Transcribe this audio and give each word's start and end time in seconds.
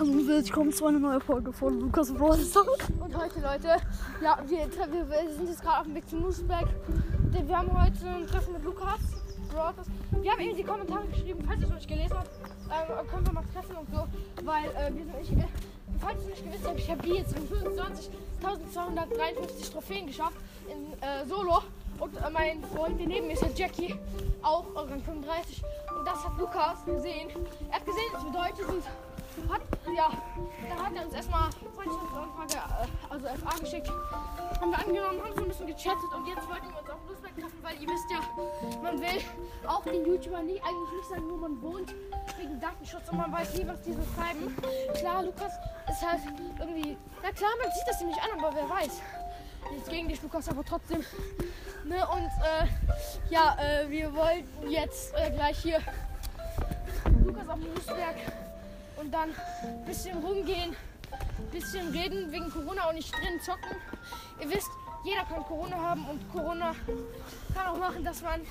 Hallo 0.00 0.12
und 0.12 0.26
herzlich 0.26 0.46
willkommen 0.46 0.72
zu 0.72 0.86
einer 0.86 0.98
neuen 0.98 1.20
Folge 1.20 1.52
von 1.52 1.78
Lukas 1.78 2.10
Bronzer. 2.10 2.62
Und 3.00 3.14
heute, 3.14 3.38
Leute, 3.38 3.76
ja, 4.22 4.38
wir, 4.46 4.60
wir, 4.60 5.10
wir 5.10 5.30
sind 5.30 5.46
jetzt 5.46 5.60
gerade 5.60 5.80
auf 5.80 5.84
dem 5.84 5.94
Weg 5.94 6.08
zum 6.08 6.22
Newsback. 6.22 6.68
Denn 7.34 7.46
Wir 7.46 7.58
haben 7.58 7.70
heute 7.70 8.06
ein 8.08 8.26
Treffen 8.26 8.54
mit 8.54 8.64
Lukas. 8.64 8.98
Wir 10.22 10.32
haben 10.32 10.40
eben 10.40 10.56
die 10.56 10.64
Kommentare 10.64 11.06
geschrieben, 11.06 11.44
falls 11.46 11.60
ihr 11.60 11.64
es 11.64 11.68
noch 11.68 11.76
nicht 11.76 11.88
gelesen 11.88 12.16
habt, 12.16 12.30
ähm, 12.70 13.06
können 13.08 13.26
wir 13.26 13.32
mal 13.34 13.44
treffen 13.52 13.76
und 13.76 13.90
so. 13.90 14.06
Weil 14.42 14.70
äh, 14.70 14.90
wir 14.94 15.04
sind, 15.04 15.20
ich, 15.20 15.32
äh, 15.32 15.44
falls 16.00 16.22
ihr 16.22 16.30
nicht 16.30 16.44
gewusst 16.44 16.66
habt, 16.66 16.78
ich 16.78 16.90
habe 16.90 17.06
jetzt 17.06 17.36
in 17.36 17.46
25.253 18.40 19.70
Trophäen 19.70 20.06
geschafft 20.06 20.38
in 20.72 20.94
äh, 21.02 21.26
Solo. 21.28 21.60
Und 21.98 22.16
äh, 22.16 22.30
mein 22.32 22.64
Freund, 22.74 22.98
der 22.98 23.06
neben 23.06 23.26
mir 23.26 23.34
ist, 23.34 23.42
der 23.42 23.50
Jackie, 23.50 23.94
auch 24.40 24.64
Rang 24.74 25.02
35. 25.02 25.62
Und 25.98 26.08
das 26.08 26.24
hat 26.24 26.38
Lukas 26.38 26.86
gesehen. 26.86 27.28
Er 27.68 27.76
hat 27.76 27.84
gesehen, 27.84 28.10
es 28.16 28.24
bedeutet 28.24 28.66
und 28.66 28.82
hat, 29.48 29.60
ja, 29.94 30.10
da 30.68 30.84
hat 30.84 30.94
er 30.94 31.04
uns 31.04 31.14
erstmal 31.14 31.50
Freundschaftsanfrage, 31.74 32.54
äh, 32.54 33.12
also 33.12 33.26
FA 33.26 33.58
geschickt. 33.58 33.88
Haben 34.60 34.70
wir 34.70 34.78
angenommen, 34.78 35.22
haben 35.22 35.34
so 35.34 35.42
ein 35.42 35.48
bisschen 35.48 35.66
gechattet 35.66 36.12
und 36.14 36.26
jetzt 36.26 36.48
wollten 36.48 36.68
wir 36.68 36.80
uns 36.80 36.90
auf 36.90 36.98
Lustberg 37.08 37.34
treffen, 37.34 37.58
weil 37.62 37.74
ihr 37.80 37.88
wisst 37.88 38.10
ja, 38.10 38.20
man 38.82 39.00
will 39.00 39.22
auch 39.66 39.82
den 39.84 40.06
YouTuber 40.06 40.42
nie, 40.42 40.60
eigentlich 40.60 40.92
nicht 40.96 41.08
sagen, 41.08 41.30
wo 41.30 41.36
man 41.36 41.62
wohnt, 41.62 41.94
wegen 42.38 42.60
Datenschutz 42.60 43.08
und 43.10 43.18
man 43.18 43.32
weiß 43.32 43.54
nie, 43.54 43.66
was 43.66 43.80
die 43.82 43.92
so 43.92 44.02
schreiben. 44.14 44.56
Klar, 44.94 45.22
Lukas 45.22 45.52
ist 45.88 46.06
halt 46.06 46.20
irgendwie, 46.58 46.96
na 47.22 47.30
klar, 47.32 47.50
man 47.62 47.72
sieht 47.72 47.88
das 47.88 48.00
ihm 48.00 48.08
nicht 48.08 48.20
an, 48.22 48.38
aber 48.38 48.54
wer 48.54 48.68
weiß. 48.68 49.00
Nichts 49.72 49.88
gegen 49.88 50.08
dich, 50.08 50.22
Lukas, 50.22 50.48
aber 50.48 50.64
trotzdem. 50.64 51.04
Ne, 51.84 52.06
und 52.08 52.24
äh, 52.24 52.66
ja, 53.30 53.56
äh, 53.58 53.88
wir 53.88 54.12
wollten 54.14 54.70
jetzt 54.70 55.14
äh, 55.14 55.30
gleich 55.30 55.58
hier 55.58 55.80
Lukas 57.24 57.48
auf 57.48 57.58
dem 57.58 57.74
Lustberg 57.74 58.16
und 59.00 59.10
dann 59.12 59.30
ein 59.62 59.84
bisschen 59.86 60.18
rumgehen, 60.18 60.76
ein 61.38 61.50
bisschen 61.50 61.88
reden 61.88 62.30
wegen 62.30 62.50
Corona 62.50 62.88
und 62.88 62.96
nicht 62.96 63.12
drin 63.12 63.40
zocken. 63.40 63.76
Ihr 64.40 64.50
wisst, 64.50 64.70
jeder 65.04 65.24
kann 65.24 65.42
Corona 65.44 65.76
haben 65.76 66.04
und 66.06 66.30
Corona 66.30 66.74
kann 67.54 67.66
auch 67.66 67.78
machen, 67.78 68.04
dass 68.04 68.22
man 68.22 68.42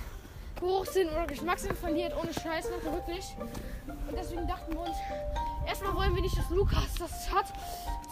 Geruchssinn 0.60 1.08
oder 1.10 1.26
Geschmackssinn 1.28 1.76
verliert, 1.76 2.14
ohne 2.20 2.34
Scheiß, 2.34 2.70
Leute, 2.70 2.92
wirklich. 2.94 3.26
Und 3.88 4.18
deswegen 4.18 4.48
dachten 4.48 4.74
wir 4.74 4.82
uns, 4.82 4.98
erstmal 5.68 5.96
wollen 5.96 6.16
wir 6.16 6.22
nicht, 6.22 6.38
dass 6.38 6.50
Lukas 6.50 6.96
das 6.98 7.32
hat. 7.32 7.46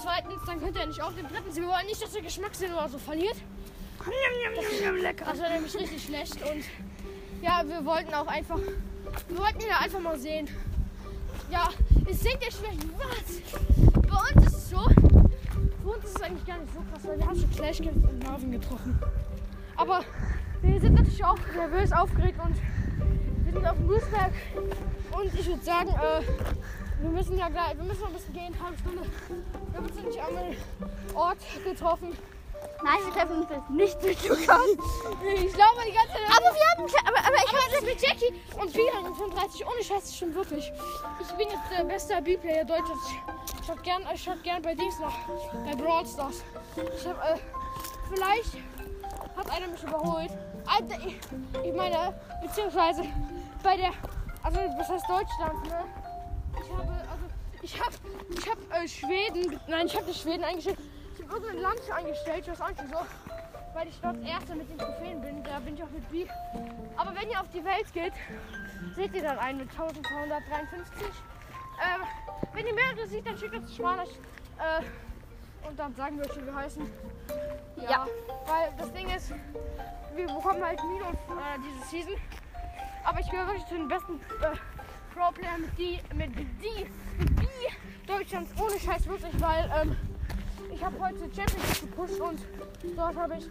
Zweitens, 0.02 0.42
dann 0.46 0.62
könnte 0.62 0.80
er 0.80 0.86
nicht 0.86 1.02
aufnehmen. 1.02 1.28
Drittens, 1.32 1.56
wir 1.56 1.68
wollen 1.68 1.86
nicht, 1.88 2.02
dass 2.02 2.16
er 2.16 2.22
Geschmackssinn 2.22 2.74
oder 2.74 2.88
so 2.88 3.00
verliert. 3.00 3.36
Das 5.26 5.40
wäre 5.40 5.54
nämlich 5.54 5.76
richtig 5.76 6.04
schlecht. 6.04 6.36
Und 6.36 6.64
ja, 7.42 7.64
wir 7.66 7.84
wollten 7.84 8.14
auch 8.14 8.28
einfach, 8.28 8.60
wir 9.28 9.38
wollten 9.38 9.60
ihn 9.60 9.68
ja 9.68 9.80
einfach 9.80 10.00
mal 10.00 10.18
sehen. 10.18 10.48
Ja, 11.52 11.70
es 12.10 12.22
seht 12.22 12.38
ihr 12.44 12.52
schlecht, 12.52 12.86
was? 12.98 14.02
Bei 14.08 14.40
uns 14.40 14.48
ist 14.48 14.58
es 14.58 14.70
so, 14.70 14.80
für 14.80 15.90
uns 15.90 16.06
ist 16.06 16.16
es 16.16 16.22
eigentlich 16.22 16.46
gar 16.46 16.58
nicht 16.58 16.74
so 16.74 16.80
krass, 16.92 17.04
weil 17.04 17.20
wir 17.20 17.28
haben 17.28 17.40
schon 17.40 17.52
Games 17.52 18.04
und 18.04 18.24
Marvin 18.24 18.52
getroffen. 18.52 19.00
Aber 19.76 20.02
wir 20.62 20.80
sind 20.80 20.94
natürlich 20.94 21.24
auch 21.24 21.38
nervös, 21.56 21.92
aufgeregt 21.92 22.40
und 22.44 22.56
wir 23.46 23.54
sind 23.54 23.66
auf 23.66 23.78
dem 23.78 23.88
Bluesberg. 23.88 24.32
Und 25.12 25.34
ich 25.34 25.46
würde 25.46 25.64
sagen, 25.64 25.90
äh, 25.90 26.22
wir 27.02 27.10
müssen 27.10 27.38
ja 27.38 27.50
gleich, 27.50 27.78
wir 27.78 27.84
müssen 27.84 28.02
noch 28.02 28.08
ein 28.08 28.14
bisschen 28.14 28.34
gehen, 28.34 28.54
eine 28.54 28.64
halbe 28.64 28.78
Stunde. 28.80 29.02
Wir 29.72 29.78
haben 29.78 29.86
uns 29.86 29.96
nämlich 29.96 30.22
einem 30.22 31.16
Ort 31.16 31.38
getroffen. 31.64 32.18
Nein, 32.84 32.98
wir 33.06 33.14
treffen 33.14 33.42
uns 33.42 33.50
jetzt 33.50 33.70
nicht 33.70 34.04
mit 34.04 34.30
Lukas. 34.30 34.62
Ich 35.24 35.54
glaube 35.54 35.82
die 35.88 35.94
ganze 35.94 36.14
Zeit. 36.14 36.30
Aber 36.30 36.56
wir 36.56 36.66
haben. 36.72 37.08
Aber, 37.08 37.20
aber 37.20 37.36
ich 37.36 37.52
habe 37.52 37.72
das 37.72 37.82
mit 37.82 38.02
Jackie 38.02 38.34
und 38.60 38.74
Biran 38.74 39.16
35 39.16 39.66
ohne 39.66 39.84
Scheiß, 39.84 40.04
das 40.04 40.16
stimmt 40.16 40.36
wirklich. 40.36 40.72
Ich 41.20 41.28
bin 41.34 41.48
jetzt 41.50 41.72
der 41.76 41.84
beste 41.84 42.22
B-Player 42.22 42.66
Deutschlands. 42.66 43.10
Ich 43.60 43.68
schaut 43.68 43.84
gern, 43.84 44.04
ich 44.14 44.24
schaut 44.24 44.44
gern 44.44 44.62
bei 44.62 44.76
Dings 44.76 45.00
nach, 45.00 45.14
bei 45.66 45.76
Brawl 45.76 46.06
Stars. 46.06 46.44
Ich 46.76 47.08
hab, 47.08 47.18
äh, 47.18 47.40
vielleicht 48.14 48.58
hat 49.36 49.50
einer 49.50 49.68
mich 49.68 49.84
überholt. 49.84 50.32
Alter, 50.66 50.98
ich, 51.06 51.18
ich 51.66 51.74
meine, 51.74 52.14
beziehungsweise 52.42 53.04
bei 53.64 53.78
der, 53.78 53.92
also 54.44 54.60
was 54.78 54.90
heißt 54.90 55.06
Deutschland, 55.10 55.68
ne? 55.68 55.86
Ich 56.64 56.72
habe, 56.72 56.92
also, 57.12 57.26
ich 57.62 57.80
habe, 57.80 57.96
ich 58.38 58.50
habe 58.50 58.84
äh, 58.84 58.88
Schweden, 58.88 59.60
nein, 59.68 59.88
ich 59.88 59.96
habe 59.96 60.06
nicht 60.06 60.22
Schweden 60.22 60.44
eingestellt. 60.44 60.78
Ich 61.28 61.34
habe 61.34 61.46
irgendein 61.46 61.62
Land 61.62 61.92
eingestellt, 61.92 62.40
ich 62.42 62.48
weiß 62.52 62.62
auch 62.62 62.70
nicht 62.70 62.84
wieso 62.84 63.00
weil 63.78 63.90
ich 63.90 64.00
dort 64.02 64.18
Erster 64.26 64.56
mit 64.56 64.68
den 64.72 64.78
Trophäen 64.80 65.22
bin. 65.22 65.44
Da 65.44 65.60
bin 65.60 65.76
ich 65.76 65.84
auch 65.84 65.90
mit 65.92 66.10
B. 66.10 66.26
Aber 66.96 67.14
wenn 67.16 67.30
ihr 67.30 67.40
auf 67.40 67.50
die 67.50 67.64
Welt 67.64 67.94
geht, 67.94 68.14
seht 68.96 69.14
ihr 69.14 69.22
dann 69.22 69.38
einen 69.38 69.60
mit 69.60 69.70
1253. 69.70 71.06
Ähm, 71.78 72.02
wenn 72.54 72.66
ihr 72.66 72.74
mehrere 72.74 73.06
seht, 73.06 73.28
dann 73.28 73.38
schickt 73.38 73.56
uns 73.56 73.76
Sprachnachricht. 73.76 74.20
Äh, 74.58 75.68
und 75.68 75.78
dann 75.78 75.94
sagen 75.94 76.18
wir 76.18 76.26
euch, 76.26 76.36
wie 76.38 76.46
wir 76.46 76.56
heißen. 76.56 76.90
Ja, 77.76 77.92
Ja. 77.92 78.08
Weil 78.48 78.74
das 78.80 78.92
Ding 78.94 79.10
ist, 79.12 79.32
wir 80.16 80.26
bekommen 80.26 80.66
halt 80.66 80.80
Minus 80.84 81.14
äh, 81.14 81.60
diese 81.64 81.90
Season. 81.90 82.22
Aber 83.04 83.20
ich 83.20 83.30
gehöre 83.30 83.46
wirklich 83.46 83.68
zu 83.68 83.76
den 83.76 83.88
besten 83.88 84.20
äh, 84.42 84.58
Pro-Playern 85.14 85.62
mit 85.62 85.78
die, 85.78 86.00
mit 86.16 86.36
die, 86.36 86.90
mit 87.20 87.40
die 87.40 88.08
Deutschlands 88.08 88.52
ohne 88.60 88.80
Scheiß 88.80 89.06
wirklich, 89.08 89.40
weil 89.40 89.72
ähm, 89.82 89.96
ich 90.78 90.84
habe 90.84 91.00
heute 91.00 91.20
Champions 91.36 91.82
gepusht 91.82 92.20
und 92.20 92.40
dort 92.96 93.16
habe 93.16 93.38
ich 93.38 93.46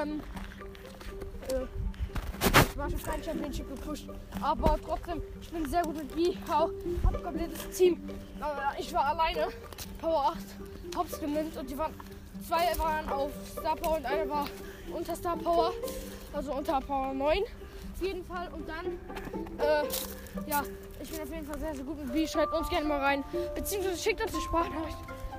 ähm, 0.00 0.20
äh, 1.48 2.76
war 2.76 2.88
schon 2.88 3.02
kein 3.02 3.24
Championship 3.24 3.68
gepusht, 3.68 4.08
aber 4.40 4.78
trotzdem, 4.86 5.20
ich 5.40 5.50
bin 5.50 5.68
sehr 5.68 5.82
gut 5.82 5.96
mit 5.96 6.14
B, 6.14 6.34
auch 6.48 6.70
hab 7.04 7.22
komplettes 7.24 7.68
Team. 7.76 8.08
Äh, 8.40 8.80
ich 8.80 8.94
war 8.94 9.06
alleine, 9.06 9.48
Power 10.00 10.36
8, 10.36 10.96
Hops 10.96 11.18
genannt 11.18 11.56
und 11.58 11.68
die 11.68 11.76
waren, 11.76 11.92
zwei 12.46 12.78
waren 12.78 13.08
auf 13.08 13.32
Star 13.50 13.74
Power 13.74 13.96
und 13.96 14.06
einer 14.06 14.30
war 14.30 14.46
unter 14.94 15.16
Star 15.16 15.36
Power, 15.36 15.72
also 16.32 16.52
unter 16.54 16.80
Power 16.80 17.12
9 17.12 17.38
auf 17.94 18.02
jeden 18.02 18.24
Fall 18.24 18.48
und 18.52 18.68
dann, 18.68 18.86
äh, 19.58 20.48
ja, 20.48 20.62
ich 21.02 21.10
bin 21.10 21.20
auf 21.20 21.30
jeden 21.34 21.46
Fall 21.46 21.58
sehr, 21.58 21.74
sehr 21.74 21.84
gut 21.84 21.98
mit 21.98 22.12
B, 22.12 22.28
schreibt 22.28 22.54
uns 22.54 22.68
gerne 22.68 22.86
mal 22.86 23.00
rein, 23.00 23.24
beziehungsweise 23.56 23.98
schickt 23.98 24.22
uns 24.22 24.32
eine 24.32 24.42
Sprachnachricht, 24.42 24.98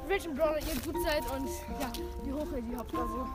mit 0.09 0.23
welchem 0.23 0.35
Brawler 0.35 0.57
ihr 0.59 0.81
gut 0.81 0.95
seid 1.03 1.21
und 1.31 1.47
ja, 1.79 1.91
wie 2.23 2.33
hoch 2.33 2.47
ihr 2.55 2.61
die 2.63 2.75
habt, 2.75 2.93
also. 2.95 3.27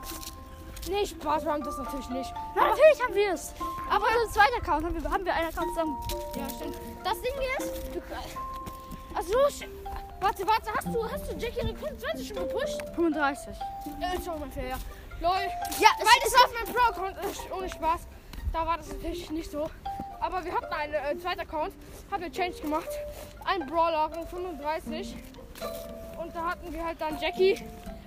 Nee, 0.89 1.05
Spaß, 1.05 1.45
wir 1.45 1.53
haben 1.53 1.63
das 1.63 1.77
natürlich 1.77 2.09
nicht. 2.09 2.31
Ja, 2.55 2.67
natürlich 2.67 3.03
haben 3.03 3.15
wir 3.15 3.31
es. 3.33 3.53
Aber 3.89 4.05
unser 4.05 4.33
zweiter 4.33 4.57
Account 4.57 4.85
haben 4.85 5.01
wir, 5.03 5.09
haben 5.09 5.25
wir 5.25 5.33
einen 5.33 5.47
Account 5.47 5.69
zusammen. 5.69 5.97
Ja, 6.35 6.49
stimmt. 6.49 6.77
Das 7.03 7.13
Ding 7.21 7.33
ist, 7.57 7.95
du, 7.95 8.01
also, 9.15 9.33
sch- 9.47 9.67
warte, 10.19 10.45
warte, 10.45 10.69
hast 10.75 10.87
du, 10.87 11.09
hast 11.11 11.31
du 11.31 11.35
Jackie 11.37 11.61
Rang 11.61 11.75
25 11.77 12.27
schon 12.27 12.37
gepusht? 12.37 12.77
35. 12.95 13.55
Ja, 13.99 14.13
ist 14.13 14.25
schon 14.25 14.33
ungefähr, 14.35 14.67
ja. 14.67 14.77
Lol. 15.21 15.31
Ja, 15.79 15.89
Weil 15.97 16.21
das 16.23 16.35
auf 16.35 16.53
meinem 16.53 16.75
Pro-Account 16.75 17.25
ist, 17.31 17.41
ohne 17.51 17.69
Spaß. 17.69 18.01
Da 18.53 18.65
war 18.67 18.77
das 18.77 18.89
natürlich 18.89 19.31
nicht 19.31 19.49
so. 19.49 19.69
Aber 20.19 20.43
wir 20.43 20.53
hatten 20.53 20.73
einen 20.73 20.93
äh, 20.93 21.17
zweiten 21.19 21.39
Account, 21.39 21.73
haben 22.11 22.21
wir 22.21 22.31
Change 22.31 22.59
gemacht. 22.61 22.89
Ein 23.45 23.65
Brawler 23.65 24.11
Rang 24.13 24.27
35. 24.27 25.15
Und 26.25 26.35
da 26.35 26.49
hatten 26.49 26.73
wir 26.73 26.83
halt 26.83 26.99
dann 26.99 27.19
Jackie. 27.21 27.55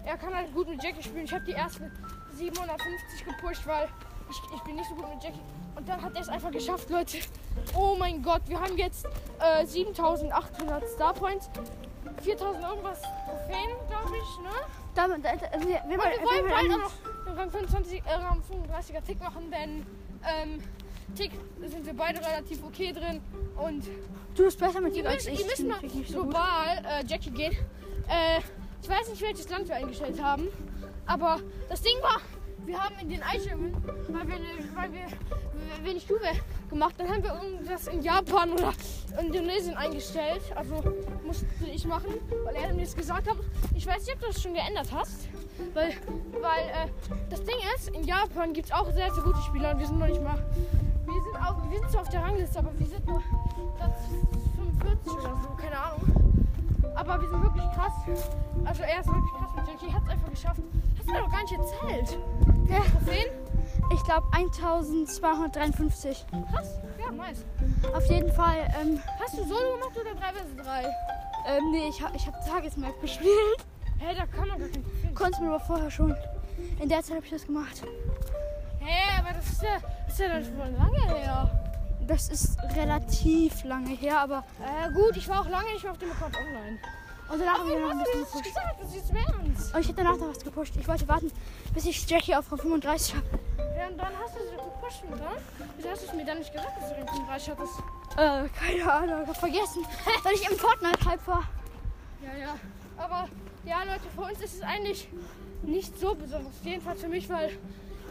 Er 0.05 0.17
kann 0.17 0.35
halt 0.35 0.53
gut 0.53 0.69
mit 0.69 0.83
Jackie 0.83 1.03
spielen. 1.03 1.25
Ich 1.25 1.33
habe 1.33 1.45
die 1.45 1.53
erst 1.53 1.79
mit 1.79 1.93
750 2.35 3.25
gepusht, 3.25 3.65
weil 3.65 3.89
ich, 4.29 4.41
ich 4.57 4.63
bin 4.63 4.75
nicht 4.75 4.89
so 4.89 4.97
gut 4.97 5.09
mit 5.15 5.23
Jackie. 5.23 5.41
Und 5.77 5.89
dann 5.89 6.03
hat 6.03 6.17
er 6.17 6.23
es 6.23 6.29
einfach 6.29 6.51
geschafft, 6.51 6.91
Leute. 6.91 7.19
Oh 7.77 7.95
mein 7.97 8.21
Gott, 8.21 8.43
wir 8.47 8.61
haben 8.61 8.77
jetzt 8.77 9.07
äh, 9.39 9.65
7800 9.65 10.89
Star 10.89 11.15
Points. 11.15 11.49
4000 12.25 12.65
irgendwas 12.65 13.03
Trophäen, 13.03 13.71
glaube 13.89 14.17
ich, 14.17 14.43
ne? 14.43 14.51
Damit, 14.97 15.25
äh, 15.25 15.29
äh, 15.29 15.61
wir, 15.61 15.69
wir, 15.69 15.79
Und 15.79 15.89
wir 15.89 15.99
wollen 15.99 16.49
bald 16.49 16.73
auch 16.73 16.79
noch 16.79 17.25
den 17.25 17.39
Rang 17.39 17.51
25, 17.51 18.03
äh, 18.05 18.15
Rang 18.15 18.43
35er 18.43 19.05
Tick 19.05 19.21
machen, 19.21 19.53
denn 19.53 19.87
ähm, 20.27 20.61
Tick 21.15 21.33
sind 21.67 21.87
wir 21.87 21.95
beide 21.95 22.21
relativ 22.21 22.63
okay 22.65 22.93
drin. 22.93 23.21
Und 23.57 23.85
Du 24.35 24.45
bist 24.45 24.59
besser 24.59 24.81
mit 24.81 24.95
dir 24.95 25.09
als 25.09 25.27
ich. 25.27 25.41
ihr 25.41 25.47
müsst 25.47 25.57
bin 25.59 25.69
mal 25.69 25.81
so 26.07 26.13
global 26.23 26.85
äh, 26.85 27.05
Jackie 27.07 27.31
gehen. 27.31 27.57
Äh, 28.09 28.41
ich 28.83 28.89
weiß 28.89 29.09
nicht, 29.11 29.21
welches 29.23 29.49
Land 29.51 29.69
wir 29.69 29.75
eingestellt 29.77 30.23
haben, 30.23 30.47
aber 31.07 31.41
das 31.69 31.83
Ding 31.83 31.97
war, 32.01 32.21
wir 32.65 32.83
haben 32.83 32.95
in 33.01 33.09
den 33.09 33.23
Einstellungen, 33.23 33.75
weil 34.09 34.29
wir, 34.29 34.37
weil 34.75 34.93
wir, 34.93 35.01
wir 35.01 35.85
wenig 35.85 36.07
Juve 36.09 36.31
gemacht, 36.71 36.95
dann 36.99 37.09
haben 37.09 37.23
wir 37.23 37.35
irgendwas 37.43 37.89
in 37.89 38.03
Japan 38.03 38.53
oder 38.53 38.73
Indonesien 39.21 39.75
eingestellt. 39.77 40.43
Also 40.55 40.75
musste 41.25 41.47
ich 41.67 41.85
machen, 41.87 42.15
weil 42.45 42.55
er 42.57 42.73
mir 42.75 42.83
das 42.85 42.95
gesagt 42.95 43.29
hat. 43.29 43.37
Ich 43.75 43.87
weiß 43.87 44.05
nicht, 44.07 44.15
ob 44.15 44.21
du 44.21 44.27
das 44.29 44.43
schon 44.43 44.55
geändert 44.55 44.89
hast. 44.93 45.29
Weil, 45.75 45.95
weil 46.41 46.69
äh, 46.69 46.89
das 47.31 47.43
Ding 47.43 47.57
ist, 47.77 47.89
in 47.89 48.05
Japan 48.05 48.53
gibt 48.53 48.67
es 48.67 48.73
auch 48.73 48.91
sehr, 48.93 49.13
sehr 49.13 49.25
gute 49.25 49.41
Spieler 49.41 49.73
und 49.73 49.81
wir 49.81 49.87
sind 49.87 49.99
noch 49.99 50.07
nicht 50.07 50.23
mal. 50.23 50.39
Wir 51.19 51.25
sind, 51.25 51.37
auf, 51.37 51.57
wir 51.71 51.79
sind 51.81 51.91
zwar 51.91 52.03
auf 52.03 52.09
der 52.11 52.23
Rangliste, 52.23 52.59
aber 52.61 52.79
wir 52.79 52.87
sind 52.87 53.05
nur 53.07 53.21
Platz 53.77 53.99
45 54.57 55.13
oder 55.15 55.37
so, 55.43 55.49
keine 55.61 55.81
Ahnung. 55.81 56.03
Aber 56.95 57.21
wir 57.21 57.29
sind 57.29 57.43
wirklich 57.43 57.65
krass. 57.75 57.93
Also 58.65 58.83
er 58.85 59.01
ist 59.01 59.07
wirklich 59.07 59.33
krass 59.33 59.51
mit 59.57 59.67
Jackie, 59.67 59.93
hat 59.93 60.03
es 60.05 60.11
einfach 60.11 60.31
geschafft. 60.31 60.61
Hast 60.97 61.09
du 61.09 61.13
mir 61.13 61.19
doch 61.21 61.31
gar 61.31 61.43
nicht 61.43 61.53
erzählt. 61.55 62.19
Ja. 62.69 62.79
Trophäen? 62.93 63.31
Ich 63.93 64.05
glaube 64.05 64.27
1253. 64.33 66.27
Krass, 66.53 66.79
ja, 67.01 67.11
nice. 67.11 67.45
Auf 67.95 68.05
jeden 68.07 68.31
Fall, 68.33 68.57
ähm, 68.81 69.01
Hast 69.21 69.35
du 69.39 69.43
Solo 69.45 69.73
gemacht 69.75 69.97
oder 70.01 70.15
3 70.15 70.33
vs 70.35 70.65
3? 70.65 70.83
Ähm, 71.49 71.71
nee, 71.73 71.89
ich, 71.89 72.01
hab- 72.03 72.15
ich 72.15 72.27
habe 72.27 72.37
Tagesmap 72.49 73.01
gespielt. 73.01 73.65
Hä, 73.99 74.15
da 74.17 74.25
kann 74.27 74.47
man 74.49 74.59
gar 74.61 74.69
kein 74.69 74.83
Profil. 74.85 75.15
Konnte 75.15 75.41
man 75.41 75.49
aber 75.51 75.61
vorher 75.61 75.91
schon. 75.91 76.15
In 76.81 76.89
der 76.89 77.03
Zeit 77.03 77.17
habe 77.17 77.25
ich 77.25 77.33
das 77.33 77.47
gemacht. 77.47 77.83
Hä, 78.91 79.19
aber 79.19 79.35
das 79.35 79.47
ist 79.47 79.63
ja, 79.63 79.77
das 80.07 80.15
ist 80.15 80.21
ja 80.21 80.29
dann 80.29 80.45
schon 80.45 80.57
lange 80.77 81.19
her. 81.19 81.51
Das 82.07 82.29
ist 82.31 82.59
relativ 82.75 83.65
lange 83.65 83.91
her, 83.91 84.19
aber 84.21 84.45
Äh, 84.65 84.91
gut, 84.93 85.15
ich 85.17 85.29
war 85.29 85.41
auch 85.43 85.49
lange 85.49 85.71
nicht 85.73 85.83
mehr 85.83 85.93
auf 85.93 85.99
dem 85.99 86.11
Account 86.11 86.35
online. 86.39 86.79
und 87.31 87.39
danach 87.39 87.59
habe 87.59 87.71
ich 87.71 87.79
noch 87.79 87.91
ein 87.91 87.99
bisschen 87.99 88.21
gepusht. 88.25 88.45
gesagt? 88.45 88.77
Das 88.81 88.95
ist 88.95 89.11
Ernst. 89.11 89.75
Und 89.75 89.81
ich 89.83 89.89
habe 89.89 89.97
danach 90.03 90.17
noch 90.17 90.29
was 90.31 90.39
gepusht. 90.43 90.75
Ich 90.77 90.89
wollte 90.89 91.07
warten, 91.07 91.31
bis 91.75 91.85
ich 91.85 92.09
Jackie 92.09 92.35
auf 92.35 92.51
Rang 92.51 92.59
35 92.61 93.15
habe. 93.17 93.27
Ja, 93.77 93.87
und 93.89 93.99
dann 93.99 94.13
hast 94.25 94.35
du 94.35 94.41
sie 94.41 94.57
gepusht, 94.57 95.03
oder? 95.13 95.33
Wieso 95.77 95.91
hast 95.91 96.03
du 96.03 96.07
es 96.07 96.13
mir 96.15 96.25
dann 96.25 96.39
nicht 96.39 96.51
gesagt, 96.53 96.73
dass 96.81 96.89
du 96.89 96.95
den 96.95 97.07
35 97.09 97.51
hattest? 97.51 97.79
Äh, 98.17 98.49
keine 98.59 98.93
Ahnung, 98.93 99.23
ich 99.25 99.29
hab 99.29 99.37
vergessen, 99.37 99.85
weil 100.25 100.33
ich 100.33 100.51
im 100.51 100.57
Fortnite-Hype 100.57 101.27
war. 101.27 101.43
Ja, 102.23 102.35
ja. 102.41 102.55
Aber 102.97 103.29
ja, 103.67 103.83
Leute, 103.85 104.09
für 104.15 104.23
uns 104.23 104.41
ist 104.41 104.55
es 104.55 104.63
eigentlich 104.63 105.09
nicht 105.63 106.01
so 106.01 106.15
besonders. 106.15 106.55
Jedenfalls 106.65 107.01
für 107.03 107.09
mich, 107.09 107.29
weil 107.29 107.51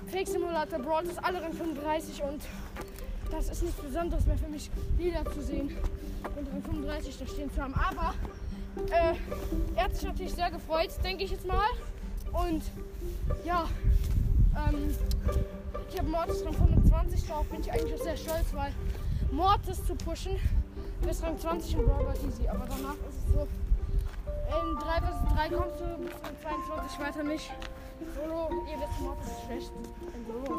Fake 0.07 0.27
Simulator 0.27 0.79
Brawl 0.79 1.03
ist 1.03 1.21
alle 1.21 1.41
Rang 1.41 1.51
35 1.51 2.23
und 2.23 2.41
das 3.29 3.49
ist 3.49 3.61
nichts 3.61 3.81
Besonderes 3.81 4.25
mehr 4.25 4.37
für 4.37 4.47
mich, 4.47 4.71
Lieder 4.97 5.25
zu 5.33 5.41
sehen 5.41 5.75
und 6.23 6.47
Rang 6.47 6.63
35 6.63 7.17
da 7.17 7.27
stehen 7.27 7.51
zu 7.53 7.61
haben. 7.61 7.73
Aber 7.73 8.13
äh, 8.89 9.15
er 9.75 9.83
hat 9.83 9.95
sich 9.95 10.05
natürlich 10.05 10.33
sehr 10.33 10.49
gefreut, 10.49 10.91
denke 11.03 11.25
ich 11.25 11.31
jetzt 11.31 11.45
mal. 11.45 11.67
Und 12.31 12.63
ja, 13.43 13.67
ähm, 14.55 14.95
ich 15.89 15.99
habe 15.99 16.07
Mortis 16.09 16.45
Rang 16.45 16.53
25 16.53 17.27
drauf, 17.27 17.45
bin 17.47 17.59
ich 17.59 17.71
eigentlich 17.71 17.93
auch 17.95 18.03
sehr 18.03 18.17
stolz, 18.17 18.45
weil 18.53 18.71
Mortis 19.31 19.85
zu 19.85 19.93
pushen 19.95 20.39
bis 21.01 21.21
Rang 21.21 21.37
20 21.37 21.73
im 21.73 21.85
Brawl 21.85 22.13
easy. 22.25 22.47
Aber 22.47 22.65
danach 22.65 22.95
ist 23.09 23.27
es 23.27 23.33
so, 23.33 23.47
in 24.47 24.75
3 24.79 25.01
vs 25.01 25.35
3 25.35 25.49
kommst 25.49 25.79
du 25.81 25.97
bis 25.97 26.13
Rang 26.23 26.63
22 26.65 26.99
weiter 26.99 27.23
nicht. 27.23 27.51
Solo, 28.15 28.49
ihr 28.69 28.77
wisst, 28.79 29.01
Mortis 29.01 29.27
ist 29.27 29.45
schlecht. 29.45 29.71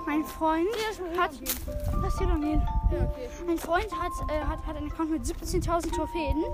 Mein 0.06 0.25
Freund 0.25 0.69
hat. 1.19 1.31
Lass 2.02 2.19
hier 2.19 2.26
doch 2.26 2.40
gehen. 2.40 2.62
Ja, 2.90 2.99
okay. 3.05 3.29
Mein 3.46 3.58
Freund 3.58 3.87
hat, 3.93 4.12
äh, 4.31 4.40
hat, 4.44 4.67
hat 4.67 4.76
einen 4.76 4.90
Account 4.90 5.11
mit 5.11 5.23
17.000 5.25 5.94
Trophäen. 5.94 6.44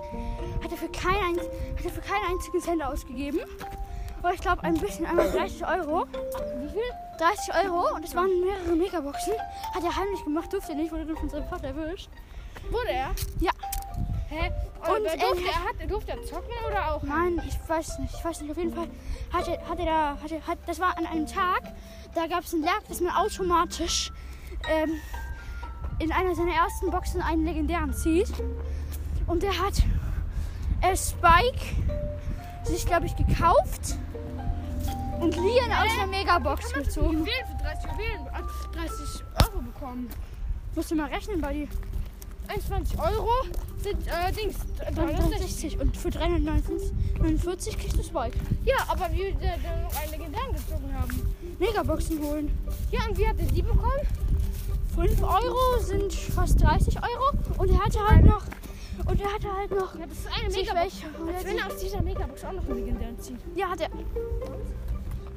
Hat 0.62 0.70
er 0.70 0.76
für 0.76 0.88
keinen, 0.88 1.38
ein- 1.38 1.76
hat 1.76 1.84
er 1.84 1.90
für 1.90 2.00
keinen 2.00 2.24
einzigen 2.32 2.60
Cent 2.60 2.82
ausgegeben. 2.82 3.40
Aber 4.22 4.32
ich 4.34 4.40
glaube 4.40 4.62
ein 4.64 4.74
bisschen, 4.74 5.06
einmal 5.06 5.30
30 5.30 5.66
Euro. 5.66 6.06
Wie 6.58 6.68
viel? 6.70 6.82
30 7.18 7.54
Euro 7.64 7.94
und 7.94 8.04
es 8.04 8.14
waren 8.16 8.28
mehrere 8.40 8.74
Megaboxen. 8.76 9.34
Hat 9.74 9.84
er 9.84 9.94
heimlich 9.96 10.24
gemacht, 10.24 10.52
durfte 10.52 10.72
er 10.72 10.78
nicht, 10.78 10.90
wurde 10.92 11.14
von 11.14 11.28
seinem 11.28 11.46
Vater 11.48 11.68
erwischt. 11.68 12.08
Wurde 12.70 12.90
er? 12.90 13.10
Ja. 13.40 13.52
Hä? 14.34 14.50
Und, 14.80 14.96
Und 14.96 15.06
äh, 15.06 15.18
durfte, 15.18 15.48
er, 15.48 15.64
hat, 15.64 15.90
durfte 15.90 16.12
er 16.12 16.22
zocken 16.24 16.52
oder 16.66 16.92
auch? 16.92 17.02
Nein, 17.02 17.40
ich 17.46 17.56
weiß 17.68 17.98
nicht. 18.00 18.14
Ich 18.14 18.24
weiß 18.24 18.40
nicht. 18.40 18.50
Auf 18.50 18.58
jeden 18.58 18.74
Fall 18.74 18.88
hatte, 19.32 19.58
hatte 19.68 19.84
da, 19.84 20.18
hatte, 20.22 20.46
hat, 20.46 20.58
das 20.66 20.80
war 20.80 20.98
an 20.98 21.06
einem 21.06 21.26
Tag, 21.26 21.62
da 22.14 22.26
gab 22.26 22.44
es 22.44 22.52
ein 22.52 22.62
Lag, 22.62 22.82
dass 22.88 23.00
man 23.00 23.14
automatisch 23.14 24.12
ähm, 24.68 24.90
in 26.00 26.12
einer 26.12 26.34
seiner 26.34 26.54
ersten 26.54 26.90
Boxen 26.90 27.22
einen 27.22 27.44
legendären 27.44 27.94
zieht. 27.94 28.32
Und 29.26 29.42
der 29.42 29.58
hat 29.58 29.74
äh, 30.82 30.96
Spike 30.96 31.76
sich, 32.64 32.84
glaube 32.86 33.06
ich, 33.06 33.16
gekauft 33.16 33.96
und 35.20 35.34
Lian 35.36 35.72
aus 35.72 35.96
der 35.96 36.06
Megabox 36.06 36.72
gezogen. 36.72 37.18
Juwelen 37.18 37.46
für 37.46 37.62
30 37.62 37.90
Juwelen, 37.92 38.26
äh, 38.26 38.76
30 38.76 39.24
Euro 39.44 39.62
bekommen? 39.62 40.10
Musst 40.74 40.90
du 40.90 40.96
mal 40.96 41.08
rechnen, 41.08 41.40
Buddy. 41.40 41.68
21 42.48 42.98
Euro 42.98 43.30
sind 43.78 44.06
äh, 44.06 44.32
Dings. 44.32 44.56
360. 44.94 45.76
360 45.76 45.80
und 45.80 45.96
für 45.96 46.10
349 46.10 47.78
kriegst 47.78 47.96
du 47.96 48.02
Spike. 48.02 48.38
Ja, 48.64 48.76
aber 48.88 49.10
wie 49.12 49.18
wir 49.18 49.56
noch 49.82 50.00
einen 50.00 50.10
legendären 50.10 50.52
gezogen 50.52 50.94
haben. 50.94 51.36
Megaboxen 51.58 52.22
holen. 52.22 52.58
Ja, 52.90 53.00
und 53.08 53.18
wie 53.18 53.28
hat 53.28 53.38
er 53.38 53.46
die 53.46 53.62
bekommen? 53.62 54.06
5 54.94 55.22
Euro 55.22 55.80
sind 55.80 56.12
fast 56.12 56.62
30 56.62 56.96
Euro 56.98 57.32
und 57.58 57.70
er 57.70 57.84
hatte 57.84 57.98
halt 58.06 58.24
noch 58.24 58.44
und 59.06 59.20
er 59.20 59.32
hatte 59.34 59.52
halt 59.52 59.70
noch 59.72 59.98
Ja, 59.98 60.06
das 60.06 60.18
ist 60.18 60.28
eine 60.28 60.48
Megabox. 60.50 61.02
Als 61.34 61.44
wenn 61.44 61.58
er 61.58 61.66
aus 61.66 61.76
dieser 61.78 62.02
Megabox 62.02 62.44
auch 62.44 62.52
noch 62.52 62.64
einen 62.64 62.76
legendären 62.76 63.18
zieht. 63.18 63.38
Ja, 63.56 63.70
hat 63.70 63.80
er. 63.80 63.88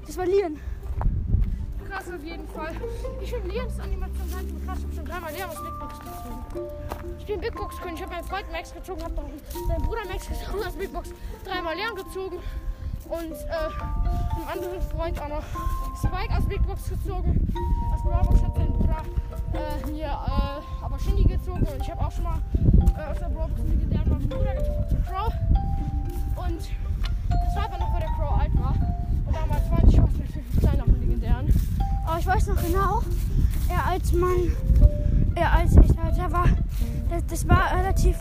Das 0.05 0.15
war 0.15 0.25
Lian. 0.25 0.59
Krass 1.97 2.13
auf 2.13 2.23
jeden 2.23 2.47
Fall. 2.49 2.75
Ich 3.23 3.31
finde 3.31 3.47
Leons 3.47 3.79
Animation 3.79 4.29
gar 4.29 4.41
nicht 4.43 4.53
mehr 4.53 4.67
krass. 4.67 4.77
Ich 4.77 4.85
habe 4.85 4.95
schon 4.95 5.05
dreimal 5.05 5.33
Leon 5.33 5.49
aus 5.49 5.63
Big 5.63 5.79
Box 5.79 5.99
gezogen. 5.99 6.69
Ich 7.17 7.25
bin 7.25 7.39
Big 7.41 7.55
Box 7.55 7.77
König. 7.77 7.95
Ich 7.95 8.01
habe 8.03 8.13
meinen 8.13 8.23
Freund 8.23 8.51
Max 8.51 8.71
gezogen, 8.71 9.03
habe 9.03 9.15
meinen 9.15 9.81
Bruder 9.81 10.05
Max 10.07 10.27
gezogen 10.27 10.63
aus 10.63 10.73
Big 10.75 10.93
Box. 10.93 11.09
Dreimal 11.43 11.75
Leon 11.75 11.95
gezogen. 11.95 12.37
Und 13.09 13.31
äh, 13.31 13.49
einem 13.49 14.47
anderen 14.47 14.81
Freund 14.83 15.19
auch 15.19 15.27
noch 15.27 15.43
Spike 15.97 16.37
aus 16.37 16.45
Big 16.45 16.67
Box 16.67 16.87
gezogen. 16.87 17.53
Aus 17.91 18.03
Brawl 18.03 18.25
Box 18.25 18.43
hat 18.43 18.55
sein 18.55 18.73
Bruder 18.73 19.01
äh, 19.53 19.89
mir 19.89 20.05
äh, 20.05 20.85
aber 20.85 20.99
Shindy 20.99 21.23
gezogen. 21.23 21.65
Und 21.65 21.81
ich 21.81 21.89
habe 21.89 22.05
auch 22.05 22.11
schon 22.11 22.25
mal 22.25 22.37
äh, 22.95 23.11
aus 23.11 23.17
der 23.17 23.29
Brawl 23.29 23.47
Box 23.47 23.59
einen 23.61 23.71
legendären 23.71 24.29
Bruder 24.29 24.53
gezogen 24.53 24.85
zu 24.87 24.95
Crow. 25.09 25.33
Und 26.45 26.61
das 27.29 27.55
war 27.55 27.65
aber 27.65 27.77
noch, 27.79 27.91
wo 27.91 27.99
der 27.99 28.06
Aber 32.17 32.23
ich 32.23 32.35
weiß 32.35 32.47
noch 32.47 32.63
genau, 32.63 33.03
er 33.69 33.85
als 33.85 34.11
Mann, 34.11 34.51
er 35.35 35.53
als 35.53 35.73
ich 35.73 35.91
da, 36.17 36.31
war, 36.31 36.45
das, 37.11 37.23
das 37.27 37.47
war 37.47 37.77
relativ, 37.77 38.17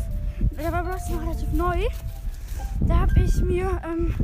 da 0.50 0.70
war 0.70 0.84
bloß 0.84 1.08
noch 1.08 1.22
relativ 1.22 1.50
neu. 1.52 1.88
Da 2.80 3.00
habe 3.00 3.18
ich 3.20 3.36
mir, 3.36 3.80
ähm, 3.86 4.14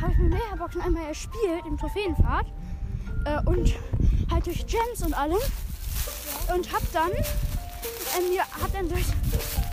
habe 0.00 0.12
ich 0.12 0.18
mir 0.18 0.28
Megaboxen 0.28 0.82
einmal 0.82 1.06
erspielt 1.06 1.66
im 1.66 1.76
Trophäenfahrt 1.76 2.46
äh, 3.24 3.40
und 3.46 3.74
halt 4.30 4.46
durch 4.46 4.64
Gems 4.68 5.02
und 5.04 5.14
allem 5.14 5.42
und 6.54 6.72
hab 6.72 6.92
dann, 6.92 7.10
ähm, 7.10 8.28
mir, 8.30 8.42
hab 8.42 8.72
dann 8.72 8.88
durch, 8.88 9.06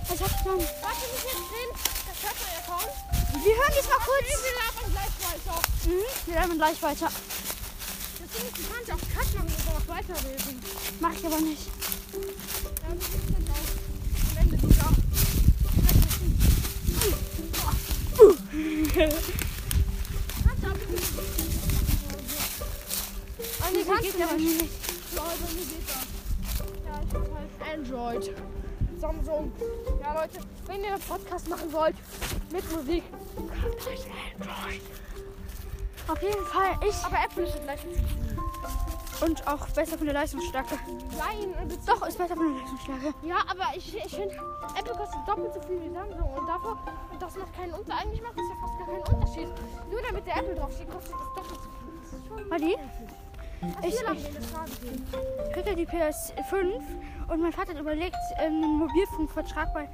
was 0.09 0.21
hab 0.21 0.27
ich 0.27 0.43
dann, 0.43 0.57
Warte, 0.57 1.05
wir 1.05 1.21
sind 1.21 1.45
drin. 1.53 1.69
Das 2.09 2.17
hört 2.25 2.37
man 2.41 2.49
ja 2.49 2.61
kaum. 2.65 3.43
wir 3.45 3.53
hören 3.53 3.73
jetzt 3.75 3.89
mal 3.89 4.01
kurz, 4.09 4.25
Wir 4.41 4.55
labern 4.57 4.89
gleich 4.91 5.13
weiter. 5.21 5.61
mhm, 5.85 6.25
wir 6.25 6.33
bleiben 6.33 6.57
gleich 6.57 6.81
weiter, 6.81 7.09
du 8.35 8.41
kannst 8.71 8.91
auch 8.91 8.99
Cut 9.13 9.29
machen 9.35 9.47
und 9.47 9.65
noch 9.65 9.87
weiterreden. 9.87 10.59
mach 10.99 11.13
ich 11.13 11.25
aber 11.25 11.39
nicht. 11.41 11.67
Ja, 12.13 12.19
wie 12.93 13.03
sieht 13.03 13.29
das 13.29 13.37
aus? 13.55 13.69
Am 14.31 14.37
Ende 14.37 14.57
du 14.57 14.67
aber 20.67 20.87
nicht. 20.87 21.13
Ah, 23.61 23.69
nee, 23.73 23.83
kannst 23.83 24.03
geht 24.03 24.15
du 24.15 24.23
aber 24.23 24.35
nicht. 24.35 24.69
Ja, 25.15 25.23
bei 25.23 25.47
mir 25.53 25.65
geht 25.65 25.87
das. 25.87 26.05
Ja, 26.85 27.01
ich 27.05 27.13
hab 27.13 27.25
halt 27.35 27.51
Android. 27.73 28.25
Samsung. 28.99 29.51
Ja, 30.01 30.09
Leute, 30.21 30.39
wenn 30.67 30.83
ihr 30.83 30.93
einen 30.93 31.01
Podcast 31.01 31.47
machen 31.49 31.73
wollt 31.73 31.95
mit 32.51 32.71
Musik, 32.71 33.03
kauft 33.35 33.87
euch 33.87 34.05
Android. 34.33 34.81
Auf 36.07 36.21
jeden 36.21 36.45
Fall 36.45 36.77
ich 36.87 36.95
Aber 37.03 37.17
Apple 37.25 37.43
ist 37.43 37.61
gleich. 37.63 37.79
Und 39.21 39.47
auch 39.47 39.67
besser 39.69 39.97
von 39.97 40.05
der 40.05 40.13
Leistungsstärke. 40.13 40.75
Nein, 41.17 41.53
das 41.69 41.85
Doch, 41.85 42.07
ist 42.07 42.17
besser 42.17 42.35
von 42.35 42.47
der 42.53 42.61
Leistungsstärke. 42.61 43.13
Ja, 43.23 43.37
aber 43.49 43.75
ich, 43.75 43.95
ich 43.95 44.15
finde, 44.15 44.35
Apple 44.77 44.93
kostet 44.93 45.19
doppelt 45.27 45.53
so 45.53 45.61
viel 45.61 45.81
wie 45.81 45.93
Samsung. 45.93 46.29
Und 46.37 46.47
davor, 46.47 46.77
das 47.19 47.35
macht 47.35 47.53
keinen 47.55 47.73
Unterschied. 47.73 48.01
Eigentlich 48.05 48.21
macht 48.21 48.37
das 48.37 48.45
ja 48.49 48.55
fast 48.61 48.77
gar 48.79 48.87
keinen 48.87 49.15
Unterschied. 49.15 49.47
Nur 49.91 50.01
damit 50.07 50.25
der 50.27 50.37
Apple 50.37 50.55
draufsteht, 50.55 50.89
kostet 50.91 51.13
das 51.13 51.35
doppelt 51.35 51.59
so 51.59 51.67
viel. 51.67 52.77
Das 53.81 53.85
ist 53.93 53.99
schon 53.99 54.09
Hast 54.09 54.73
Ich- 54.83 55.47
ich 55.47 55.53
krieg 55.53 55.65
ja 55.65 55.73
die 55.73 55.87
PS5 55.87 56.81
und 57.29 57.41
mein 57.41 57.51
Vater 57.53 57.71
hat 57.73 57.79
überlegt, 57.79 58.15
ähm, 58.37 58.61
einen 58.63 58.77
Mobilfunkvertrag 58.79 59.73
bei 59.73 59.89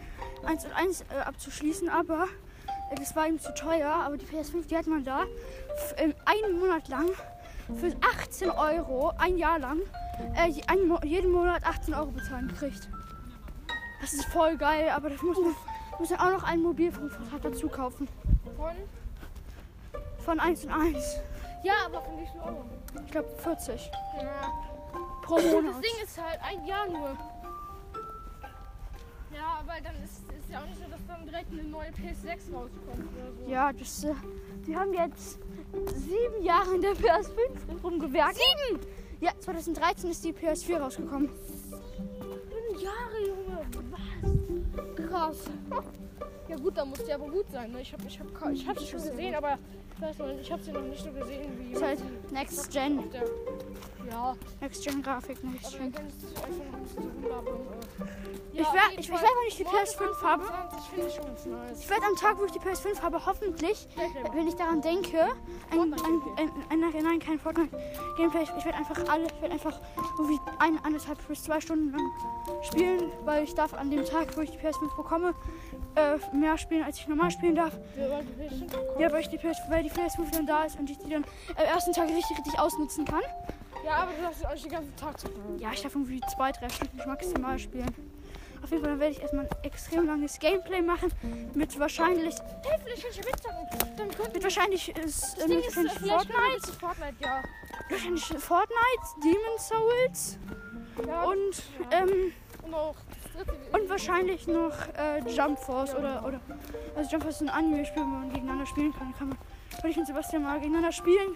1 0.46 0.66
und 0.66 0.74
1 0.74 1.01
äh, 1.01 1.22
abzuschließen, 1.25 1.88
aber 1.88 2.25
äh, 2.92 2.96
das 2.96 3.16
war 3.16 3.28
ihm 3.28 3.40
zu 3.40 3.54
teuer. 3.54 3.90
Aber 3.90 4.18
die 4.18 4.25
PS5, 4.25 4.68
die 4.68 4.75
hat 4.75 4.88
man 4.88 5.06
da 5.06 5.24
ähm, 5.98 6.13
einen 6.25 6.60
Monat 6.60 6.88
lang 6.90 7.08
für 7.75 7.96
18 8.20 8.50
Euro, 8.51 9.12
ein 9.18 9.38
Jahr 9.38 9.60
lang, 9.60 9.80
äh, 10.36 10.48
jeden 11.06 11.32
Monat 11.32 11.63
18 11.66 11.94
Euro 11.94 12.08
bezahlen 12.12 12.48
gekriegt. 12.48 12.90
Das 14.01 14.13
ist 14.13 14.25
voll 14.25 14.58
geil, 14.58 14.90
aber 14.90 15.10
das 15.10 15.22
muss 15.22 15.38
man, 15.40 15.54
muss 16.00 16.10
man 16.10 16.20
auch 16.20 16.32
noch 16.32 16.44
einen 16.44 16.63
Mobilfunkvertrag 16.63 17.42
dazu 17.44 17.70
kaufen. 17.70 18.08
Von? 18.56 18.72
Von 20.20 20.40
1 20.40 20.66
und 20.66 20.72
1. 20.72 21.18
Ja, 21.63 21.74
aber 21.86 22.01
von 22.01 22.20
wie 22.20 22.25
viel 22.28 22.42
Euro? 22.42 22.66
Ich 23.06 23.12
glaube 23.12 23.30
40 23.38 23.92
Ja. 24.22 24.32
pro 25.22 25.36
Das 25.36 25.46
Monat. 25.46 25.75
Ding 25.75 26.04
ist 26.04 26.18
halt 26.22 26.40
ein 26.44 26.66
Jahr 26.66 26.88
nur. 26.88 27.10
Ja, 29.34 29.60
aber 29.60 29.74
dann 29.84 29.96
ist 30.04 30.24
es 30.44 30.50
ja 30.51 30.60
auch 30.60 30.66
nicht 30.66 30.78
so, 30.78 30.84
dass 30.90 31.00
dann 31.08 31.25
direkt 31.25 31.51
eine 31.51 31.63
neue 31.63 31.90
PS6 31.92 32.54
rauskommt 32.54 33.08
oder 33.16 33.32
so. 33.46 33.50
Ja, 33.51 33.72
das, 33.72 34.04
äh, 34.04 34.13
die 34.68 34.75
haben 34.75 34.94
jetzt 34.94 35.40
sieben 35.96 36.44
Jahre 36.44 36.75
in 36.75 36.82
der 36.82 36.94
PS5 36.94 37.84
rumgewerkt. 37.84 38.36
Sieben? 38.36 38.80
Ja, 39.20 39.32
2013 39.40 40.10
ist 40.10 40.24
die 40.24 40.34
PS4 40.34 40.80
rausgekommen. 40.80 41.30
Sieben 41.70 42.80
Jahre, 42.80 43.28
Junge. 43.28 43.66
Was? 43.92 45.10
Krass. 45.10 45.38
Ja 46.48 46.58
gut, 46.58 46.75
da 46.75 46.84
muss 46.84 47.04
die 47.04 47.13
aber 47.13 47.30
gut 47.30 47.46
sein. 47.51 47.72
Ne? 47.72 47.82
Ich 47.82 47.94
habe 47.94 48.04
ich 48.08 48.20
hab, 48.20 48.51
ich 48.51 48.68
hab 48.68 48.80
sie 48.80 48.88
schon 48.88 49.01
gesehen, 49.01 49.36
aber 49.36 49.58
ich 49.96 50.01
weiß 50.01 50.18
noch 50.18 50.28
ich 50.28 50.51
habe 50.51 50.62
sie 50.62 50.72
noch 50.72 50.82
nicht 50.82 51.04
so 51.04 51.12
gesehen 51.12 51.58
wie 51.60 51.72
Ist 51.72 51.84
halt 51.84 52.00
sie 52.00 52.34
Next 52.34 52.72
Gen. 52.72 53.00
Ja, 54.12 54.36
Next 54.60 54.84
Gen 54.84 55.01
Grafik, 55.01 55.41
Next 55.44 55.68
aber 55.68 55.77
Gen. 55.77 55.91
dann 55.94 56.08
ist 56.08 56.18
es 56.24 56.36
einfach 56.36 56.50
noch 56.50 56.74
ein 56.77 56.84
bisschen 56.84 57.03
runter. 57.03 58.10
Ich 58.53 58.60
werd- 58.60 58.91
ich- 58.94 59.00
ich 59.00 59.10
werd, 59.10 59.22
wenn 59.22 59.48
ich 59.48 59.56
die 59.56 59.63
PS5 59.63 60.22
habe- 60.22 60.44
ich 61.80 61.89
werde 61.89 62.06
am 62.06 62.15
Tag, 62.18 62.38
wo 62.38 62.44
ich 62.46 62.51
die 62.51 62.60
PS5 62.60 63.01
habe, 63.01 63.25
hoffentlich, 63.25 63.88
wenn 64.34 64.48
ich 64.48 64.56
daran 64.56 64.82
denke, 64.82 65.18
ein, 65.72 65.80
ein, 65.80 65.94
ein, 65.94 66.51
ein, 66.70 66.84
ein 66.94 67.03
nein, 67.03 67.20
kein 67.20 67.39
Fortnite 67.39 67.70
Gameplay. 68.18 68.44
Ich, 68.44 68.65
werde 68.65 68.77
einfach 68.77 68.98
alle, 69.08 69.25
ich 69.27 69.41
werde 69.41 69.53
einfach 69.53 69.80
irgendwie 70.18 70.39
ein, 70.60 70.77
anderthalb 70.84 71.25
bis 71.30 71.44
zwei 71.44 71.62
Stunden 71.62 71.91
lang 71.91 72.12
spielen, 72.63 73.10
weil 73.24 73.44
ich 73.46 73.56
darf 73.56 73.74
an 73.74 73.89
dem 73.89 74.03
Tag, 74.06 74.36
wo 74.36 74.41
ich 74.41 74.51
die 74.51 74.58
PS5 74.58 74.94
bekomme, 74.98 75.34
äh, 75.96 76.18
mehr 76.36 76.58
spielen, 76.58 76.84
als 76.84 76.98
ich 76.98 77.08
normal 77.08 77.32
spielen 77.32 77.56
darf. 77.56 77.74
Wir 77.96 78.10
wollen 78.10 78.27
die 78.27 78.44
PS5 78.44 78.68
bekommen. 78.70 79.00
Ja, 79.00 79.12
weil, 79.13 79.22
ich 79.22 79.30
die 79.30 79.38
PS, 79.38 79.58
weil 79.70 79.84
die 79.84 79.89
PS5 79.91 80.32
dann 80.34 80.46
da 80.46 80.65
ist 80.65 80.77
und 80.77 80.89
ich 80.89 80.98
die 80.98 81.10
dann 81.10 81.24
am 81.56 81.63
ersten 81.65 81.94
Tag 81.94 82.10
richtig, 82.10 82.38
richtig 82.38 82.60
ausnutzen 82.60 83.06
kann. 83.06 83.22
Ja, 83.86 83.96
aber 83.98 84.12
du 84.14 84.22
darfst 84.22 84.46
euch 84.46 84.62
den 84.62 84.72
ganzen 84.72 84.96
Tag 84.96 85.20
zocken. 85.20 85.60
Ja, 85.60 85.72
ich 85.74 85.82
darf 85.82 85.96
irgendwie 85.96 86.22
zwei, 86.36 86.52
drei 86.52 86.70
Stunden 86.70 86.98
maximal 87.06 87.58
spielen. 87.60 87.94
Auf 88.64 88.70
jeden 88.70 88.84
Fall 88.84 89.00
werde 89.00 89.14
ich 89.14 89.22
erstmal 89.22 89.46
ein 89.46 89.64
extrem 89.64 90.06
langes 90.06 90.38
Gameplay 90.38 90.82
machen 90.82 91.12
mit 91.56 91.80
wahrscheinlich, 91.80 92.36
Hey, 92.64 92.80
vielleicht 92.84 93.02
kann 93.02 93.12
ich 93.12 93.18
ja 93.18 93.24
mitzocken. 93.26 93.98
Dann 93.98 94.10
könnten 94.12 94.34
mit 94.34 94.44
wahrscheinlich, 94.44 94.96
ist, 94.96 95.38
äh, 95.40 95.48
Ding 95.48 95.58
mit 95.58 95.66
ist, 95.66 95.78
wahrscheinlich 95.78 95.94
vielleicht 95.94 96.28
Fortnite. 96.28 96.62
zu 96.62 96.74
Fortnite, 96.74 97.16
ja. 97.20 97.44
Wahrscheinlich 97.90 98.24
Fortnite, 98.24 99.04
Demon 99.24 99.58
Souls 99.58 100.38
ja. 101.08 101.24
und, 101.24 101.64
ja. 101.92 102.00
ähm, 102.00 102.34
und 102.64 102.74
auch 102.74 102.96
und 103.72 103.90
wahrscheinlich 103.90 104.46
noch 104.48 104.74
äh, 104.98 105.28
Jump 105.30 105.58
Force 105.58 105.96
oder, 105.96 106.24
oder 106.26 106.40
also 106.96 107.10
Jump 107.10 107.24
Force 107.24 107.42
ist 107.42 107.42
ein 107.42 107.50
Anime-Spiel, 107.50 108.04
wo 108.04 108.08
man 108.08 108.30
gegeneinander 108.30 108.66
spielen 108.66 108.94
kann. 108.94 109.14
Kann 109.18 109.30
man, 109.30 109.38
würde 109.78 109.90
ich 109.90 109.98
und 109.98 110.06
Sebastian 110.06 110.44
mal 110.44 110.60
gegeneinander 110.60 110.92
spielen. 110.92 111.36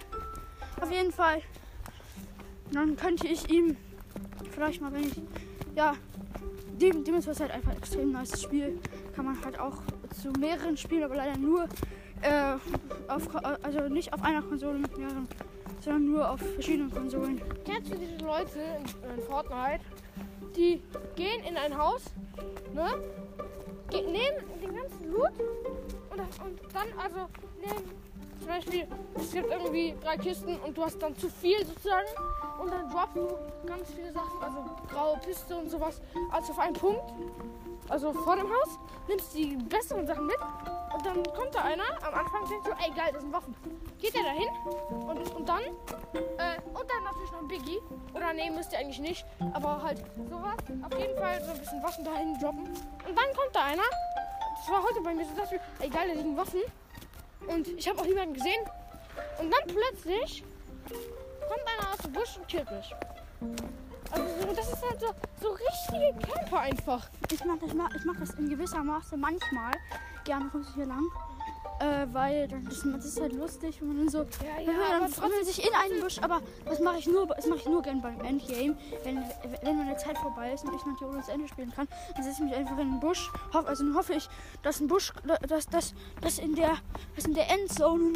Auf 0.82 0.92
jeden 0.92 1.12
Fall. 1.12 1.42
Dann 2.72 2.96
könnte 2.96 3.28
ich 3.28 3.50
ihm 3.50 3.78
vielleicht 4.52 4.82
mal, 4.82 4.92
wenn 4.94 5.04
ich, 5.04 5.22
ja, 5.76 5.94
Dem- 6.80 7.06
Souls 7.06 7.28
ist 7.28 7.40
halt 7.40 7.52
einfach 7.52 7.72
ein 7.72 7.78
extrem 7.78 8.12
nice 8.12 8.42
Spiel. 8.42 8.80
Kann 9.16 9.26
man 9.26 9.44
halt 9.46 9.60
auch 9.60 9.78
zu 10.22 10.32
mehreren 10.40 10.76
spielen, 10.76 11.04
aber 11.04 11.16
leider 11.16 11.38
nur 11.38 11.64
äh, 12.22 12.56
auf, 13.08 13.30
also 13.64 13.88
nicht 13.88 14.14
auf 14.14 14.22
einer 14.24 14.42
Konsole 14.42 14.78
mit 14.78 14.98
mehreren, 14.98 15.28
sondern 15.82 16.06
nur 16.06 16.30
auf 16.30 16.40
verschiedenen 16.40 16.92
Konsolen. 16.92 17.42
Kennst 17.66 17.92
du 17.94 17.98
diese 17.98 18.18
Leute 18.26 18.60
in, 18.60 19.16
in 19.18 19.24
Fortnite, 19.24 19.82
die 20.56 20.82
gehen 21.16 21.44
in 21.48 21.56
ein 21.58 21.78
Haus, 21.78 22.02
ne? 22.74 22.88
Ge 23.90 24.02
nehmen 24.02 24.44
den 24.62 24.76
ganzen 24.76 25.12
Loot 25.12 25.32
und, 26.10 26.20
und 26.20 26.60
dann 26.74 26.88
also 26.98 27.30
nehmen 27.62 27.92
zum 28.40 28.48
Beispiel, 28.48 28.88
es 29.16 29.32
gibt 29.32 29.50
irgendwie 29.50 29.94
drei 30.02 30.18
Kisten 30.18 30.58
und 30.66 30.78
du 30.78 30.84
hast 30.84 31.02
dann 31.02 31.16
zu 31.18 31.30
viel 31.30 31.64
sozusagen 31.66 32.08
und 32.60 32.72
dann 32.72 32.90
droppst 32.90 33.16
du 33.16 33.28
ganz 33.66 33.90
viele 33.92 34.12
Sachen, 34.12 34.42
also 34.42 34.66
graue 34.92 35.18
Piste 35.20 35.56
und 35.56 35.70
sowas, 35.70 36.02
also 36.32 36.52
auf 36.52 36.60
einen 36.60 36.76
Punkt, 36.76 37.14
also 37.90 38.14
vor 38.14 38.36
dem 38.36 38.48
Haus, 38.48 38.80
nimmst 39.08 39.34
die 39.36 39.56
besseren 39.56 40.08
Sachen 40.08 40.26
mit 40.26 40.38
und 40.94 41.06
dann 41.06 41.24
kommt 41.34 41.54
da 41.54 41.62
einer, 41.62 41.84
am 42.02 42.14
Anfang 42.14 42.48
denkst 42.50 42.66
du, 42.66 42.72
ey 42.72 42.92
geil, 42.96 43.12
das 43.14 43.22
sind 43.22 43.34
Waffen. 43.34 43.56
Geht 44.00 44.16
er 44.16 44.24
dahin 44.24 44.48
und, 45.08 45.36
und 45.36 45.50
dann 45.50 45.62
äh, 46.14 46.60
und 46.74 46.90
dann 46.90 47.04
natürlich 47.04 47.32
noch 47.32 47.40
ein 47.40 47.48
Biggie. 47.48 47.80
Oder 48.14 48.34
nee, 48.34 48.50
müsst 48.50 48.72
ihr 48.72 48.80
eigentlich 48.80 49.00
nicht. 49.00 49.26
Aber 49.54 49.82
halt 49.82 50.00
sowas. 50.30 50.58
Auf 50.84 51.00
jeden 51.00 51.18
Fall 51.18 51.44
so 51.44 51.52
ein 51.52 51.60
bisschen 51.60 51.84
Waffen 51.84 52.06
dahin 52.06 52.40
droppen. 52.40 52.68
Und 52.68 53.18
dann 53.18 53.34
kommt 53.36 53.54
da 53.54 53.64
einer. 53.64 53.84
Das 54.58 54.70
war 54.70 54.84
heute 54.84 55.02
bei 55.02 55.14
mir 55.14 55.26
so, 55.26 55.36
dass 55.36 55.52
wir, 55.52 55.60
ey 55.80 55.90
geil, 55.90 56.08
da 56.08 56.14
liegen 56.14 56.38
Waffen. 56.38 56.62
Und 57.48 57.68
ich 57.68 57.88
habe 57.88 58.00
auch 58.00 58.06
niemanden 58.06 58.34
gesehen. 58.34 58.64
Und 59.40 59.52
dann 59.52 59.68
plötzlich 59.68 60.44
kommt 61.48 61.62
einer 61.68 61.92
aus 61.92 61.98
dem 62.00 62.12
Busch 62.14 62.38
und 62.38 62.48
killt 62.48 62.70
mich. 62.72 62.94
Also 64.12 64.26
so, 64.42 64.56
das 64.56 64.68
ist 64.72 64.90
halt 64.90 65.00
so, 65.00 65.08
so 65.42 65.50
richtige 65.50 66.28
Camper 66.32 66.60
einfach. 66.60 67.10
Ich 67.32 67.44
mache 67.44 67.60
das, 67.66 67.74
ma- 67.74 67.90
ich 67.96 68.06
mach 68.06 68.16
das 68.20 68.32
in 68.36 68.50
gewisser 68.50 68.84
Maße 68.84 69.18
manchmal. 69.18 69.74
Gerne 70.24 70.48
kommst 70.52 70.70
du 70.72 70.76
hier 70.76 70.86
lang. 70.86 71.04
Äh, 71.82 72.08
weil 72.14 72.48
dann- 72.48 72.64
das, 72.64 72.84
das 72.86 73.06
ist 73.06 73.20
halt 73.20 73.34
lustig, 73.34 73.82
wenn 73.82 73.90
man 73.90 73.98
dann 73.98 74.10
so. 74.10 74.20
Ja, 74.20 74.28
wenn 74.66 74.78
man 75.02 75.12
dann 75.12 75.30
man 75.32 75.44
sich 75.44 75.62
in 75.68 75.74
einen 75.76 76.00
Busch, 76.00 76.20
aber 76.22 76.40
das 76.64 76.80
mache 76.80 77.00
ich 77.00 77.08
nur, 77.08 77.28
das 77.28 77.46
mache 77.48 77.60
ich 77.60 77.66
nur 77.66 77.82
gern 77.82 78.02
beim 78.02 78.22
Endgame, 78.22 78.78
wenn, 79.04 79.22
wenn 79.62 79.78
meine 79.78 79.98
Zeit 79.98 80.18
vorbei 80.20 80.54
ist 80.54 80.64
und 80.64 80.74
ich 80.74 80.86
noch 80.86 80.98
Theorie 80.98 81.18
das 81.18 81.28
Ende 81.28 81.50
spielen 81.50 81.74
kann, 81.76 81.88
dann 82.16 82.24
setze 82.24 82.38
ich 82.44 82.50
mich 82.50 82.56
einfach 82.56 82.78
in 82.78 82.92
den 82.92 83.00
Busch. 83.02 83.30
Hoff, 83.54 83.66
also 83.68 83.84
dann 83.84 83.94
hoffe 83.96 84.14
ich, 84.14 84.30
dass 84.64 84.80
ein 84.80 84.88
Busch, 84.88 85.12
dass, 85.50 85.68
dass, 85.68 85.94
dass 86.22 86.40
in 86.40 86.56
der, 86.56 86.78
dass 87.18 87.26
in 87.26 87.34
der 87.34 87.50
Endzone 87.52 88.14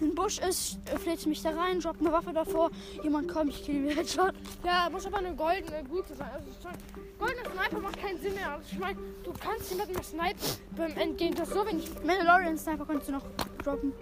ein 0.00 0.14
Busch 0.14 0.38
ist, 0.38 0.78
fläht 1.02 1.24
mich 1.26 1.42
da 1.42 1.50
rein, 1.50 1.80
droppt 1.80 2.00
eine 2.00 2.12
Waffe 2.12 2.32
davor, 2.32 2.70
jemand 3.02 3.28
kommt, 3.32 3.50
ich 3.50 3.64
kill 3.64 3.76
ihn 3.76 3.88
Headshot. 3.96 4.32
Ja, 4.64 4.88
muss 4.90 5.06
aber 5.06 5.18
eine 5.18 5.34
goldene, 5.34 5.82
gute 5.88 6.14
sein. 6.14 6.28
Also 6.34 6.48
schon, 6.62 6.72
goldener 7.18 7.50
Sniper 7.50 7.80
macht 7.80 7.98
keinen 7.98 8.20
Sinn 8.20 8.34
mehr. 8.34 8.52
Also 8.52 8.68
ich 8.72 8.78
meine, 8.78 8.98
du 9.24 9.32
kannst 9.40 9.70
jemanden 9.70 9.94
mehr 9.94 10.02
snipen 10.02 10.40
beim 10.76 10.92
Endgame. 10.96 11.34
Das 11.34 11.48
ist 11.48 11.54
so 11.54 11.66
wenig. 11.66 11.88
Mandalorian 12.04 12.58
Sniper 12.58 12.84
kannst 12.86 13.08
du 13.08 13.12
noch 13.12 13.24
droppen. 13.64 13.92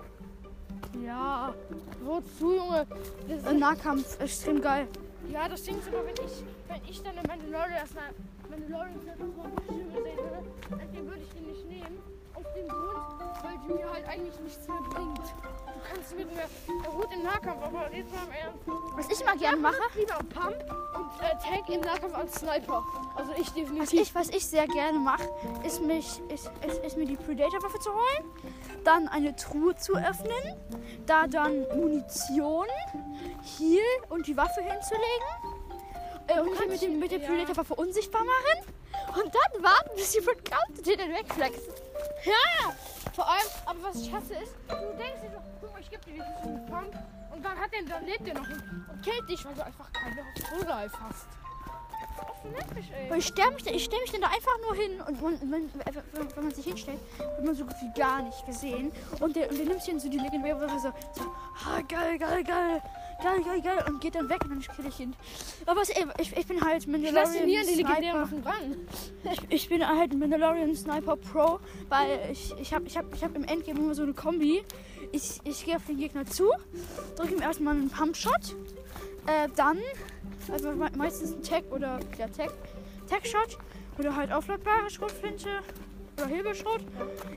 Ja, 1.05 1.55
wozu, 2.05 2.55
Junge? 2.55 2.87
Das 3.29 3.39
ist, 3.39 3.47
Äh, 3.47 3.55
Nahkampf, 3.55 4.21
extrem 4.21 4.61
geil. 4.61 4.87
ja, 5.31 5.49
das 5.49 5.63
Ding 5.65 5.79
ist 5.79 5.89
aber, 5.89 6.05
wenn 6.07 6.15
ich, 6.15 6.45
wenn 6.69 6.81
ich 6.91 7.03
dann 7.03 7.19
eine 7.19 7.27
Mandalorian 7.27 7.73
erstmal 7.79 8.05
Mandalorian 8.51 9.01
Sniper 9.03 9.25
vor 9.35 9.47
der 9.51 9.67
Tür 9.67 9.85
sehen 9.93 10.17
würde, 10.17 10.45
dann 10.71 11.07
würde 11.09 11.21
ich 11.23 11.33
den 11.35 11.47
nicht 11.47 11.69
nehmen. 11.69 11.99
Auf 12.35 12.45
dem 12.55 12.69
Grund, 12.69 12.94
weil 13.43 13.59
die 13.67 13.73
mir 13.75 13.91
halt 13.91 14.07
eigentlich 14.07 14.39
nichts 14.41 14.67
mehr 14.69 14.81
bringt. 14.91 15.19
Du 15.19 15.93
kannst 15.93 16.17
mit 16.17 16.35
mir, 16.35 16.45
gut 16.91 17.09
im 17.13 17.23
Nahkampf, 17.23 17.63
aber 17.63 17.93
jetzt 17.93 18.13
mal 18.13 18.25
im 18.25 18.33
Ernst. 18.33 18.61
Was 18.97 19.11
ich 19.11 19.21
immer 19.21 19.37
gerne 19.37 19.57
mache, 19.59 19.83
Lieber 19.97 20.19
Pump 20.33 20.57
und 20.95 21.21
äh, 21.21 21.31
Tag 21.37 21.69
im 21.69 21.81
Nahkampf 21.81 22.15
als 22.15 22.35
Sniper. 22.37 22.85
Also 23.17 23.33
ich 23.33 23.47
was 23.47 23.55
definitiv. 23.55 24.01
ich, 24.01 24.15
was 24.15 24.29
ich 24.31 24.47
sehr 24.47 24.67
gerne 24.67 24.99
mache, 24.99 25.29
ist, 25.65 25.83
mich, 25.83 26.21
ist, 26.29 26.51
ist, 26.67 26.85
ist 26.85 26.97
mir 26.97 27.07
die 27.07 27.17
Predator-Waffe 27.17 27.79
zu 27.81 27.91
holen, 27.91 28.25
dann 28.85 29.09
eine 29.09 29.37
Truhe 29.37 29.75
zu 29.77 29.95
öffnen, 29.95 30.57
da 31.07 31.27
dann 31.27 31.67
Munition, 31.77 32.67
Heal 33.59 33.83
und 34.09 34.27
die 34.27 34.37
Waffe 34.37 34.61
hinzulegen. 34.61 35.55
Äh, 36.27 36.41
und 36.41 36.51
mich 36.51 36.81
mit, 36.81 36.83
dem, 36.83 36.99
mit 36.99 37.11
der. 37.11 37.19
Predator-Waffe 37.19 37.75
unsichtbar 37.75 38.23
machen. 38.25 38.75
Und 39.23 39.35
dann 39.35 39.63
warten, 39.63 39.91
bis 39.97 40.15
jemand 40.15 40.39
kommt 40.51 40.79
und 40.79 40.87
den 40.87 40.99
dann 40.99 41.11
wegflext. 41.11 41.84
Ja, 42.25 42.75
vor 43.13 43.29
allem, 43.29 43.47
aber 43.67 43.83
was 43.83 43.97
ich 43.97 44.13
hasse 44.13 44.35
ist, 44.35 44.55
du 44.69 44.75
denkst 44.97 45.21
dir 45.23 45.31
so, 45.31 45.43
guck 45.61 45.73
mal, 45.73 45.81
ich 45.81 45.91
geb 45.91 46.05
dir 46.05 46.13
diesen 46.13 46.67
Pump 46.67 46.97
und 47.31 47.45
dann 47.45 47.59
hat 47.59 47.71
der, 47.73 47.83
dann 47.83 48.07
lebt 48.07 48.27
der 48.27 48.35
noch 48.35 48.49
und, 48.49 48.89
und 48.91 49.03
killt 49.03 49.29
dich, 49.29 49.45
weil 49.45 49.55
du 49.55 49.65
einfach 49.65 49.93
keine 49.93 50.25
Life 50.67 50.97
hast. 51.01 51.27
Weil 53.09 53.19
ich 53.19 53.27
stelle 53.27 53.53
mich, 53.53 53.67
ich 53.67 53.85
stell 53.85 54.01
mich 54.01 54.13
dann 54.13 54.21
da 54.21 54.29
einfach 54.29 54.59
nur 54.67 54.75
hin 54.75 55.01
und 55.01 55.23
man, 55.23 55.41
wenn, 55.51 55.71
wenn, 56.13 56.37
wenn 56.37 56.45
man 56.45 56.55
sich 56.55 56.67
hinstellt, 56.67 56.99
wird 57.19 57.45
man 57.45 57.55
so 57.55 57.65
gut 57.65 57.75
wie 57.81 57.99
gar 57.99 58.23
nicht 58.23 58.45
gesehen. 58.47 58.93
Und 59.21 59.35
der, 59.35 59.51
und 59.51 59.59
der 59.59 59.67
nimmt 59.67 59.83
sich 59.83 59.93
dann 59.93 60.01
so 60.01 60.09
die 60.09 60.19
legendäre 60.19 60.61
Waffe 60.61 60.79
so, 60.79 60.93
so 61.15 61.31
ah, 61.67 61.81
geil, 61.89 62.19
geil, 62.19 62.45
geil, 62.45 62.83
geil, 63.23 63.43
geil, 63.45 63.63
geil 63.63 63.85
und 63.89 64.01
geht 64.01 64.15
dann 64.15 64.29
weg 64.29 64.45
und 64.45 64.51
dann 64.51 64.61
kill 64.61 64.87
ich 64.87 65.01
ihn. 65.01 65.15
Aber 65.67 65.81
was, 65.81 65.91
ey, 65.91 66.05
ich, 66.19 66.37
ich 66.37 66.47
bin 66.47 66.61
halt 66.61 66.87
Ich 66.87 67.13
lasse 67.13 67.39
Mandalorian 67.39 67.67
die 67.67 67.75
legendären 67.75 68.03
Sniper. 68.03 68.21
Waffen 68.21 68.43
dran. 68.43 68.77
Ich, 69.33 69.41
ich 69.51 69.69
bin 69.69 69.87
halt 69.87 70.15
Mandalorian 70.15 70.75
Sniper 70.77 71.17
Pro, 71.17 71.61
weil 71.89 72.31
ich, 72.31 72.55
ich 72.61 72.75
habe 72.75 72.87
ich 72.87 72.97
hab, 72.97 73.13
ich 73.15 73.25
hab 73.25 73.35
im 73.35 73.45
Endgame 73.45 73.81
immer 73.81 73.95
so 73.95 74.03
eine 74.03 74.13
Kombi. 74.13 74.63
Ich, 75.13 75.41
ich 75.45 75.65
gehe 75.65 75.77
auf 75.77 75.87
den 75.87 75.99
Gegner 75.99 76.27
zu, 76.27 76.51
drücke 77.17 77.35
ihm 77.35 77.43
erstmal 77.43 77.75
einen 77.75 77.89
Pumpshot, 77.89 78.57
äh, 79.27 79.49
dann, 79.55 79.79
also 80.51 80.71
me- 80.73 80.91
meistens 80.97 81.33
ein 81.33 81.43
Tag 81.43 81.65
oder 81.71 81.99
ja, 82.19 82.27
Tag, 82.29 82.51
Tag-Shot 83.09 83.59
oder 83.99 84.15
halt 84.17 84.33
aufladbare 84.33 84.91
Schrotflinte 84.91 85.49
oder 86.17 86.27
Hebelschrot. 86.27 86.81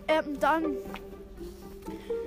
Ähm, 0.08 0.40
dann 0.40 0.78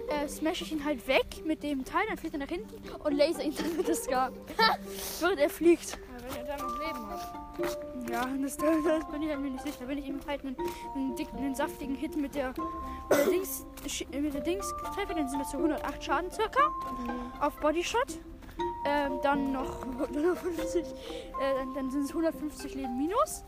äh, 0.09 0.29
smash 0.29 0.63
ich 0.63 0.73
ihn 0.73 0.85
halt 0.85 1.07
weg 1.07 1.45
mit 1.45 1.63
dem 1.63 1.85
Teil, 1.85 2.03
dann 2.09 2.17
fliegt 2.19 2.35
er 2.35 2.41
nach 2.41 2.49
hinten 2.49 2.91
und 3.05 3.13
laser 3.13 3.43
ihn 3.43 3.55
dann 3.59 3.77
mit 3.77 3.89
der 3.89 3.95
Scar. 3.95 4.33
Während 5.21 5.39
er 5.41 5.51
fliegt. 5.51 5.93
Ja, 5.93 6.37
wenn 6.37 6.47
er 6.47 6.57
dann 6.57 6.67
noch 6.67 6.79
Leben 6.79 7.11
hat. 7.11 7.37
Ja, 8.11 8.27
das, 8.43 8.57
das 8.57 9.11
bin 9.11 9.23
ich 9.23 9.29
mir 9.37 9.51
nicht 9.51 9.63
sicher. 9.63 9.87
Wenn 9.87 9.99
ich 9.99 10.07
ihm 10.07 10.21
halt 10.27 10.41
einen, 10.45 10.57
einen, 10.95 11.15
dicken, 11.17 11.37
einen 11.39 11.55
saftigen 11.55 11.95
Hit 11.95 12.17
mit 12.17 12.35
der, 12.35 12.49
mit 12.49 13.19
der 13.19 13.27
Dings, 13.27 13.67
mit 14.11 14.35
der 14.35 14.41
Dings 14.41 14.73
treffe, 14.95 15.15
dann 15.15 15.29
sind 15.29 15.41
das 15.41 15.51
so 15.51 15.59
108 15.59 16.03
Schaden 16.03 16.31
circa 16.31 16.61
auf 17.41 17.55
Bodyshot. 17.57 18.19
Ähm, 18.85 19.21
dann 19.23 19.53
noch 19.53 19.83
150, 20.01 20.85
äh, 20.85 21.55
dann, 21.59 21.75
dann 21.75 21.91
sind 21.91 22.05
es 22.05 22.11
150 22.11 22.75
Leben 22.75 22.97
minus. 22.97 23.45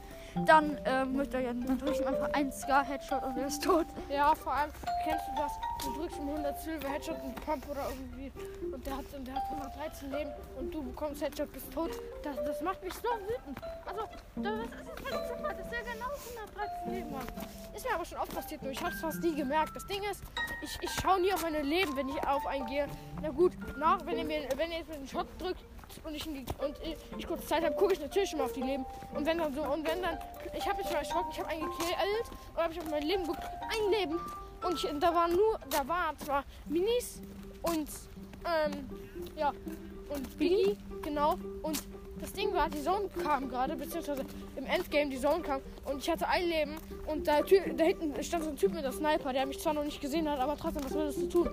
Dann, 0.47 0.81
ähm, 0.85 1.17
möchte 1.17 1.37
er, 1.37 1.55
dann 1.55 1.79
ihm 1.79 2.07
einfach 2.07 2.33
einen 2.33 2.53
Scar-Headshot 2.53 3.23
und 3.23 3.37
er 3.37 3.47
ist 3.47 3.62
tot. 3.62 3.87
Ja, 4.09 4.35
vor 4.35 4.55
allem, 4.55 4.71
kennst 5.05 5.25
du 5.29 5.33
das? 5.37 5.53
Du 5.85 6.01
drückst 6.01 6.19
ihm 6.19 6.29
100 6.29 6.61
Silber 6.61 6.89
Headshot 6.89 7.23
und 7.23 7.35
Pump 7.45 7.69
oder 7.69 7.87
irgendwie 7.91 8.33
und 8.73 8.87
der 8.87 8.97
hat, 8.97 9.05
und 9.15 9.27
der 9.27 9.35
hat 9.35 9.43
113 9.51 10.11
Leben 10.11 10.31
und 10.59 10.75
du 10.75 10.83
bekommst 10.83 11.23
Headshot 11.23 11.53
bis 11.53 11.69
tot. 11.71 11.91
Das, 12.23 12.37
das 12.37 12.62
macht 12.62 12.83
mich 12.83 12.95
so 12.95 13.03
wütend. 13.03 13.61
Also, 13.85 14.09
das 14.37 14.55
ist, 14.55 14.73
das 14.73 15.21
ist, 15.21 15.31
das 15.43 15.59
ist 15.59 15.73
ja 15.73 15.93
genau 15.93 16.07
113 16.57 16.95
Leben. 16.95 17.12
Mann. 17.12 17.27
Ist 17.75 17.85
mir 17.85 17.95
aber 17.95 18.05
schon 18.05 18.19
oft 18.19 18.35
passiert, 18.35 18.62
nur 18.62 18.73
ich 18.73 18.83
hab's 18.83 19.01
fast 19.01 19.23
nie 19.23 19.35
gemerkt. 19.35 19.77
Das 19.77 19.87
Ding 19.87 20.03
ist, 20.11 20.23
ich, 20.62 20.79
ich 20.81 20.91
schaue 21.01 21.21
nie 21.21 21.33
auf 21.33 21.43
meine 21.43 21.62
Leben, 21.62 21.95
wenn 21.97 22.09
ich 22.09 22.27
auf 22.27 22.47
einen 22.47 22.67
gehe. 22.67 22.87
Na 23.21 23.31
gut, 23.31 23.53
nach, 23.77 24.05
wenn 24.07 24.19
ihr 24.19 24.25
mir 24.25 24.49
wenn 24.57 24.71
ihr 24.71 24.79
jetzt 24.79 24.89
mit 24.89 25.01
den 25.01 25.09
Shot 25.09 25.27
drückt 25.39 25.62
und 26.04 26.14
ich, 26.14 26.26
und 26.26 26.76
ich, 26.82 26.96
ich 27.18 27.26
kurz 27.26 27.46
Zeit 27.46 27.64
habe, 27.64 27.75
gucke 27.75 27.94
ich 27.94 28.00
natürlich 28.00 28.30
schon 28.30 28.38
mal 28.38 28.46
auf 28.46 28.52
die 28.52 28.62
Leben. 28.62 28.84
Und 29.14 29.26
wenn 29.26 29.38
dann 29.38 29.54
so, 29.54 29.62
und 29.62 29.87
wenn 29.87 30.02
dann, 30.02 30.18
ich 30.56 30.66
habe 30.66 30.82
mich 30.82 30.90
mal 30.90 30.99
erschrocken, 30.99 31.30
ich 31.32 31.38
habe 31.38 31.49
einen 31.50 31.62
gekillt 31.62 31.96
und 32.54 32.62
habe 32.62 32.72
ich 32.72 32.80
auf 32.80 32.90
mein 32.90 33.02
Leben 33.02 33.22
geguckt, 33.22 33.42
ein 33.42 33.90
Leben. 33.90 34.20
Und 34.64 34.75
ich, 34.75 34.88
da 35.00 35.14
war 35.14 35.28
nur, 35.28 35.58
da 35.70 35.87
war 35.87 36.16
zwar 36.18 36.44
Minis 36.66 37.20
und, 37.62 37.88
ähm, 38.44 38.88
ja, 39.37 39.52
und 40.08 40.38
Biggie, 40.38 40.78
genau. 41.02 41.37
Und 41.62 41.82
das 42.23 42.33
Ding 42.33 42.55
war, 42.55 42.71
die 42.71 42.81
Zone 42.81 43.09
kam 43.23 43.49
gerade, 43.49 43.75
beziehungsweise 43.75 44.25
im 44.55 44.64
Endgame 44.64 45.11
die 45.11 45.19
Zone 45.19 45.43
kam 45.43 45.61
und 45.85 45.99
ich 45.99 46.09
hatte 46.09 46.29
ein 46.29 46.49
Leben 46.49 46.76
und 47.09 47.26
da, 47.26 47.41
da 47.43 47.85
hinten 47.85 48.23
stand 48.23 48.45
so 48.45 48.50
ein 48.50 48.57
Typ 48.57 48.73
mit 48.73 48.85
der 48.85 48.93
Sniper, 48.93 49.33
der 49.33 49.45
mich 49.45 49.59
zwar 49.59 49.75
noch 49.75 49.85
nicht 49.85 50.00
gesehen 50.00 50.31
hat, 50.31 50.38
aber 50.38 50.57
trotzdem, 50.57 50.85
was 50.85 50.95
würdest 50.95 51.21
du 51.21 51.26
tun? 51.26 51.50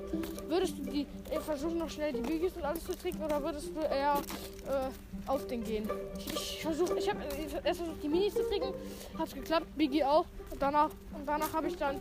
Würdest 0.47 0.77
du 0.77 0.83
die 0.83 1.07
versuchen, 1.43 1.79
noch 1.79 1.89
schnell 1.89 2.13
die 2.13 2.21
Biggies 2.21 2.55
und 2.55 2.63
alles 2.63 2.85
zu 2.85 2.95
trinken 2.95 3.23
oder 3.23 3.41
würdest 3.41 3.69
du 3.75 3.79
eher 3.81 4.21
äh, 4.67 5.27
auf 5.29 5.47
den 5.47 5.63
gehen? 5.63 5.89
Ich, 6.19 6.33
ich 6.33 6.61
versuche, 6.61 6.99
ich 6.99 7.09
habe 7.09 7.19
erst 7.63 7.79
versucht, 7.79 8.03
die 8.03 8.09
Minis 8.09 8.35
zu 8.35 8.47
trinken, 8.47 8.73
hat 9.17 9.33
geklappt, 9.33 9.65
Biggie 9.75 10.03
auch. 10.03 10.25
Und 10.51 10.61
danach, 10.61 10.91
und 11.15 11.25
danach 11.25 11.51
habe 11.51 11.67
ich 11.67 11.77
dann, 11.77 11.99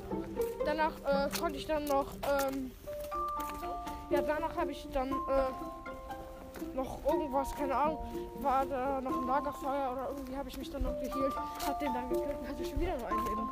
danach 0.67 0.93
äh, 1.07 1.31
konnte 1.39 1.57
ich 1.57 1.67
dann 1.67 1.87
noch, 1.87 2.13
ähm, 2.53 2.71
ja, 4.11 4.21
danach 4.21 4.57
habe 4.57 4.73
ich 4.73 4.87
dann, 4.93 5.11
äh, 5.11 5.78
noch 6.79 7.05
irgendwas, 7.05 7.55
keine 7.55 7.75
Ahnung, 7.75 7.99
war 8.41 8.65
da 8.65 9.01
noch 9.01 9.21
ein 9.21 9.27
Lagerfeuer 9.27 9.93
oder 9.93 10.09
irgendwie 10.11 10.37
habe 10.37 10.49
ich 10.49 10.57
mich 10.57 10.71
dann 10.71 10.83
noch 10.83 10.95
geheilt, 11.01 11.35
hab 11.67 11.79
den 11.81 11.93
dann 11.93 12.09
gekillt 12.09 12.39
und 12.41 12.49
hatte 12.49 12.65
schon 12.65 12.81
wieder 12.81 12.97
nur 12.97 13.09
ein 13.09 13.25
Leben. 13.25 13.51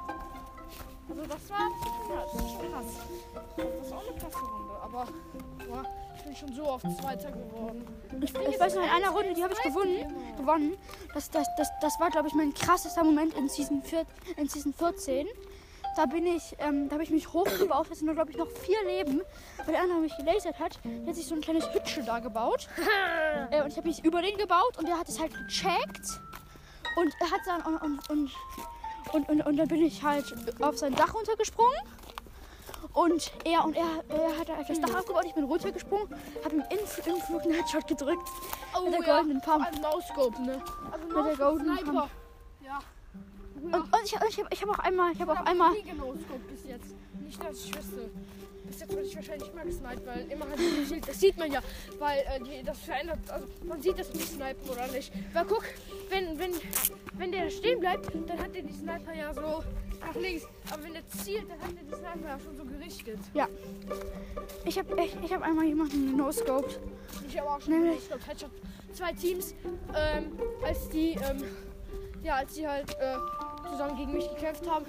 Also 1.08 1.22
das 1.22 1.50
war 1.50 1.58
ja, 1.58 2.22
das 2.24 2.34
ist 2.34 2.50
schon 2.50 2.72
krass. 2.72 2.84
Das 3.56 3.86
ist 3.86 3.92
auch 3.92 4.02
eine 4.08 4.18
krasse 4.18 4.44
Runde, 4.44 4.74
aber 4.82 5.06
boah, 5.68 5.84
ich 6.16 6.22
bin 6.24 6.36
schon 6.36 6.52
so 6.54 6.68
oft 6.68 6.86
Zweiter 7.00 7.30
geworden. 7.30 7.86
Ich, 8.20 8.34
ich 8.34 8.60
weiß 8.60 8.74
noch, 8.74 8.82
in 8.82 8.90
einer 8.90 9.10
Runde, 9.10 9.34
die 9.34 9.42
habe 9.42 9.54
ich 9.54 9.62
gewonnen. 9.62 10.36
gewonnen. 10.36 10.76
Das, 11.14 11.30
das, 11.30 11.46
das, 11.56 11.68
das 11.80 12.00
war, 12.00 12.10
glaube 12.10 12.28
ich, 12.28 12.34
mein 12.34 12.54
krassester 12.54 13.04
Moment 13.04 13.34
in 13.34 13.48
Season, 13.48 13.82
4, 13.82 14.04
in 14.36 14.48
Season 14.48 14.72
14 14.72 15.26
da 15.96 16.06
bin 16.06 16.26
ich, 16.26 16.54
ähm, 16.58 16.88
da 16.88 16.94
habe 16.94 17.04
ich 17.04 17.10
mich 17.10 17.32
hochgebaut. 17.32 17.90
Das 17.90 17.98
sind 17.98 18.06
nur, 18.06 18.14
glaube 18.14 18.30
ich, 18.30 18.36
noch 18.36 18.48
vier 18.48 18.82
Leben, 18.84 19.22
weil 19.64 19.74
der 19.74 19.82
andere 19.82 20.00
mich 20.00 20.16
gelasert 20.16 20.58
hat. 20.58 20.78
Der 20.84 21.08
hat 21.08 21.14
sich 21.14 21.26
so 21.26 21.34
ein 21.34 21.40
kleines 21.40 21.72
Hütchen 21.72 22.04
da 22.04 22.18
gebaut. 22.18 22.68
äh, 23.50 23.62
und 23.62 23.68
ich 23.68 23.76
habe 23.76 23.88
mich 23.88 24.04
über 24.04 24.20
den 24.20 24.36
gebaut 24.36 24.76
und 24.78 24.86
der 24.86 24.98
hat 24.98 25.08
es 25.08 25.18
halt 25.18 25.32
gecheckt. 25.32 26.20
Und 26.96 27.14
er 27.20 27.30
hat 27.30 27.40
dann 27.46 27.62
und, 27.62 27.82
und, 27.82 28.10
und, 28.10 28.30
und, 29.12 29.28
und, 29.28 29.46
und 29.46 29.56
dann 29.56 29.68
bin 29.68 29.82
ich 29.82 30.02
halt 30.02 30.34
auf 30.60 30.78
sein 30.78 30.94
Dach 30.94 31.14
runtergesprungen. 31.14 31.80
Und 32.92 33.32
er 33.44 33.64
und 33.64 33.76
er, 33.76 34.04
er 34.08 34.38
hat 34.38 34.48
halt 34.48 34.68
das 34.68 34.80
Dach 34.80 34.98
aufgebaut, 35.00 35.24
ich 35.26 35.34
bin 35.34 35.44
runtergesprungen, 35.44 36.08
habe 36.44 36.56
ihm 36.56 36.64
im, 36.70 36.86
Flug 36.86 37.42
einen 37.42 37.54
Headshot 37.54 37.86
gedrückt. 37.86 38.28
Oh, 38.74 38.84
mit 38.84 38.94
der 38.94 39.00
ja. 39.00 39.16
goldenen 39.16 39.40
Pump. 39.42 39.66
Also 39.66 39.80
No-Scope, 39.80 40.42
ne? 40.42 40.62
Also 40.92 41.06
Mit 41.06 41.26
der 41.26 41.36
goldenen 41.36 41.76
Sniper. 41.76 41.92
Pump. 41.92 42.10
Ja. 42.64 42.78
Und, 43.62 43.74
und 43.74 43.88
ich, 44.04 44.12
ich 44.12 44.38
habe 44.38 44.48
ich 44.52 44.62
hab 44.62 44.68
auch 44.70 44.78
einmal, 44.80 45.12
ich 45.12 45.20
habe 45.20 45.32
auch 45.32 45.44
einmal, 45.46 45.72
nie 45.72 45.82
genoscoped 45.82 46.46
bis 46.48 46.64
jetzt. 46.66 46.94
Nicht, 47.20 47.42
dass 47.42 47.64
ich 47.64 47.76
wüsste. 47.76 48.10
Bis 48.66 48.80
jetzt 48.80 48.92
wurde 48.92 49.02
ich 49.02 49.14
wahrscheinlich 49.16 49.52
immer 49.52 49.64
gesniped, 49.64 50.06
weil 50.06 50.26
immer 50.30 50.46
die 50.56 50.86
Schild, 50.86 51.08
das 51.08 51.20
sieht 51.20 51.36
man 51.38 51.52
ja, 51.52 51.60
weil 52.00 52.18
äh, 52.18 52.40
die, 52.42 52.64
das 52.64 52.78
verändert, 52.80 53.18
also 53.28 53.46
man 53.64 53.80
sieht 53.80 53.98
das 53.98 54.12
nicht 54.12 54.28
snipen 54.28 54.68
oder 54.68 54.86
nicht. 54.88 55.12
Weil 55.32 55.44
guck, 55.44 55.62
wenn, 56.10 56.36
wenn, 56.38 56.50
wenn 57.16 57.32
der 57.32 57.48
stehen 57.50 57.78
bleibt, 57.80 58.12
dann 58.28 58.38
hat 58.40 58.54
der 58.54 58.62
die 58.62 58.72
Sniper 58.72 59.14
ja 59.14 59.32
so 59.32 59.62
nach 60.00 60.14
links. 60.16 60.44
Aber 60.72 60.82
wenn 60.82 60.94
der 60.94 61.08
zielt, 61.08 61.44
dann 61.48 61.60
hat 61.60 61.70
der 61.76 61.84
die 61.84 61.94
Sniper 61.94 62.28
ja 62.28 62.38
schon 62.40 62.56
so 62.56 62.64
gerichtet. 62.64 63.18
ja. 63.34 63.48
Ich 64.64 64.78
habe 64.78 65.00
ich, 65.00 65.16
ich 65.24 65.32
hab 65.32 65.42
einmal 65.42 65.64
jemanden 65.64 66.10
genoscoped. 66.10 66.80
Ich 67.28 67.38
habe 67.38 67.48
auch 67.50 67.60
schon 67.60 67.72
Nämlich- 67.74 68.08
genoscoped. 68.08 68.28
Headshot. 68.28 68.50
Zwei 68.92 69.12
Teams, 69.12 69.54
ähm, 69.94 70.32
als 70.64 70.88
die, 70.88 71.12
ähm, 71.12 71.44
ja, 72.26 72.34
als 72.36 72.54
die 72.54 72.66
halt 72.66 72.90
äh, 72.98 73.16
zusammen 73.70 73.96
gegen 73.96 74.12
mich 74.12 74.28
gekämpft 74.28 74.68
haben, 74.68 74.84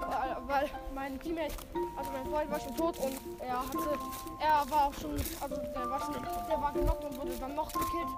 weil, 0.00 0.36
weil 0.46 0.70
mein 0.94 1.20
Teammate, 1.20 1.54
also 1.96 2.10
mein 2.10 2.26
Freund 2.26 2.50
war 2.50 2.60
schon 2.60 2.76
tot 2.76 2.98
und 2.98 3.14
er 3.40 3.60
hatte, 3.60 3.98
er 4.40 4.70
war 4.70 4.86
auch 4.86 4.94
schon, 4.94 5.12
also 5.40 5.56
der 5.56 5.90
war 5.90 6.00
schon, 6.00 6.14
der 6.14 6.62
war 6.62 6.72
genockt 6.72 7.04
und 7.04 7.18
wurde 7.18 7.32
dann 7.38 7.54
noch 7.54 7.70
gekillt. 7.70 8.08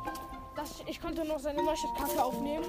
Das, 0.55 0.83
ich 0.87 1.01
konnte 1.01 1.25
noch 1.25 1.39
seine 1.39 1.63
Neustadtkarte 1.63 2.23
aufnehmen. 2.25 2.65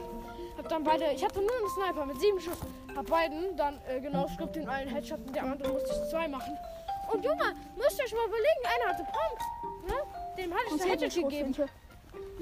Hab 0.57 0.69
dann 0.69 0.83
beide, 0.83 1.11
ich 1.11 1.23
hatte 1.23 1.39
nur 1.39 1.55
einen 1.55 1.69
Sniper 1.69 2.05
mit 2.05 2.19
sieben 2.19 2.39
Schuss, 2.39 2.57
hab 2.95 3.05
beiden 3.05 3.55
dann 3.55 3.79
äh, 3.87 3.99
genau 3.99 4.27
schlug 4.27 4.53
den 4.53 4.67
einen 4.67 4.89
Headshot 4.89 5.19
und 5.19 5.35
der 5.35 5.43
andere 5.43 5.71
musste 5.71 5.89
ich 5.91 6.09
zwei 6.09 6.27
machen. 6.27 6.57
Und 7.11 7.23
Junge, 7.23 7.55
müsst 7.75 7.99
ihr 7.99 8.05
euch 8.05 8.13
mal 8.13 8.27
überlegen, 8.27 8.61
einer 8.65 8.93
hatte 8.93 9.03
Pumps, 9.03 9.87
ne? 9.87 9.95
Dem 10.37 10.53
hatte 10.53 10.63
ich 10.67 10.73
Und 10.73 10.81
einen 10.81 10.89
Headshot 10.91 11.23
gegeben. 11.29 11.55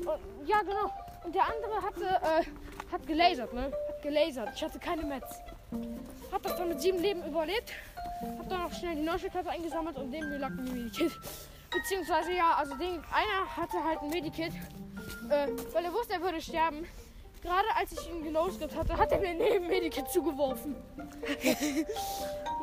Und, 0.06 0.48
ja, 0.48 0.62
genau. 0.62 0.92
Und 1.24 1.36
der 1.36 1.44
andere 1.44 1.82
hatte, 1.82 2.06
äh, 2.06 2.92
hat 2.92 3.06
gelasert, 3.08 3.54
ne? 3.54 3.64
Hat 3.88 4.02
gelasert. 4.02 4.50
Ich 4.56 4.64
hatte 4.64 4.80
keine 4.80 5.04
Metz. 5.04 5.40
Hab 6.32 6.42
das 6.44 6.56
dann 6.56 6.70
mit 6.70 6.82
sieben 6.82 7.00
Leben 7.00 7.24
überlebt. 7.26 7.72
Hab 8.40 8.50
dann 8.50 8.62
auch 8.66 8.74
schnell 8.74 8.96
die 8.96 9.02
Neustadtkarte 9.04 9.50
eingesammelt 9.50 9.98
und 9.98 10.12
dem 10.12 10.30
lag 10.40 10.50
ein 10.50 10.64
Medikit. 10.64 11.12
Beziehungsweise, 11.72 12.34
ja, 12.34 12.54
also 12.58 12.76
den, 12.76 13.00
einer 13.12 13.56
hatte 13.56 13.84
halt 13.84 14.02
ein 14.02 14.10
Medikit, 14.10 14.54
äh, 15.30 15.48
weil 15.72 15.86
er 15.86 15.94
wusste, 15.94 16.14
er 16.14 16.22
würde 16.22 16.42
sterben. 16.42 16.86
Gerade 17.42 17.68
als 17.78 17.92
ich 17.94 18.10
ihn 18.10 18.24
genoscoped 18.24 18.76
hatte, 18.76 18.98
hat 18.98 19.12
er 19.12 19.20
mir 19.20 19.34
neben 19.34 19.68
Medikit 19.68 20.10
zugeworfen. 20.10 20.76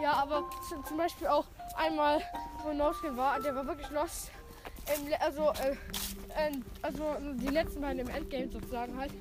ja, 0.02 0.12
aber 0.12 0.44
zum- 0.86 0.96
Beispiel 0.98 1.28
auch 1.28 1.46
einmal, 1.76 2.20
wo 2.62 2.72
No-Skin 2.72 3.16
war, 3.16 3.40
der 3.40 3.54
war 3.54 3.66
wirklich 3.66 3.88
lost. 3.90 4.30
Ähm, 4.88 5.12
also, 5.20 5.42
äh, 5.62 5.76
ähm, 6.36 6.64
also 6.82 7.02
die 7.34 7.48
letzten 7.48 7.80
beiden 7.80 8.00
im 8.00 8.08
Endgame 8.08 8.48
sozusagen 8.48 8.96
halt. 8.98 9.12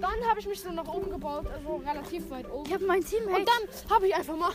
Dann 0.00 0.28
habe 0.28 0.40
ich 0.40 0.46
mich 0.46 0.60
so 0.60 0.70
nach 0.70 0.86
oben 0.88 1.10
gebaut, 1.10 1.46
also 1.46 1.76
relativ 1.76 2.28
weit 2.30 2.50
oben. 2.50 2.66
Ich 2.66 2.74
habe 2.74 2.84
mein 2.84 3.02
Teammate. 3.02 3.40
Und 3.40 3.48
dann 3.48 3.90
habe 3.90 4.06
ich 4.08 4.14
einfach 4.14 4.36
mal 4.36 4.52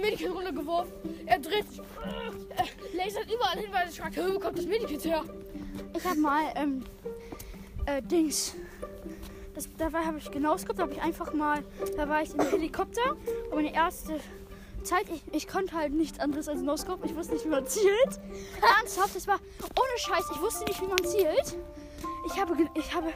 Medikit 0.00 0.30
runtergeworfen. 0.30 0.92
Er 1.26 1.38
dreht 1.38 1.68
sich, 1.68 1.80
äh, 1.80 2.96
lasert 2.96 3.32
überall 3.32 3.58
hin, 3.58 3.68
weil 3.72 3.88
ich 3.88 4.00
frage, 4.00 4.34
wo 4.34 4.38
kommt 4.38 4.58
das 4.58 4.66
Medikit 4.66 5.04
her? 5.04 5.24
Ich 5.96 6.04
habe 6.04 6.18
mal, 6.18 6.52
ähm, 6.56 6.84
äh, 7.86 8.02
Dings. 8.02 8.54
Das, 9.54 9.68
dabei 9.76 10.00
habe 10.04 10.18
ich 10.18 10.30
genoscoped, 10.30 10.78
da 10.78 10.84
habe 10.84 10.94
ich 10.94 11.02
einfach 11.02 11.32
mal, 11.34 11.62
da 11.96 12.08
war 12.08 12.22
ich 12.22 12.32
im 12.32 12.40
Helikopter 12.40 13.16
und 13.50 13.56
meine 13.56 13.74
erste 13.74 14.18
Zeit, 14.82 15.06
ich, 15.08 15.22
ich 15.32 15.48
konnte 15.48 15.74
halt 15.74 15.92
nichts 15.92 16.18
anderes 16.18 16.48
als 16.48 16.60
Noscope, 16.60 17.06
ich 17.06 17.14
wusste 17.14 17.34
nicht, 17.34 17.44
wie 17.44 17.50
man 17.50 17.66
zielt. 17.66 18.20
Ernsthaft, 18.78 19.16
das 19.16 19.26
war 19.26 19.38
ohne 19.38 19.98
Scheiß, 19.98 20.24
ich 20.34 20.40
wusste 20.40 20.64
nicht, 20.64 20.80
wie 20.80 20.86
man 20.86 21.04
zielt. 21.04 21.56
Ich 22.26 22.40
habe, 22.40 22.56
ich 22.74 22.94
habe 22.94 23.12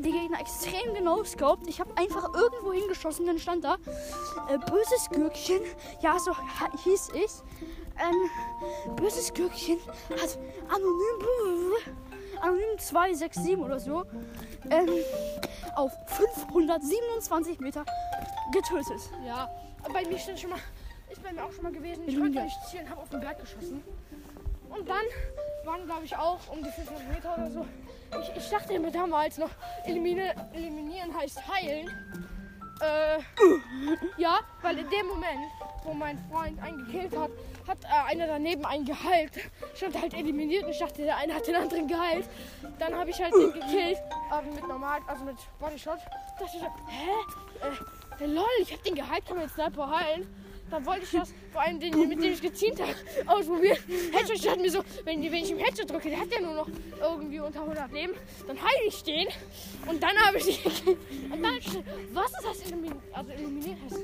die 0.00 0.12
Gegner 0.12 0.40
extrem 0.40 0.94
genoscoped. 0.94 1.66
Ich 1.68 1.80
habe 1.80 1.96
einfach 1.96 2.34
irgendwo 2.34 2.72
hingeschossen, 2.72 3.26
dann 3.26 3.38
stand 3.38 3.64
da, 3.64 3.76
äh, 4.48 4.58
böses 4.58 5.08
Gürkchen, 5.10 5.60
ja, 6.00 6.18
so 6.18 6.32
hieß 6.84 7.10
ich. 7.14 7.30
Ähm, 7.98 8.96
böses 8.96 9.32
Gürkchen 9.34 9.78
hat 10.10 10.38
anonym, 10.68 11.74
anonym 12.40 12.78
267 12.78 13.58
oder 13.58 13.78
so, 13.78 14.04
ähm, 14.70 14.88
auf 15.76 15.92
527 16.06 17.60
Meter 17.60 17.84
getötet. 18.52 19.00
Ja, 19.26 19.50
bei 19.92 20.06
mir 20.06 20.18
stand 20.18 20.40
schon 20.40 20.50
mal, 20.50 20.58
ist 21.20 21.24
bei 21.24 21.32
mir 21.32 21.44
auch 21.44 21.52
schon 21.52 21.64
mal 21.64 21.72
gewesen. 21.72 22.04
Ich 22.06 22.18
konnte 22.18 22.42
nicht 22.42 22.56
zielen, 22.68 22.88
habe 22.88 23.00
auf 23.00 23.08
den 23.08 23.20
Berg 23.20 23.40
geschossen. 23.40 23.82
Und 24.68 24.88
dann 24.88 25.04
waren, 25.64 25.84
glaube 25.84 26.04
ich, 26.04 26.16
auch 26.16 26.40
um 26.50 26.62
die 26.62 26.70
500 26.70 27.08
Meter 27.08 27.34
oder 27.36 27.50
so. 27.50 27.66
Ich, 28.20 28.36
ich 28.36 28.50
dachte 28.50 28.78
mir 28.78 28.90
damals 28.90 29.38
noch, 29.38 29.50
eliminieren, 29.84 30.32
eliminieren 30.52 31.14
heißt 31.14 31.46
heilen. 31.48 31.88
Äh, 32.80 33.18
ja, 34.16 34.40
weil 34.62 34.78
in 34.78 34.88
dem 34.88 35.06
Moment, 35.06 35.40
wo 35.84 35.92
mein 35.92 36.18
Freund 36.30 36.60
einen 36.62 36.86
gekillt 36.86 37.16
hat, 37.16 37.30
hat 37.68 37.78
äh, 37.84 38.10
einer 38.10 38.26
daneben 38.26 38.64
einen 38.64 38.86
geheilt. 38.86 39.32
Stand 39.74 40.00
halt 40.00 40.14
eliminiert 40.14 40.64
und 40.64 40.70
ich 40.70 40.78
dachte, 40.78 41.02
der 41.02 41.18
eine 41.18 41.34
hat 41.34 41.46
den 41.46 41.56
anderen 41.56 41.86
geheilt. 41.86 42.26
Dann 42.78 42.94
habe 42.94 43.10
ich 43.10 43.22
halt 43.22 43.34
den 43.34 43.52
gekillt, 43.52 43.98
aber 44.30 44.46
mit 44.46 44.66
normal, 44.66 45.00
also 45.06 45.24
mit 45.24 45.36
Bodyshot. 45.58 45.98
Dachte 46.38 46.56
ich, 46.56 46.62
hä? 46.62 47.68
Äh, 47.68 48.18
der 48.18 48.28
LOL, 48.28 48.44
ich 48.62 48.72
hab 48.72 48.82
den 48.82 48.94
geheilt, 48.94 49.26
kann 49.26 49.36
man 49.36 49.44
jetzt 49.44 49.54
Sniper 49.54 49.90
heilen. 49.90 50.26
Dann 50.70 50.86
wollte 50.86 51.02
ich 51.02 51.10
das, 51.10 51.32
vor 51.52 51.62
allem 51.62 51.80
den, 51.80 52.08
mit 52.08 52.22
dem 52.22 52.32
ich 52.32 52.40
gezielt 52.40 52.80
habe, 52.80 52.94
ausprobieren. 53.26 53.78
Headshot 54.12 54.38
stand 54.38 54.62
mir 54.62 54.70
so, 54.70 54.82
wenn, 55.04 55.22
wenn 55.22 55.34
ich 55.34 55.50
ihm 55.50 55.58
Headshot 55.58 55.90
drücke, 55.90 56.10
der 56.10 56.20
hat 56.20 56.28
ja 56.32 56.40
nur 56.40 56.54
noch 56.54 56.68
irgendwie 57.00 57.40
unter 57.40 57.62
100 57.62 57.92
Leben, 57.92 58.12
dann 58.46 58.56
heile 58.60 58.86
ich 58.86 59.02
den. 59.02 59.26
Und 59.88 60.02
dann 60.02 60.16
habe 60.26 60.38
ich 60.38 60.62
gekillt. 60.62 60.98
Und 61.32 61.42
dann 61.42 61.54
was 62.12 62.30
ist 62.30 62.44
das 62.44 62.66
Illuminieren? 62.66 63.00
Also 63.12 63.32
Illuminieren 63.32 63.78
heißt. 63.82 64.00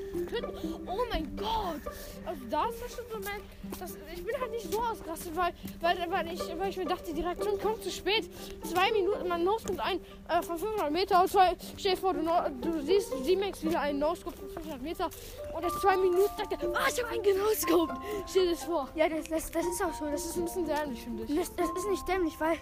Oh 0.85 0.99
mein 1.11 1.35
Gott! 1.37 1.81
Also 2.25 2.41
das 2.49 2.75
ist 2.75 2.95
schon 2.95 3.05
so 3.11 3.19
mein. 3.19 3.41
Das, 3.79 3.97
ich 4.15 4.23
bin 4.23 4.35
halt 4.39 4.51
nicht 4.51 4.71
so 4.71 4.81
ausgerastet, 4.81 5.35
weil, 5.35 5.53
weil, 5.81 5.97
weil, 6.09 6.33
ich, 6.33 6.41
weil 6.57 6.69
ich 6.69 6.77
mir 6.77 6.85
dachte, 6.85 7.13
die 7.13 7.21
Reaktion 7.21 7.59
kommt 7.59 7.83
zu 7.83 7.91
spät. 7.91 8.29
Zwei 8.63 8.91
Minuten, 8.91 9.27
mein 9.27 9.43
Nose 9.43 9.65
kommt 9.65 9.79
ein 9.81 9.99
äh, 10.29 10.41
von 10.41 10.57
500 10.57 10.91
Meter 10.91 11.21
und 11.21 11.29
zwei, 11.29 11.55
stell 11.77 11.91
dir 11.91 11.97
vor, 11.97 12.13
du, 12.13 12.21
du 12.61 12.81
siehst 12.81 13.13
Simex 13.23 13.63
wieder 13.63 13.81
einen 13.81 13.99
Nose 13.99 14.21
von 14.21 14.33
500 14.33 14.81
Meter 14.81 15.09
und 15.55 15.63
er 15.63 15.69
zwei 15.69 15.97
Minuten 15.97 16.31
sagt 16.37 16.51
habe 16.61 17.07
einen 17.11 17.23
genoscoped. 17.23 17.97
Stell 18.27 18.45
dir 18.45 18.51
das 18.51 18.63
vor. 18.63 18.89
Ja, 18.95 19.09
das, 19.09 19.25
das, 19.29 19.51
das 19.51 19.65
ist 19.65 19.83
auch 19.83 19.93
so. 19.93 20.05
Das 20.05 20.25
ist 20.25 20.37
ein 20.37 20.45
bisschen 20.45 20.65
dämlich, 20.65 21.03
finde 21.03 21.23
ich. 21.23 21.35
das, 21.35 21.55
das 21.55 21.69
ist 21.69 21.89
nicht 21.89 22.07
dämlich, 22.07 22.39
weil 22.39 22.57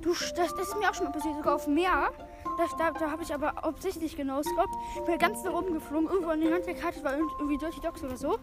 du, 0.00 0.12
das, 0.12 0.54
das 0.54 0.68
ist 0.68 0.76
mir 0.78 0.90
auch 0.90 0.94
schon 0.94 1.06
mal 1.06 1.12
passiert, 1.12 1.36
sogar 1.36 1.54
auf 1.54 1.64
dem 1.64 1.74
Meer. 1.74 2.10
Das, 2.58 2.70
da 2.76 2.90
da 2.90 3.10
habe 3.10 3.22
ich 3.22 3.32
aber 3.32 3.64
absichtlich 3.64 4.16
genoscoped. 4.16 4.70
Bin 5.06 5.18
ganz 5.18 5.42
nach 5.44 5.52
oben 5.52 5.74
geflogen, 5.74 6.08
irgendwo 6.08 6.30
an 6.30 6.40
die 6.40 6.52
Hand 6.52 6.66
der 6.66 6.74
Karte 6.74 7.02
war 7.04 7.14
irgendwie 7.14 7.58
Dirty 7.58 7.80
Dogs 7.80 8.02
oder 8.02 8.16
so. 8.16 8.38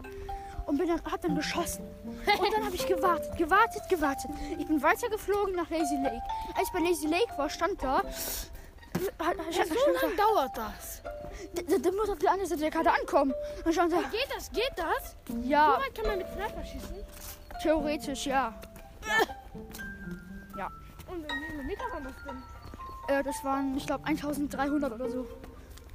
Und 0.66 0.76
bin 0.76 0.86
dann, 0.88 1.00
hab 1.10 1.20
dann 1.22 1.34
geschossen. 1.34 1.84
Und 2.06 2.52
dann 2.52 2.64
habe 2.64 2.74
ich 2.74 2.86
gewartet, 2.86 3.36
gewartet, 3.38 3.82
gewartet. 3.88 4.30
Ich 4.58 4.66
bin 4.66 4.82
weitergeflogen 4.82 5.54
nach 5.54 5.70
Lazy 5.70 5.96
Lake. 6.02 6.20
Als 6.56 6.68
ich 6.68 6.72
bei 6.72 6.80
Lazy 6.80 7.06
Lake 7.06 7.38
war, 7.38 7.48
stand 7.48 7.82
da. 7.82 8.02
Hat, 9.18 9.38
hat, 9.38 9.46
Ja, 9.46 9.52
stand 9.64 9.68
so 9.68 9.74
da 9.92 10.00
lange 10.06 10.16
dauert 10.16 10.56
das. 10.56 11.02
der, 11.54 11.62
der, 11.64 11.78
der 11.78 11.92
muss 11.92 12.08
auf 12.08 12.18
die 12.18 12.28
andere 12.28 12.46
Seite 12.46 12.60
der 12.62 12.70
Karte 12.70 12.90
ankommen. 12.92 13.32
Und 13.64 13.72
stand 13.72 13.92
da, 13.92 13.98
Geht 14.10 14.28
das? 14.34 14.50
Geht 14.50 14.72
das? 14.76 15.16
So 15.28 15.36
ja, 15.48 15.78
weit 15.80 15.94
kann 15.94 16.06
man 16.06 16.18
mit 16.18 16.26
Sniper 16.32 16.64
schießen. 16.64 16.96
theoretisch, 17.62 18.26
ja. 18.26 18.54
Und 21.10 21.24
wie 21.24 21.46
viele 21.50 21.62
Meter 21.64 21.84
waren 21.92 22.04
das 22.04 22.12
denn? 22.26 23.16
Äh, 23.16 23.22
das 23.22 23.42
waren, 23.44 23.76
ich 23.76 23.86
glaube, 23.86 24.04
1300 24.06 24.92
oder 24.92 25.08
so. 25.08 25.26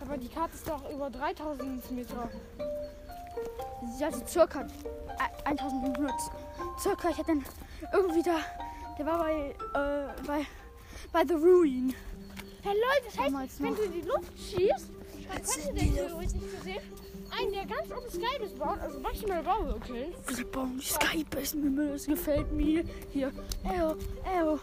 Aber 0.01 0.17
die 0.17 0.27
Karte 0.27 0.55
ist 0.55 0.67
doch 0.67 0.89
über 0.89 1.09
3000 1.09 1.91
Meter. 1.91 2.29
Ja, 3.99 4.07
also 4.07 4.25
circa 4.25 4.61
äh, 4.61 5.45
1500. 5.45 6.11
Circa, 6.79 7.09
ich 7.09 7.17
hatte 7.17 7.27
dann 7.27 7.45
irgendwie 7.93 8.23
da, 8.23 8.37
der 8.97 9.05
war 9.05 9.19
bei, 9.19 9.55
äh, 9.75 10.21
bei, 10.25 10.45
bei 11.11 11.23
The 11.27 11.35
Ruin. 11.35 11.93
Hey 12.63 12.73
Leute, 12.73 13.06
das 13.06 13.19
heißt, 13.41 13.62
wenn 13.62 13.76
du 13.76 13.82
in 13.84 13.91
die 13.93 14.02
Luft 14.02 14.32
schießt, 14.38 14.89
dann 15.28 15.36
kannst 15.36 15.67
du 15.69 15.73
den 15.73 15.93
theoretisch 15.95 16.34
nicht 16.34 16.58
gesehen 16.58 16.82
einen, 17.39 17.52
der 17.52 17.65
ganz 17.65 17.89
oben 17.91 18.10
Skybase 18.10 18.56
baut, 18.58 18.80
also 18.80 18.99
maximal 18.99 19.41
Bauhöhe 19.43 19.80
killen. 19.86 20.13
Wir 20.28 20.45
bauen 20.45 20.78
die 20.80 20.86
Skybase 20.86 21.58
das 21.88 22.06
gefällt 22.06 22.52
mir. 22.52 22.84
Hier, 23.12 23.32
Eo, 23.63 23.95
Eo. 24.38 24.60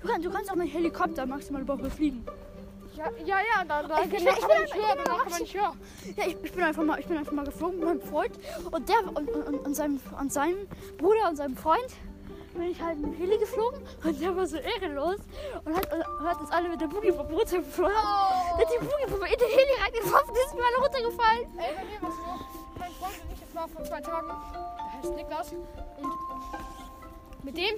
Du 0.00 0.08
kannst, 0.08 0.24
du 0.26 0.30
kannst 0.30 0.50
auch 0.52 0.54
mit 0.56 0.72
Helikopter 0.72 1.26
maximal 1.26 1.62
überhaupt 1.62 1.90
fliegen. 1.92 2.24
Ja, 2.96 3.10
ja, 3.24 3.38
ja, 3.38 3.64
da, 3.66 3.82
da 3.82 4.02
Ich 4.02 4.10
bin- 4.10 4.24
danach 4.24 4.36
ich 4.36 4.40
kann 4.40 4.48
man 4.48 4.58
bin- 4.58 4.66
ich 4.66 4.74
höher, 4.74 4.96
danach 5.04 5.22
kann 5.22 5.30
man 5.32 5.40
nicht 5.40 5.54
höher. 5.54 5.72
Ja, 6.16 6.26
ich, 6.28 6.36
ich 6.44 6.52
bin 6.52 6.62
einfach 6.62 6.84
mal, 6.84 7.00
ich 7.00 7.06
bin 7.06 7.16
einfach 7.18 7.32
mal 7.32 7.44
geflogen 7.44 7.78
mit 7.80 7.88
meinem 7.88 8.00
Freund 8.02 8.30
und 8.70 8.88
der 8.88 8.96
und, 9.16 9.28
und, 9.28 9.58
und, 9.66 9.74
seinem, 9.74 10.00
und 10.20 10.32
seinem 10.32 10.68
Bruder 10.98 11.28
und 11.28 11.36
seinem 11.36 11.56
Freund 11.56 11.86
bin 12.54 12.70
ich 12.70 12.80
halt 12.80 12.98
mit 12.98 13.12
dem 13.12 13.18
Heli 13.18 13.38
geflogen 13.38 13.80
und 14.04 14.20
der 14.20 14.36
war 14.36 14.46
so 14.46 14.56
ehrenlos 14.56 15.18
und 15.64 15.76
hat, 15.76 15.90
hat 15.90 16.40
uns 16.40 16.50
alle 16.50 16.68
mit 16.68 16.80
der 16.80 16.86
Boogie-Puppe 16.86 17.34
runtergeflogen. 17.34 17.94
Oh. 17.96 18.58
Der 18.58 18.66
hat 18.66 18.72
die 18.72 18.84
Boogie-Puppe 18.84 19.26
in 19.26 19.38
den 19.38 19.48
Heli 19.48 19.74
reingeworfen, 19.82 20.34
die 20.34 20.48
sind 20.48 20.58
mir 20.58 20.66
alle 20.66 20.84
runtergefallen. 20.84 21.58
Ey, 21.58 21.74
bei 21.74 21.84
mir 21.84 22.02
war 22.02 22.10
so, 22.10 22.78
mein 22.78 22.92
Freund 22.92 23.14
und 23.24 23.32
ich, 23.32 23.40
das 23.40 23.54
war 23.54 23.68
vor 23.68 23.84
zwei 23.84 24.00
Tagen, 24.00 24.28
der 24.28 24.92
heißt 24.92 25.14
Niklas 25.16 25.52
und 25.52 25.66
mit 27.44 27.56
dem, 27.58 27.74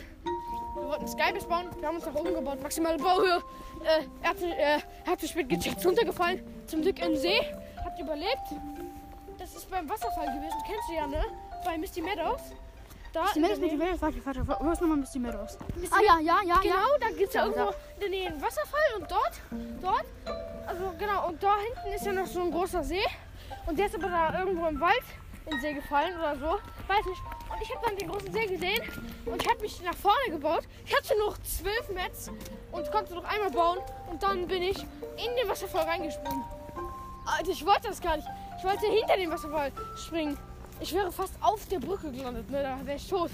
wir 0.76 0.88
wollten 0.88 1.08
Skybase 1.08 1.48
bauen, 1.48 1.68
wir 1.80 1.88
haben 1.88 1.96
uns 1.96 2.06
nach 2.06 2.14
oben 2.14 2.34
gebaut, 2.34 2.62
maximale 2.62 2.98
Bauhöhe. 2.98 3.42
Äh, 3.82 4.04
er, 4.22 4.30
hat, 4.30 4.42
äh, 4.42 4.80
er 5.04 5.10
hat 5.10 5.20
zu 5.20 5.26
spät 5.26 5.48
gecheckt, 5.48 5.78
ist 5.78 5.86
runtergefallen, 5.86 6.40
zum 6.66 6.82
Glück 6.82 7.00
im 7.04 7.16
See, 7.16 7.40
hat 7.84 7.98
überlebt. 7.98 8.46
Das 9.38 9.54
ist 9.56 9.70
beim 9.70 9.88
Wasserfall 9.88 10.26
gewesen, 10.26 10.58
kennst 10.66 10.88
du 10.88 10.94
ja, 10.94 11.06
ne? 11.06 11.24
Bei 11.64 11.76
Misty 11.76 12.00
Meadows. 12.00 12.40
Da 13.16 13.22
Misty 13.22 13.38
in 13.38 13.42
der 13.42 13.48
Meadows, 13.48 13.60
Misty 13.60 13.76
Nähe- 13.76 13.78
Meadows, 13.78 14.02
warte, 14.02 14.46
warte, 14.46 14.64
wo 14.66 14.70
ist 14.72 14.80
nochmal 14.82 14.96
Misty 14.98 15.18
Meadows? 15.18 15.58
Misty 15.76 15.96
Ah 15.96 16.02
ja, 16.04 16.18
ja, 16.20 16.36
ja, 16.44 16.58
Genau, 16.60 16.74
ja. 16.74 16.98
da 17.00 17.08
gibt 17.08 17.28
es 17.28 17.34
ja 17.34 17.44
irgendwo 17.46 17.68
in 17.94 18.00
der 18.00 18.08
Nähe 18.10 18.26
einen 18.28 18.42
Wasserfall 18.42 19.00
und 19.00 19.10
dort, 19.10 19.32
dort, 19.80 20.04
also 20.66 20.92
genau, 20.98 21.28
und 21.28 21.42
da 21.42 21.54
hinten 21.58 21.94
ist 21.96 22.04
ja 22.04 22.12
noch 22.12 22.26
so 22.26 22.42
ein 22.42 22.50
großer 22.50 22.82
See. 22.84 23.02
Und 23.66 23.78
der 23.78 23.86
ist 23.86 23.94
aber 23.94 24.08
da 24.08 24.38
irgendwo 24.38 24.66
im 24.66 24.78
Wald 24.80 25.02
in 25.46 25.52
den 25.52 25.60
See 25.60 25.72
gefallen 25.74 26.16
oder 26.18 26.36
so. 26.36 26.46
Weiß 26.88 27.04
nicht. 27.06 27.20
Und 27.52 27.62
ich 27.62 27.74
habe 27.74 27.86
dann 27.86 27.96
den 27.96 28.08
großen 28.10 28.32
See 28.32 28.46
gesehen 28.46 28.82
und 29.24 29.42
ich 29.42 29.48
habe 29.48 29.60
mich 29.60 29.80
nach 29.82 29.94
vorne 29.94 30.30
gebaut. 30.30 30.64
Ich 30.84 30.94
hatte 30.96 31.16
noch 31.18 31.38
zwölf 31.38 31.88
Metz 31.94 32.30
und 32.72 32.90
konnte 32.92 33.14
noch 33.14 33.24
einmal 33.24 33.50
bauen. 33.50 33.78
Und 34.10 34.22
dann 34.22 34.46
bin 34.46 34.62
ich 34.62 34.76
in 34.82 35.36
den 35.40 35.48
Wasserfall 35.48 35.84
reingesprungen. 35.84 36.44
Alter, 37.24 37.50
ich 37.50 37.64
wollte 37.64 37.88
das 37.88 38.00
gar 38.00 38.16
nicht. 38.16 38.28
Ich 38.58 38.64
wollte 38.64 38.86
hinter 38.86 39.16
den 39.16 39.30
Wasserfall 39.30 39.72
springen. 39.96 40.36
Ich 40.80 40.92
wäre 40.94 41.10
fast 41.10 41.34
auf 41.40 41.66
der 41.68 41.78
Brücke 41.78 42.10
gelandet, 42.12 42.50
ne? 42.50 42.62
Da 42.62 42.78
wäre 42.86 42.96
ich 42.96 43.08
tot. 43.08 43.30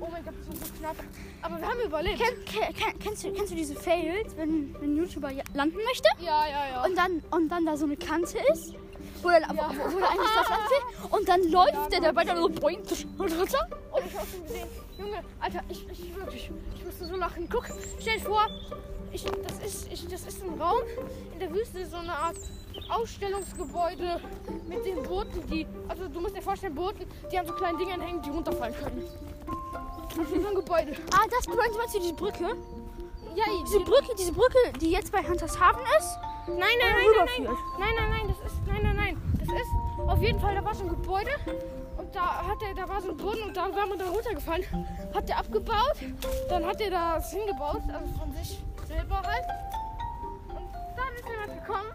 Oh 0.00 0.08
mein 0.10 0.24
Gott, 0.24 0.34
das 0.38 0.48
war 0.60 0.66
so 0.66 0.72
knapp. 0.78 0.96
Aber 1.42 1.58
wir 1.58 1.66
haben 1.68 1.80
überlebt. 1.80 2.18
Kenn, 2.18 2.74
kenn, 2.74 2.98
kennst, 2.98 3.24
du, 3.24 3.32
kennst 3.32 3.52
du 3.52 3.56
diese 3.56 3.74
Fails, 3.74 4.36
wenn, 4.36 4.74
wenn 4.80 4.92
ein 4.94 4.96
YouTuber 4.96 5.30
landen 5.54 5.76
möchte 5.76 6.08
Ja, 6.18 6.46
ja, 6.46 6.68
ja. 6.72 6.84
und 6.84 6.96
dann, 6.96 7.22
und 7.30 7.48
dann 7.48 7.64
da 7.64 7.76
so 7.76 7.84
eine 7.86 7.96
Kante 7.96 8.38
ist? 8.52 8.74
Wo 9.22 9.28
er, 9.28 9.40
Ja. 9.40 9.48
wo, 9.50 9.92
wo 9.92 9.98
er 9.98 10.10
eigentlich 10.10 10.34
landen 10.34 10.70
will 10.70 11.18
und 11.18 11.28
dann 11.28 11.50
läuft 11.50 11.92
der 11.92 12.00
dabei 12.00 12.24
dann 12.24 12.36
so 12.36 12.48
boing 12.48 12.80
und 12.80 13.32
runter? 13.32 13.68
Und 13.92 14.06
ich 14.06 14.18
habe 14.18 14.26
schon 14.26 14.42
gesehen, 14.42 14.68
Junge, 14.98 15.22
Alter, 15.40 15.60
ich, 15.68 15.88
ich 15.88 16.14
wirklich, 16.16 16.50
ich 16.76 16.84
musste 16.84 17.06
so 17.06 17.16
lachen. 17.16 17.48
Guck, 17.50 17.66
stell 18.00 18.18
dir 18.18 18.24
vor, 18.24 18.46
ich, 19.12 19.24
das, 19.24 19.58
ist, 19.64 19.92
ich, 19.92 20.06
das 20.08 20.22
ist 20.26 20.42
ein 20.42 20.60
Raum 20.60 20.82
in 21.32 21.38
der 21.38 21.52
Wüste, 21.54 21.86
so 21.86 21.96
eine 21.96 22.12
Art 22.12 22.36
Ausstellungsgebäude 22.90 24.20
mit 24.68 24.84
den 24.84 25.02
Booten, 25.02 25.46
die, 25.48 25.66
also 25.88 26.08
du 26.08 26.20
musst 26.20 26.36
dir 26.36 26.42
vorstellen, 26.42 26.74
Booten, 26.74 27.06
die 27.30 27.38
an 27.38 27.46
so 27.46 27.52
kleinen 27.54 27.78
Dingern 27.78 28.00
hängen, 28.00 28.22
die 28.22 28.30
runterfallen 28.30 28.74
können. 28.74 29.04
Das 30.16 30.30
ist 30.30 30.42
so 30.42 30.48
ein 30.48 30.54
Gebäude. 30.54 30.92
Ah, 31.12 31.26
das 31.30 31.46
meinst 31.48 31.94
du 31.94 32.00
diese 32.00 32.14
Brücke? 32.14 32.56
Ja, 33.34 33.44
Diese 33.66 33.80
Brücke, 33.80 34.14
diese 34.16 34.32
Brücke, 34.32 34.58
die 34.80 34.92
jetzt 34.92 35.10
bei 35.10 35.18
Huntershaven 35.26 35.82
ist? 35.98 36.18
Nein, 36.46 36.58
nein, 36.58 36.68
nein, 36.78 37.06
nein, 37.16 37.26
nein, 37.44 37.56
nein, 37.78 37.94
nein, 37.96 38.10
nein, 38.10 38.28
das 38.28 38.52
ist, 38.52 38.60
nein, 38.66 38.82
nein, 38.82 38.96
nein, 38.96 39.22
das 39.40 39.48
ist, 39.48 40.08
auf 40.08 40.20
jeden 40.22 40.38
Fall, 40.38 40.54
da 40.54 40.64
war 40.64 40.74
so 40.74 40.84
ein 40.84 40.90
Gebäude 40.90 41.30
und 41.96 42.14
da 42.14 42.46
hat 42.46 42.62
er, 42.62 42.74
da 42.74 42.86
war 42.88 43.00
so 43.00 43.08
ein 43.10 43.16
Boden 43.16 43.42
und 43.44 43.56
da 43.56 43.74
war 43.74 43.86
man 43.86 43.98
da 43.98 44.04
runtergefallen, 44.10 44.64
hat 45.14 45.30
er 45.30 45.38
abgebaut, 45.38 45.96
dann 46.50 46.66
hat 46.66 46.80
er 46.82 46.90
das 46.90 47.32
hingebaut, 47.32 47.80
also 47.88 48.12
von 48.18 48.32
sich 48.36 48.58
selber 48.86 49.22
halt 49.22 49.44
und 50.50 50.68
dann 50.96 51.14
ist 51.16 51.28
jemand 51.28 51.66
gekommen, 51.66 51.90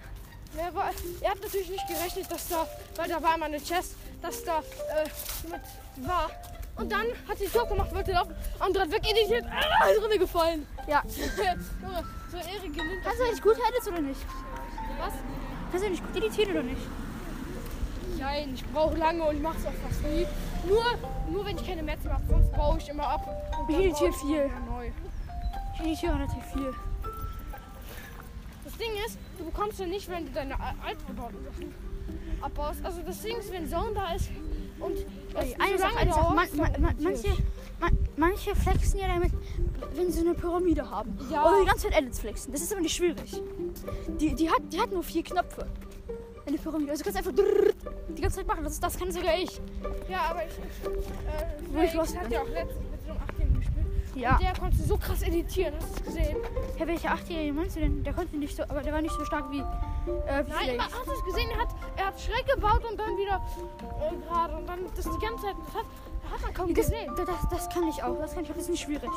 der 0.57 0.73
war, 0.73 0.91
er 1.21 1.31
hat 1.31 1.41
natürlich 1.41 1.69
nicht 1.69 1.87
gerechnet, 1.87 2.31
dass 2.31 2.47
da, 2.47 2.67
weil 2.95 3.09
da 3.09 3.21
war 3.21 3.35
immer 3.35 3.45
eine 3.45 3.59
Chest, 3.59 3.95
dass 4.21 4.43
da 4.43 4.59
äh, 4.59 5.07
jemand 5.43 5.63
war 5.97 6.29
und 6.75 6.91
dann 6.91 7.05
hat 7.27 7.37
sie 7.37 7.47
Tor 7.47 7.67
gemacht, 7.67 7.93
wollte 7.93 8.13
laufen, 8.13 8.33
andere 8.59 8.83
hat 8.83 8.91
wegeditiert, 8.91 9.45
ah, 9.45 9.89
ist 9.89 10.01
runtergefallen. 10.01 10.65
Ja. 10.87 11.03
Junge, 11.81 12.03
so 12.31 12.37
Ehre 12.37 12.69
genügt 12.69 13.03
Kannst 13.03 13.19
du 13.19 13.23
eigentlich 13.25 13.41
gut 13.41 13.55
editen 13.55 13.93
oder 13.93 14.01
nicht? 14.01 14.21
was? 14.97 15.13
Kannst 15.71 15.85
du 15.85 15.89
nicht 15.89 16.05
gut 16.05 16.15
editieren 16.15 16.51
oder 16.51 16.63
nicht? 16.63 16.81
Nein, 18.17 18.51
ich 18.53 18.65
brauche 18.65 18.97
lange 18.97 19.23
und 19.23 19.41
mache 19.41 19.57
es 19.57 19.65
auch 19.65 19.73
fast 19.73 20.03
nie. 20.03 20.25
Nur, 20.67 20.83
nur 21.29 21.45
wenn 21.45 21.57
ich 21.57 21.65
keine 21.65 21.83
Metze 21.83 22.07
mache, 22.07 22.21
sonst 22.27 22.51
baue 22.51 22.77
ich 22.77 22.89
immer 22.89 23.07
ab. 23.07 23.27
Und 23.59 23.69
Ich 23.69 23.85
editiere 23.85 24.09
ich 24.09 24.15
viel. 24.17 24.51
Neu. 24.67 24.91
Ich 25.75 25.79
editiere 25.81 26.15
relativ 26.15 26.43
viel. 26.53 26.73
Das 28.79 28.87
Ding 28.87 28.95
ist, 29.05 29.17
du 29.37 29.43
bekommst 29.45 29.79
ja 29.79 29.85
nicht, 29.87 30.09
wenn 30.09 30.25
du 30.25 30.31
deine 30.31 30.57
al- 30.59 30.73
altverbauten 30.87 31.37
Sachen 31.43 31.73
abbaust. 32.41 32.79
Also 32.85 33.01
das 33.05 33.21
Ding 33.21 33.37
ist, 33.37 33.51
wenn 33.51 33.67
Zone 33.67 33.93
da 33.93 34.13
ist 34.13 34.29
und 34.79 34.97
eine 35.59 35.77
Sache, 35.77 35.97
eine 35.97 36.13
Sache. 36.13 36.33
Man, 36.33 36.47
man, 36.55 36.81
man, 36.81 36.95
manche, 37.01 37.27
ich. 37.27 37.43
man, 37.81 37.97
manche 38.15 38.55
flexen 38.55 38.99
ja 39.01 39.07
damit, 39.09 39.33
wenn 39.95 40.09
sie 40.11 40.21
eine 40.21 40.33
Pyramide 40.33 40.89
haben. 40.89 41.17
Ja. 41.29 41.45
Oder 41.45 41.59
die 41.61 41.67
ganze 41.67 41.89
Zeit 41.89 41.97
Edits 42.01 42.19
flexen. 42.21 42.53
Das 42.53 42.61
ist 42.61 42.71
aber 42.71 42.81
nicht 42.81 42.95
schwierig. 42.95 43.41
Die, 44.19 44.33
die, 44.33 44.49
hat, 44.49 44.61
die 44.71 44.79
hat 44.79 44.91
nur 44.93 45.03
vier 45.03 45.23
Knöpfe. 45.23 45.67
Eine 46.47 46.57
Pyramide. 46.57 46.91
Also 46.91 47.03
du 47.03 47.11
kannst 47.11 47.27
einfach 47.27 47.43
die 48.15 48.21
ganze 48.21 48.37
Zeit 48.37 48.47
machen. 48.47 48.63
Das, 48.63 48.79
das 48.79 48.97
kann 48.97 49.11
sogar 49.11 49.37
ich. 49.37 49.59
Ja, 50.09 50.21
aber 50.29 50.45
ich, 50.45 50.53
ich, 50.53 51.73
Wo 51.73 51.79
äh, 51.79 51.85
ich 51.85 51.93
los 51.93 52.11
ich 52.13 52.17
hatte 52.19 52.33
ja 52.33 52.41
auch 52.41 52.47
letztens 52.49 52.88
Ja. 54.15 54.33
Und 54.33 54.41
der 54.41 54.53
konnte 54.53 54.77
so 54.77 54.97
krass 54.97 55.21
editieren, 55.21 55.73
hast 55.79 55.89
du 55.89 55.93
es 55.99 56.03
gesehen? 56.05 56.37
Herr, 56.77 56.87
welcher 56.87 57.11
Achtjährige 57.11 57.53
meinst 57.53 57.75
du 57.75 57.79
denn? 57.81 58.03
Der 58.03 58.13
konnte 58.13 58.35
nicht 58.37 58.55
so, 58.55 58.63
aber 58.63 58.81
der 58.81 58.93
war 58.93 59.01
nicht 59.01 59.13
so 59.15 59.23
stark 59.25 59.51
wie, 59.51 59.59
äh, 59.59 59.63
wie 60.45 60.49
Nein, 60.49 60.79
aber 60.79 60.83
hast 60.83 61.07
du 61.07 61.11
es 61.11 61.25
gesehen? 61.25 61.49
Er 61.51 61.59
hat, 61.59 61.69
er 61.95 62.05
hat 62.07 62.19
schräg 62.19 62.45
gebaut 62.47 62.81
und 62.89 62.99
dann 62.99 63.15
wieder 63.17 63.41
äh, 64.01 64.15
gerade 64.27 64.57
und 64.57 64.67
dann 64.67 64.79
das 64.95 65.05
die 65.05 65.25
ganze 65.25 65.45
Zeit. 65.45 65.55
Das 65.65 65.75
hat, 65.75 65.85
das 66.23 66.31
hat 66.31 66.41
man 66.41 66.53
kaum 66.53 66.73
Das, 66.73 66.85
gesehen. 66.85 67.13
das, 67.15 67.27
das 67.49 67.69
kann 67.69 67.87
ich 67.87 68.03
auch. 68.03 68.17
Das 68.19 68.33
kann 68.33 68.43
ich 68.43 68.49
auch. 68.49 68.55
Das 68.55 68.63
ist 68.63 68.69
nicht 68.69 68.83
schwierig. 68.83 69.09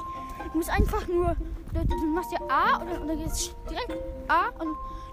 Du 0.52 0.59
musst 0.59 0.70
einfach 0.70 1.07
nur. 1.09 1.37
Du, 1.72 1.85
du 1.85 2.07
machst 2.14 2.33
ja 2.33 2.38
A 2.48 2.76
und 2.78 2.90
dann, 2.90 3.02
und 3.02 3.09
dann 3.09 3.18
gehst 3.18 3.57
du 3.66 3.70
direkt 3.70 3.92
A 4.28 4.48
und 4.59 4.68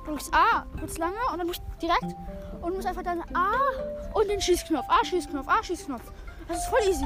du 0.06 0.12
drückst 0.12 0.34
A 0.34 0.66
kurz 0.78 0.98
lange 0.98 1.16
und 1.32 1.38
dann 1.40 1.48
musst 1.48 1.62
du 1.62 1.88
direkt 1.88 2.16
und 2.62 2.70
du 2.70 2.76
musst 2.76 2.88
einfach 2.88 3.04
dann 3.04 3.22
A 3.34 3.52
und 4.14 4.30
den 4.30 4.42
Schießknopf. 4.42 4.86
A, 4.90 5.06
Schießknopf, 5.06 5.48
A, 5.48 5.64
Schießknopf. 5.64 6.02
Das 6.48 6.58
ist 6.58 6.68
voll 6.68 6.80
easy. 6.90 7.06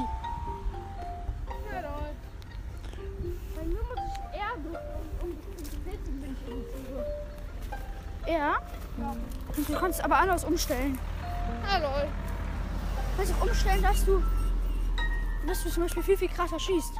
Ja. 8.34 8.56
Und 9.56 9.68
du 9.68 9.74
kannst 9.74 10.02
aber 10.04 10.18
anders 10.18 10.44
umstellen. 10.44 10.98
Ah, 11.68 11.78
lol. 11.78 12.08
Kannst 13.16 13.32
du 13.32 13.44
umstellen, 13.48 13.82
dass 13.82 14.04
du, 14.04 14.22
dass 15.46 15.62
du 15.62 15.70
zum 15.70 15.82
Beispiel 15.84 16.02
viel, 16.02 16.16
viel 16.16 16.28
krasser 16.28 16.58
schießt. 16.58 16.92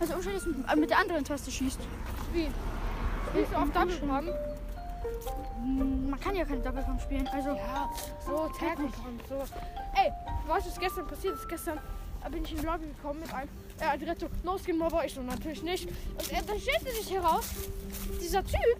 Also 0.00 0.14
umstellen, 0.14 0.36
dass 0.36 0.44
du 0.44 0.50
mit- 0.50 0.76
mit 0.76 0.90
der 0.90 0.98
anderen 0.98 1.24
Taste 1.24 1.50
schießt. 1.50 1.80
Wie? 2.32 2.48
Willst 3.32 3.52
du 3.52 3.56
auf 3.56 3.70
haben? 4.10 4.28
Hm, 5.62 6.10
Man 6.10 6.20
kann 6.20 6.34
ja 6.36 6.44
keinen 6.44 6.62
Double 6.62 6.82
Pump 6.82 7.00
spielen. 7.02 7.28
Also, 7.28 7.50
Ja, 7.50 7.88
so 8.26 8.48
Technik 8.58 8.92
und 9.06 9.20
so. 9.28 9.34
Ey, 9.94 10.12
was 10.46 10.66
gestern 10.80 11.06
passiert 11.06 11.34
ist? 11.34 11.48
Gestern 11.48 11.78
äh, 12.24 12.30
bin 12.30 12.44
ich 12.44 12.52
in 12.52 12.58
die 12.60 12.66
Lobby 12.66 12.86
gekommen 12.86 13.20
mit 13.20 13.32
einem, 13.34 13.48
äh, 13.80 13.98
direkt 13.98 14.20
so, 14.20 14.28
no 14.44 14.56
skin 14.58 14.78
mobber 14.78 15.04
ich 15.04 15.14
so 15.14 15.22
natürlich 15.22 15.62
nicht. 15.62 15.88
Und 15.88 16.32
er, 16.32 16.42
dann 16.42 16.58
stellte 16.58 16.90
sich 16.90 17.10
heraus, 17.12 17.50
dieser 18.20 18.42
Typ 18.44 18.78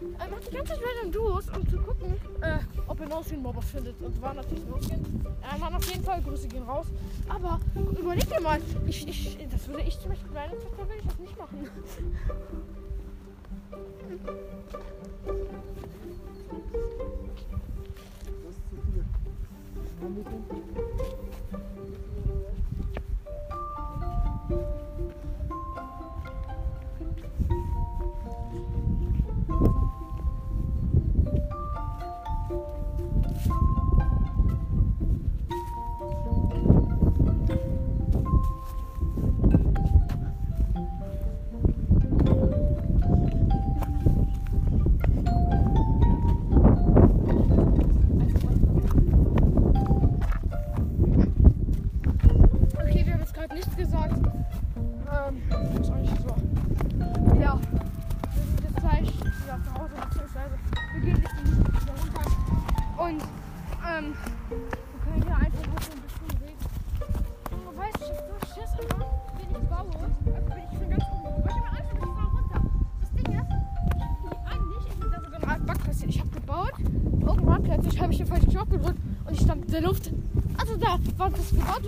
äh, 0.00 0.30
macht 0.30 0.50
die 0.50 0.54
ganze 0.54 0.74
Zeit 0.74 0.82
random 0.82 1.12
Duos, 1.12 1.48
um 1.48 1.68
zu 1.68 1.78
gucken, 1.78 2.14
äh, 2.40 2.58
ob 2.86 3.00
er 3.00 3.08
no 3.08 3.22
skin 3.22 3.42
mobber 3.42 3.62
findet. 3.62 4.00
Und 4.00 4.20
war 4.20 4.34
natürlich 4.34 4.66
no 4.66 4.80
skin. 4.80 5.04
Er 5.42 5.60
war 5.60 5.74
auf 5.74 5.90
jeden 5.90 6.04
Fall, 6.04 6.22
Grüße 6.22 6.48
gehen 6.48 6.62
raus. 6.62 6.86
Aber 7.28 7.60
überleg 7.98 8.28
dir 8.28 8.40
mal, 8.40 8.60
ich, 8.86 9.08
ich, 9.08 9.38
das 9.50 9.66
würde 9.68 9.82
ich 9.82 9.98
zum 9.98 10.10
Beispiel 10.10 10.30
bei 10.32 10.48
Zocker 10.48 10.88
würde 10.88 11.00
ich 11.00 11.06
das 11.06 11.18
nicht 11.18 11.38
machen. 11.38 11.64
Das 11.64 11.84
ist 11.84 11.96
zu. 11.96 12.02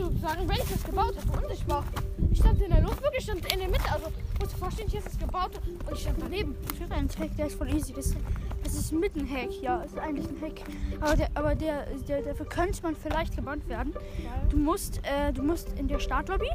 Sozusagen, 0.05 0.49
wenn 0.49 0.57
ich 0.57 0.71
das 0.71 0.85
gebaut 0.85 1.15
habe 1.17 1.47
und 1.47 1.53
ich 1.53 1.69
war. 1.69 1.85
Ich 2.31 2.39
stand 2.39 2.61
in 2.63 2.71
der 2.71 2.81
Luft, 2.81 3.03
wirklich 3.03 3.25
stand 3.25 3.53
in 3.53 3.59
der 3.59 3.69
Mitte. 3.69 3.91
Also 3.93 4.07
musst 4.39 4.53
du 4.53 4.59
verstehen, 4.59 4.89
hier 4.89 5.01
ist 5.01 5.09
es 5.09 5.19
gebaut 5.19 5.51
und 5.89 5.93
ich 5.93 6.01
stand 6.01 6.21
daneben. 6.21 6.57
ich 6.75 6.81
habe 6.83 6.95
einen 6.95 7.09
Hack, 7.09 7.37
der 7.37 7.47
ist 7.47 7.57
voll 7.57 7.69
easy. 7.75 7.93
Das, 7.93 8.15
das 8.63 8.75
ist 8.75 8.93
ein 8.93 9.03
Hack, 9.03 9.51
ja. 9.61 9.79
Das 9.79 9.93
ist 9.93 9.99
eigentlich 9.99 10.29
ein 10.29 10.41
Hack. 10.41 10.61
Aber, 11.01 11.17
der, 11.17 11.29
aber 11.35 11.55
der, 11.55 11.87
der, 12.09 12.23
dafür 12.23 12.47
könnte 12.47 12.83
man 12.83 12.95
vielleicht 12.95 13.37
gebannt 13.37 13.69
werden. 13.69 13.95
Du 14.49 14.57
musst, 14.57 15.01
äh, 15.05 15.33
du 15.33 15.43
musst 15.43 15.73
in 15.79 15.89
der 15.89 15.99
Startlobby 15.99 16.51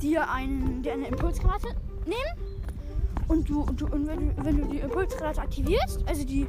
dir, 0.00 0.28
einen, 0.30 0.82
dir 0.82 0.92
eine 0.92 1.08
Impulsgranate 1.08 1.68
nehmen. 2.04 2.56
Und, 3.28 3.48
du, 3.48 3.62
und, 3.62 3.80
du, 3.80 3.86
und 3.86 4.06
wenn, 4.06 4.36
du, 4.36 4.44
wenn 4.44 4.56
du 4.58 4.64
die 4.68 4.78
Impulsgranate 4.78 5.40
aktivierst, 5.40 6.00
also 6.06 6.24
die, 6.24 6.46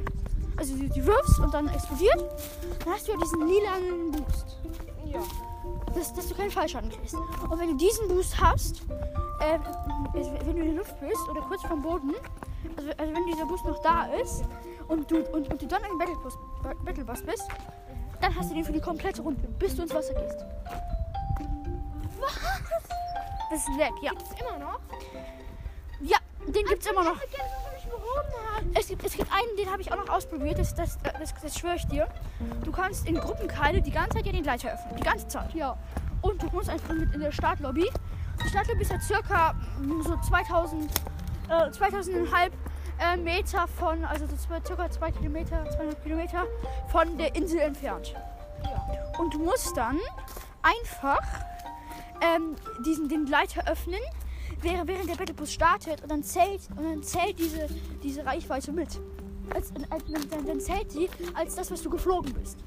also 0.56 0.76
die, 0.76 0.88
die 0.88 1.04
wirfst 1.04 1.40
und 1.40 1.52
dann 1.52 1.68
explodiert, 1.68 2.24
dann 2.84 2.92
hast 2.92 3.08
du 3.08 3.12
ja 3.12 3.18
diesen 3.18 3.48
lilanen 3.48 4.12
Boost. 4.12 4.58
Ja. 5.06 5.20
Dass, 5.94 6.12
dass 6.14 6.28
du 6.28 6.34
keinen 6.34 6.50
Fallschaden 6.50 6.90
kriegst. 6.90 7.14
Und 7.14 7.58
wenn 7.58 7.68
du 7.68 7.76
diesen 7.76 8.08
Boost 8.08 8.40
hast, 8.40 8.82
äh, 9.40 9.58
also 10.14 10.32
wenn 10.44 10.56
du 10.56 10.62
in 10.62 10.66
der 10.66 10.74
Luft 10.74 11.00
bist 11.00 11.28
oder 11.28 11.40
kurz 11.42 11.62
vom 11.62 11.82
Boden, 11.82 12.14
also, 12.76 12.90
also 12.96 13.14
wenn 13.14 13.26
dieser 13.26 13.46
Boost 13.46 13.64
noch 13.64 13.80
da 13.82 14.06
ist 14.06 14.44
und 14.88 15.10
du, 15.10 15.18
und, 15.32 15.50
und 15.50 15.62
du 15.62 15.66
dann 15.66 15.82
im 15.90 15.98
Battle 15.98 16.16
Battle 16.84 17.04
Bus 17.04 17.22
bist, 17.22 17.48
dann 18.20 18.34
hast 18.34 18.50
du 18.50 18.54
den 18.54 18.64
für 18.64 18.72
die 18.72 18.80
komplette 18.80 19.22
Runde, 19.22 19.46
bis 19.58 19.76
du 19.76 19.82
ins 19.82 19.94
Wasser 19.94 20.14
gehst. 20.14 20.44
Was? 22.20 22.38
Das 23.50 23.60
ist 23.60 23.76
leck, 23.78 23.92
ja. 24.02 24.10
Gibt's 24.10 24.40
immer 24.40 24.58
noch? 24.58 24.78
Ja, 26.00 26.18
den 26.46 26.66
gibt's 26.66 26.86
immer 26.86 27.04
noch. 27.04 27.16
Es 28.74 28.88
gibt, 28.88 29.04
es 29.04 29.16
gibt 29.16 29.30
einen, 29.32 29.56
den 29.56 29.70
habe 29.70 29.80
ich 29.80 29.92
auch 29.92 29.96
noch 29.96 30.08
ausprobiert, 30.08 30.58
das, 30.58 30.74
das, 30.74 30.98
das, 31.02 31.34
das 31.40 31.58
schwöre 31.58 31.76
ich 31.76 31.86
dir. 31.86 32.08
Du 32.64 32.72
kannst 32.72 33.06
in 33.06 33.16
Gruppenkeile 33.16 33.80
die 33.80 33.90
ganze 33.90 34.16
Zeit 34.16 34.26
ja 34.26 34.32
den 34.32 34.44
Leiter 34.44 34.72
öffnen, 34.72 34.96
die 34.96 35.02
ganze 35.02 35.28
Zeit. 35.28 35.54
Ja. 35.54 35.76
Und 36.22 36.42
du 36.42 36.46
musst 36.48 36.68
einfach 36.68 36.92
mit 36.94 37.14
in 37.14 37.20
der 37.20 37.32
Startlobby. 37.32 37.88
Die 38.44 38.48
Startlobby 38.48 38.82
ist 38.82 38.90
ja 38.90 39.00
circa 39.00 39.52
mm, 39.80 40.02
so 40.02 40.16
2000, 40.16 40.90
äh, 41.48 41.52
2000,5 41.52 42.50
äh, 43.00 43.16
Meter 43.16 43.66
von, 43.68 44.04
also 44.04 44.26
so 44.26 44.36
zwei, 44.36 44.60
circa 44.64 44.90
2 44.90 45.12
Kilometer, 45.12 45.68
200 45.70 46.02
Kilometer 46.02 46.46
von 46.88 47.16
der 47.16 47.34
Insel 47.34 47.60
entfernt. 47.60 48.14
Ja. 48.64 49.18
Und 49.18 49.34
du 49.34 49.38
musst 49.38 49.76
dann 49.76 49.98
einfach 50.62 51.22
ähm, 52.20 52.56
diesen, 52.84 53.08
den 53.08 53.26
Leiter 53.26 53.68
öffnen, 53.68 54.00
während, 54.60 54.88
während 54.88 55.08
der 55.08 55.16
Battlebus 55.16 55.52
startet 55.52 56.02
und 56.02 56.10
dann 56.10 56.22
zählt, 56.22 56.60
und 56.76 56.84
dann 56.84 57.02
zählt 57.02 57.38
diese, 57.38 57.68
diese 58.02 58.24
Reichweite 58.24 58.72
mit. 58.72 59.00
Als, 59.54 59.72
als, 59.90 60.04
dann, 60.30 60.46
dann 60.46 60.60
zählt 60.60 60.94
die 60.94 61.08
als 61.34 61.54
das, 61.54 61.70
was 61.70 61.82
du 61.82 61.90
geflogen 61.90 62.32
bist. 62.34 62.58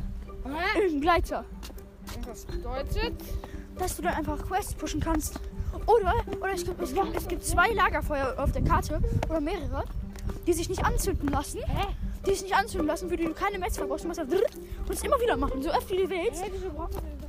Hä? 0.43 0.87
Im 0.87 1.01
Gleiter. 1.01 1.45
Und 2.15 2.27
das 2.27 2.45
bedeutet? 2.45 3.13
dass 3.77 3.95
du 3.95 4.01
dann 4.01 4.13
einfach 4.13 4.37
Quests 4.45 4.73
pushen 4.73 4.99
kannst. 4.99 5.39
Oder, 5.85 6.13
oder 6.39 6.53
es, 6.53 6.65
gibt, 6.65 6.81
es, 6.81 6.93
gibt, 6.93 7.15
es 7.15 7.27
gibt 7.27 7.43
zwei 7.43 7.69
Lagerfeuer 7.69 8.35
auf 8.37 8.51
der 8.51 8.63
Karte 8.63 8.99
oder 9.29 9.41
mehrere, 9.41 9.83
die 10.45 10.53
sich 10.53 10.69
nicht 10.69 10.83
anzünden 10.83 11.29
lassen. 11.29 11.61
Hä? 11.65 11.87
Die 12.25 12.31
sich 12.31 12.43
nicht 12.43 12.55
anzünden 12.55 12.87
lassen, 12.87 13.09
für 13.09 13.17
die 13.17 13.25
du 13.25 13.33
keine 13.33 13.57
Metz 13.57 13.77
verbrauchst. 13.77 14.03
Du 14.03 14.07
machst 14.07 14.21
und 14.21 14.33
es 14.89 15.03
immer 15.03 15.19
wieder 15.19 15.37
machen, 15.37 15.61
so 15.61 15.71
oft 15.71 15.89
wie 15.89 15.97
du 15.97 16.09
willst. 16.09 16.43
Hä, 16.43 16.51
wieso 16.53 16.69
denn 16.69 17.17
das? 17.19 17.20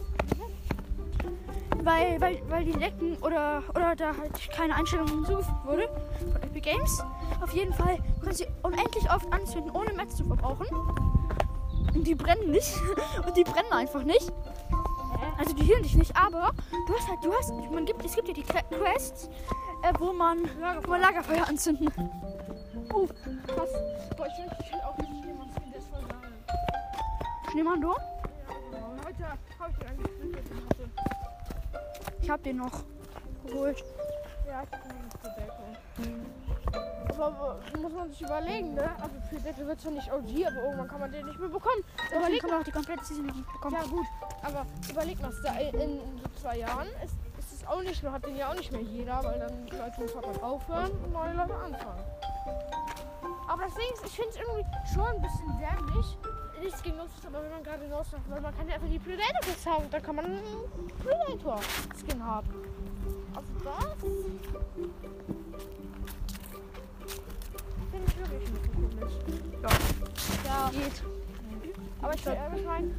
Weil, 1.85 2.21
weil, 2.21 2.43
weil 2.49 2.65
die 2.65 2.73
lecken 2.73 3.17
oder, 3.23 3.63
oder 3.71 3.97
da 3.97 4.17
halt 4.17 4.51
keine 4.53 4.75
Einstellung 4.77 5.09
hinzugefügt 5.09 5.65
wurde 5.65 5.89
von 6.33 6.43
Epic 6.43 6.61
Games. 6.61 7.03
Auf 7.43 7.53
jeden 7.55 7.73
Fall 7.73 7.99
kannst 8.23 8.39
sie 8.39 8.47
unendlich 8.63 9.11
oft 9.11 9.33
anzünden, 9.33 9.71
ohne 9.73 9.93
Metz 9.95 10.17
zu 10.17 10.25
verbrauchen. 10.25 10.67
Und 11.95 12.07
die 12.07 12.15
brennen 12.15 12.51
nicht. 12.51 12.73
Und 13.27 13.37
die 13.37 13.45
brennen 13.45 13.73
einfach 13.73 14.05
nicht. 14.05 14.33
Also 15.39 15.55
die 15.55 15.65
healen 15.65 15.83
dich 15.83 15.95
nicht, 15.95 16.17
aber 16.17 16.53
du 16.87 16.95
hast 16.97 17.09
halt, 17.09 17.19
du 17.25 17.33
hast, 17.33 17.53
man 17.71 17.85
gibt, 17.85 18.05
es 18.05 18.15
gibt 18.15 18.29
ja 18.29 18.35
die 18.35 18.43
Que- 18.43 18.63
Quests, 18.71 19.29
äh, 19.83 19.93
wo 19.99 20.13
man, 20.13 20.39
wo 20.85 20.91
man 20.91 21.01
Lagerfeuer 21.01 21.47
anzünden. 21.49 21.89
Uh, 22.93 23.07
Krass. 23.47 23.71
Boah, 24.17 24.27
ich 24.27 24.39
wünschte, 24.39 24.57
ich 24.61 24.73
hätte 24.73 24.87
auch 24.87 24.99
richtig 24.99 25.25
jemanden, 25.25 25.71
der 25.71 25.79
ist 25.79 25.89
voll. 25.89 26.01
Schneemann, 27.51 27.81
du? 27.81 27.89
Ja, 27.91 27.97
genau. 28.71 28.95
Heute 29.07 29.25
habe 29.25 29.71
ich 29.71 29.79
den 29.79 29.89
eigentlich. 29.89 30.22
Ich 32.33 32.35
hab 32.35 32.45
den 32.45 32.57
noch 32.57 32.73
geholt. 33.47 33.85
Ja, 34.49 34.63
ich 34.63 34.71
nicht 34.71 35.23
zur 35.23 35.31
Deckung. 35.33 35.77
Aber 37.21 37.61
muss 37.79 37.93
man 37.93 38.09
sich 38.09 38.23
überlegen, 38.23 38.73
ne? 38.73 38.89
Also 39.03 39.17
für 39.29 39.37
Deckel 39.37 39.67
wird 39.67 39.77
es 39.77 39.85
ja 39.85 39.91
nicht 39.91 40.11
OG, 40.11 40.47
aber 40.47 40.63
irgendwann 40.65 40.89
kann 40.89 41.01
man 41.01 41.13
den 41.13 41.27
nicht 41.27 41.39
mehr 41.39 41.51
bekommen. 41.51 41.85
Überleg 42.09 42.21
Überleg 42.21 42.41
kann 42.41 42.51
man 42.51 42.61
auch 42.61 42.65
die 42.65 42.71
komplette 42.71 43.05
Season 43.05 43.27
noch 43.27 43.35
nicht 43.35 43.53
bekommen. 43.53 43.77
Ja 43.79 43.87
gut, 43.87 44.07
aber 44.43 44.67
überleg 44.91 45.21
mal, 45.21 45.31
in, 45.61 45.81
in 45.81 46.01
so 46.23 46.41
zwei 46.41 46.57
Jahren 46.57 46.89
ist, 47.05 47.17
ist 47.39 47.53
es 47.53 47.67
auch 47.67 47.83
nicht 47.83 48.03
mehr, 48.03 48.13
hat 48.13 48.25
den 48.25 48.37
ja 48.37 48.51
auch 48.51 48.57
nicht 48.57 48.73
mehr 48.73 48.81
jeder, 48.81 49.23
weil 49.23 49.39
dann 49.39 49.67
die 49.67 49.77
Leute 49.77 50.01
muss 50.01 50.17
halt 50.17 50.43
aufhören 50.43 50.91
und 51.05 51.13
neue 51.13 51.35
Leute 51.35 51.55
anfangen. 51.55 52.03
Aber 53.47 53.65
das 53.65 53.75
Ding 53.75 53.93
ist, 53.93 54.07
ich 54.07 54.13
finde 54.13 54.31
es 54.31 54.37
irgendwie 54.37 54.95
schon 54.95 55.07
ein 55.07 55.21
bisschen 55.21 55.59
dämlich. 55.59 56.17
Nichts 56.63 56.83
gegen 56.83 57.01
uns, 57.01 57.11
aber 57.27 57.43
wenn 57.43 57.51
man 57.51 57.63
gerade 57.65 57.89
macht, 57.89 58.07
weil 58.29 58.41
man 58.41 58.57
kann 58.57 58.69
ja 58.69 58.75
einfach 58.75 58.89
die 58.89 58.99
Predator-Kits 58.99 59.67
haben, 59.67 59.91
da 59.91 59.99
kann 59.99 60.15
man 60.15 60.27
einen 60.27 60.41
Predator-Skin 61.03 62.25
haben. 62.25 62.49
Also 63.35 63.49
das 63.65 63.85
finde 67.91 68.07
ich 68.07 68.19
wirklich 68.19 68.49
ein 68.49 68.55
bisschen 68.55 68.73
komisch. 68.75 69.13
Ja. 70.45 70.71
Geht. 70.71 71.03
Aber 72.01 72.15
ich, 72.15 72.27
äh, 72.27 72.57
ich 72.57 72.65
meine, 72.65 72.91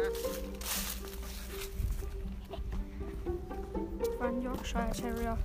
War 0.00 0.69
Yorkshire 4.60 4.90
Terrier. 4.92 5.38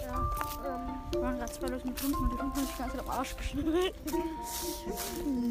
ja, 0.00 0.30
ähm, 0.64 0.80
Wir 1.10 1.20
waren 1.20 1.38
gerade 1.38 1.52
zwei 1.52 1.66
Leute 1.66 1.86
mit 1.88 2.00
Hunden 2.00 2.14
und 2.16 2.30
die 2.32 2.38
Hunde 2.38 2.42
haben 2.42 2.54
sich 2.54 2.68
die 2.72 2.78
ganze 2.78 2.96
Zeit 2.96 3.06
am 3.08 3.18
Arsch 3.18 3.36
geschnürt. 3.36 3.94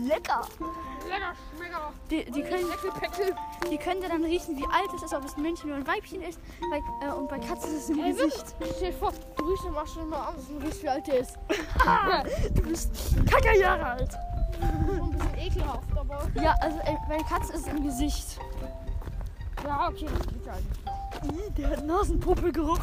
Lecker! 0.07 0.41
Lecker, 1.05 1.33
schmecker. 1.55 1.91
Die, 2.10 2.25
die, 2.31 2.43
können, 2.43 2.65
die 3.69 3.77
können 3.77 4.01
dann 4.01 4.23
riechen, 4.23 4.57
wie 4.57 4.65
alt 4.65 4.89
es 4.95 5.03
ist, 5.03 5.13
ob 5.13 5.25
es 5.25 5.36
ein 5.36 5.41
Männchen 5.41 5.69
oder 5.69 5.79
ein 5.79 5.88
Weibchen 5.88 6.21
ist. 6.21 6.39
Bei, 6.71 6.81
äh, 7.05 7.12
und 7.12 7.27
bei 7.27 7.38
Katzen 7.39 7.75
ist 7.75 7.83
es 7.83 7.89
im 7.89 7.99
Ey, 7.99 8.13
Gesicht. 8.13 8.55
Stell 8.77 8.91
dir 8.91 8.97
vor, 8.97 9.12
du 9.38 9.45
riechst 9.45 9.65
den 9.65 9.73
Maschen 9.73 10.10
mal 10.10 10.27
an 10.27 10.36
und 10.36 10.63
riechst, 10.63 10.83
wie 10.83 10.89
alt 10.89 11.05
der 11.07 11.19
ist. 11.19 11.38
Du 12.55 12.62
bist 12.63 12.91
kacker 13.29 13.55
Jahre 13.57 13.86
alt. 13.86 14.12
Schon 14.57 15.01
ein 15.01 15.12
bisschen 15.12 15.38
ekelhaft, 15.38 15.97
aber. 15.97 16.27
Ja, 16.41 16.55
also 16.62 16.79
äh, 16.79 16.95
bei 17.10 17.17
Katzen 17.17 17.55
ist 17.55 17.67
es 17.67 17.73
im 17.73 17.83
Gesicht. 17.83 18.39
Ja, 19.63 19.89
okay, 19.89 20.07
das 20.17 20.27
geht 20.27 20.45
ja 20.45 20.53
eigentlich. 20.53 20.87
Ih, 21.23 21.51
Der 21.58 21.69
hat 21.69 21.86
Nasenpuppelgeruch. 21.86 22.80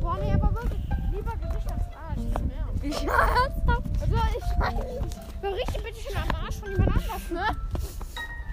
Boah, 0.00 0.18
nee, 0.20 0.32
aber 0.32 0.54
wirklich. 0.54 0.82
Lieber 1.12 1.32
Gesicht 1.36 1.70
als 1.70 1.84
Arsch. 1.94 2.18
Das 2.32 2.42
ist 2.42 2.48
mehr. 2.48 2.66
Ich 2.82 3.06
ernsthaft? 3.06 3.88
Also, 4.00 4.14
ich. 4.38 4.44
Wer 5.40 5.54
riecht 5.54 5.84
bitte 5.84 6.00
schön 6.00 6.16
am 6.16 6.44
Arsch 6.44 6.56
von 6.56 6.70
jemand 6.70 6.88
anders, 6.92 7.30
ne? 7.30 7.46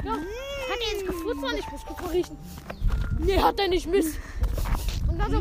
Ja. 0.04 0.12
Hat 0.12 0.80
er 0.80 0.94
jetzt 0.98 1.08
gefurzt 1.08 1.44
oder 1.44 1.54
nicht? 1.54 1.72
Muss 1.72 1.86
mal 1.86 2.10
riechen. 2.12 2.38
Nee, 3.20 3.40
hat 3.40 3.60
er 3.60 3.68
nicht, 3.68 3.88
Mist. 3.88 4.20
Und 5.08 5.18
dann 5.20 5.32
so. 5.32 5.40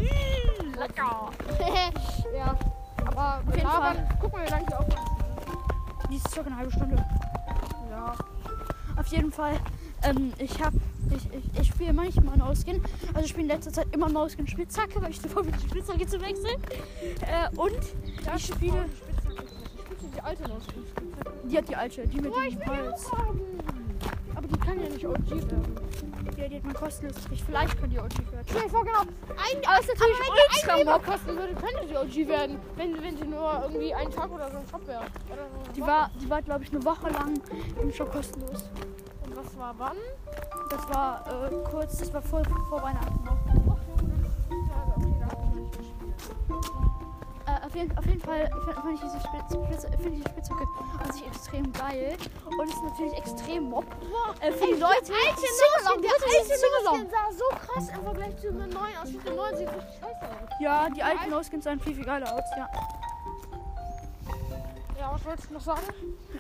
Lecker. 0.79 1.31
ja. 2.37 2.59
Aber 3.05 3.43
Auf 3.47 3.55
jeden 3.57 3.69
Fall. 3.69 4.09
Guck 4.21 4.33
mal, 4.33 4.47
wie 4.47 4.51
lange 4.51 4.67
die 4.67 4.75
aufmachen. 4.75 5.11
Die 6.11 6.17
ist 6.17 6.31
circa 6.31 6.49
eine 6.49 6.57
halbe 6.59 6.73
Stunde. 6.73 7.05
Ja. 7.91 8.15
Auf 8.97 9.07
jeden 9.07 9.33
Fall, 9.33 9.59
ähm, 10.03 10.33
ich 10.39 10.63
hab, 10.63 10.73
ich, 11.31 11.39
ich, 11.39 11.61
ich 11.61 11.69
spiele 11.69 11.93
manchmal 11.93 12.37
No-Skin. 12.37 12.83
Also 13.15 13.25
ich 13.25 13.31
spiele 13.31 13.45
in 13.45 13.49
letzter 13.49 13.73
Zeit 13.73 13.87
immer 13.93 14.09
No-Skin 14.09 14.47
Spitzhacke, 14.47 15.01
weil 15.03 15.11
ich 15.11 15.21
davor 15.21 15.43
bin, 15.43 15.55
die 15.63 15.69
Spitzhacke 15.69 16.07
zu 16.07 16.21
wechseln. 16.21 16.61
Äh, 17.21 17.57
und 17.57 17.79
ich 18.37 18.47
spiele, 18.47 18.87
die 20.15 20.21
alte 20.21 20.43
noch. 20.49 20.61
die 21.45 21.59
hat 21.59 21.69
die 21.69 21.77
alte, 21.77 22.07
die 22.07 22.21
mit 22.21 22.33
ich 22.49 22.57
dem 22.57 22.61
die 22.61 22.67
Hals. 22.67 23.11
Aber 24.35 24.49
die 24.49 24.59
kann 24.59 24.81
ja 24.83 24.89
nicht 24.89 25.07
OG 25.07 25.31
werden. 25.31 25.77
Ja, 26.37 26.49
die 26.49 26.57
hat 26.57 26.65
man 26.65 26.75
kostenlos. 26.75 27.17
Ich, 27.31 27.45
vielleicht 27.45 27.79
kann 27.79 27.91
die 27.91 27.99
OG 27.99 28.19
werden. 28.33 28.45
Stell 28.49 28.63
dir 28.63 28.69
vor, 28.69 28.85
genau. 28.85 29.01
Ein, 29.01 29.65
Aber 29.67 29.79
es 29.79 29.89
ist 29.89 30.01
natürlich 30.01 30.17
aber 30.17 30.37
wenn 30.37 30.77
die 30.77 30.81
ultra 30.81 30.99
kosten 30.99 31.37
würde, 31.37 31.55
könnte 31.55 31.89
sie 31.89 31.97
OG 31.97 32.29
werden. 32.29 32.59
Wenn, 32.77 33.03
wenn 33.03 33.17
sie 33.17 33.25
nur 33.25 33.63
irgendwie 33.63 33.95
einen 33.95 34.11
Tag 34.11 34.31
oder 34.31 34.51
so 34.51 34.59
im 34.59 34.69
Shop 34.69 34.87
wäre. 34.87 35.05
Die 35.77 35.81
war, 35.81 36.11
die 36.21 36.31
war 36.31 36.43
glaube 36.43 36.65
ich, 36.65 36.73
eine 36.73 36.85
Woche 36.85 37.11
lang 37.11 37.41
im 37.81 37.93
Shop 37.93 38.11
kostenlos. 38.11 38.65
Und 39.33 39.47
was 39.47 39.59
war 39.59 39.75
wann? 39.79 39.97
Das 40.69 40.89
war 40.91 41.25
äh, 41.27 41.71
kurz, 41.71 41.99
das 41.99 42.13
war 42.13 42.21
vor, 42.21 42.43
vor 42.69 42.83
Weihnachten 42.83 43.25
noch. 43.25 43.79
Äh, 47.47 47.67
auf, 47.67 47.75
jeden, 47.75 47.97
auf 47.97 48.07
jeden 48.07 48.21
Fall 48.21 48.51
finde 48.65 48.81
find 48.83 48.95
ich 48.95 49.01
diese 49.01 49.21
Spitz, 49.21 50.03
find 50.03 50.17
ich 50.17 50.25
die 50.25 50.31
Spitzhacke 50.31 50.67
an 51.03 51.13
sich 51.13 51.27
extrem 51.27 51.73
geil. 51.73 52.17
Und 52.47 52.69
es 52.69 52.75
ist 52.75 52.83
natürlich 52.83 53.15
extrem 53.15 53.71
mob. 53.71 53.87
Äh, 54.41 54.53
für 54.53 54.67
die 54.67 54.73
Leute. 54.73 54.83
Alte 54.85 55.41
Singalong, 55.41 56.03
Noskin, 56.03 56.03
der 56.03 56.11
alte. 56.13 56.85
Noskin 56.85 57.11
sah 57.11 57.33
so 57.33 57.45
krass 57.57 57.89
im 57.89 58.05
Vergleich 58.05 58.37
zu 58.37 58.53
dem 58.53 58.59
neuen 58.59 58.97
aus. 59.03 59.09
Der 59.25 59.35
neuen 59.35 59.57
sieht 59.57 59.69
richtig 59.69 59.95
scheiße 59.95 60.25
aus. 60.25 60.61
Ja, 60.61 60.91
die 60.91 61.03
alten 61.03 61.31
No-Skins 61.31 61.65
sahen 61.65 61.81
viel, 61.81 61.95
viel 61.95 62.05
geiler 62.05 62.35
aus, 62.35 62.45
ja. 62.57 62.69
Was 65.13 65.25
wolltest 65.27 65.51
du 65.51 65.55
noch 65.55 65.61
sagen? 65.61 65.83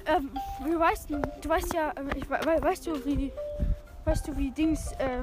Ähm, 0.06 0.30
wie 0.64 0.78
weißt 0.78 1.10
du, 1.10 1.20
du 1.42 1.48
weißt 1.48 1.74
ja, 1.74 1.90
äh, 1.90 2.16
ich, 2.16 2.28
we- 2.30 2.40
we- 2.42 2.62
weißt 2.62 2.86
du, 2.86 3.04
wie, 3.04 3.30
weißt 4.06 4.28
du, 4.28 4.36
wie 4.38 4.50
Dings, 4.50 4.92
äh, 4.92 5.18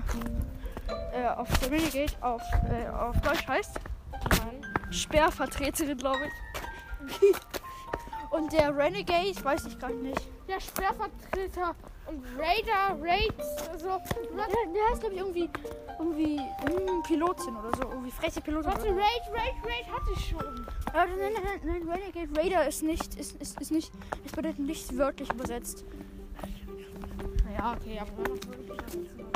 äh, 1.13 1.27
auf 1.35 1.47
der 1.59 1.71
Renegade 1.71 2.13
auf, 2.21 2.41
äh, 2.71 2.87
auf 2.89 3.19
Deutsch 3.21 3.47
heißt? 3.47 3.79
Nein. 4.11 4.91
Sperrvertreterin, 4.91 5.97
glaube 5.97 6.19
ich. 6.27 7.21
Und 8.31 8.53
der 8.53 8.75
Renegade, 8.77 9.43
weiß 9.43 9.65
ich 9.65 9.79
gerade 9.79 9.95
nicht. 9.95 10.21
Der 10.47 10.59
Sperrvertreter 10.59 11.73
und 12.09 12.23
Raider, 12.37 12.97
Raids, 13.01 13.69
also. 13.69 13.87
Der, 13.87 14.73
der 14.73 14.89
heißt, 14.91 15.01
glaube 15.01 15.15
ich, 15.15 15.21
irgendwie, 15.21 15.49
irgendwie 15.99 16.37
hm, 16.37 17.03
Pilotin 17.03 17.55
oder 17.55 17.75
so. 17.77 17.83
Irgendwie 17.83 18.11
freche 18.11 18.41
Pilotin. 18.41 18.71
Warte. 18.71 18.87
Raid, 18.87 19.23
Raid, 19.31 19.55
Raid 19.63 19.87
hatte 19.87 20.11
ich 20.15 20.29
schon. 20.29 20.65
Aber 20.87 21.05
nein, 21.05 21.33
nein, 21.33 21.43
nein, 21.43 21.59
nein, 21.63 21.89
Renegade 21.89 22.39
Raider 22.39 22.67
ist 22.67 22.83
nicht, 22.83 23.15
ist, 23.15 23.35
ist, 23.41 23.59
ist 23.61 23.71
nicht, 23.71 23.91
ist 24.25 24.35
bedeutet 24.35 24.59
nicht 24.59 24.97
wörtlich 24.97 25.31
übersetzt. 25.31 25.85
Ja, 27.57 27.73
okay, 27.73 27.99
aber 27.99 28.11
danach 28.15 28.47
würde 28.47 28.61
ich 28.61 28.81
das 28.81 28.95
nicht 28.95 29.11
Dann 29.17 29.27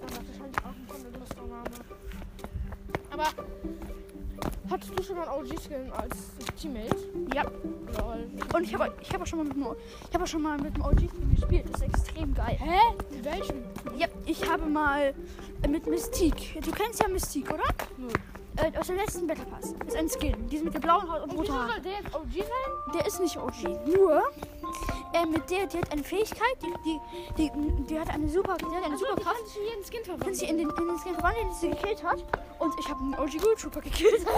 wahrscheinlich 0.00 0.58
auch 0.58 0.74
ein 0.76 0.86
Kondomuster-Name. 0.88 1.70
Aber 3.10 3.26
hattest 4.70 4.98
du 4.98 5.02
schon 5.02 5.16
mal 5.16 5.28
einen 5.28 5.44
OG-Skin 5.44 5.92
als 5.92 6.16
Teammate? 6.60 6.96
Ja. 7.34 7.42
Lol. 7.98 8.28
Und 8.54 8.64
ich 8.64 8.74
habe 8.74 8.92
ich 9.00 9.12
hab 9.12 9.22
auch 9.22 9.26
schon 9.26 9.38
mal 9.38 9.44
mit 9.44 9.56
dem, 9.56 9.66
ich 10.08 10.14
habe 10.14 10.26
schon 10.26 10.42
mal 10.42 10.58
mit 10.58 10.76
dem 10.76 10.84
OG 10.84 11.08
gespielt. 11.34 11.64
Das 11.72 11.80
ist 11.80 11.86
extrem 11.88 12.34
geil. 12.34 12.56
Hä? 12.58 12.78
Mit 13.10 13.24
welchem? 13.24 13.64
Ja, 13.98 14.06
ich 14.26 14.48
habe 14.48 14.66
mal 14.66 15.14
äh, 15.62 15.68
mit 15.68 15.86
Mystique. 15.86 16.60
Du 16.60 16.70
kennst 16.70 17.00
ja 17.00 17.08
Mystique, 17.08 17.52
oder? 17.52 17.64
Nö. 17.96 18.08
Äh, 18.56 18.76
aus 18.78 18.88
dem 18.88 18.96
letzten 18.96 19.26
Battle 19.26 19.44
Pass. 19.46 19.74
Das 19.78 19.88
ist 19.88 19.96
ein 19.96 20.08
Skin. 20.08 20.48
Die 20.48 20.56
ist 20.56 20.64
mit 20.64 20.74
der 20.74 20.80
blauen 20.80 21.10
Haut 21.10 21.22
und 21.22 21.32
roten 21.32 21.52
Haaren. 21.52 21.70
soll 21.70 21.80
der 21.82 21.92
jetzt 21.92 22.14
OG 22.14 22.32
sein? 22.32 22.94
Der 22.94 23.06
ist 23.06 23.20
nicht 23.20 23.36
OG. 23.36 23.86
Nur, 23.86 24.22
äh, 25.12 25.26
mit 25.26 25.50
der, 25.50 25.66
die 25.66 25.78
hat 25.78 25.90
eine 25.92 26.02
Fähigkeit, 26.02 26.56
die, 26.62 26.72
die, 26.84 27.00
die, 27.36 27.50
die 27.86 27.98
hat 27.98 28.10
eine 28.10 28.28
super, 28.28 28.56
die 28.58 28.64
hat 28.76 28.84
eine 28.84 28.96
super 28.96 29.14
die 29.16 29.22
Kraft. 29.22 29.36
kann 29.36 29.62
jeden 29.64 29.84
Skin 29.84 30.02
Kann 30.02 30.04
verwandeln. 30.04 30.34
sie 30.34 30.46
in 30.46 30.58
den, 30.58 30.70
in 30.70 30.86
den 30.88 30.98
Skin 30.98 31.14
verwandeln, 31.14 31.48
den 31.48 31.54
sie 31.56 31.70
gekillt 31.70 32.02
hat. 32.04 32.24
Und 32.58 32.74
ich 32.78 32.88
habe 32.88 33.00
einen 33.00 33.14
OG 33.14 33.42
Gold 33.42 33.58
Trooper 33.60 33.80
gekillt. 33.80 34.26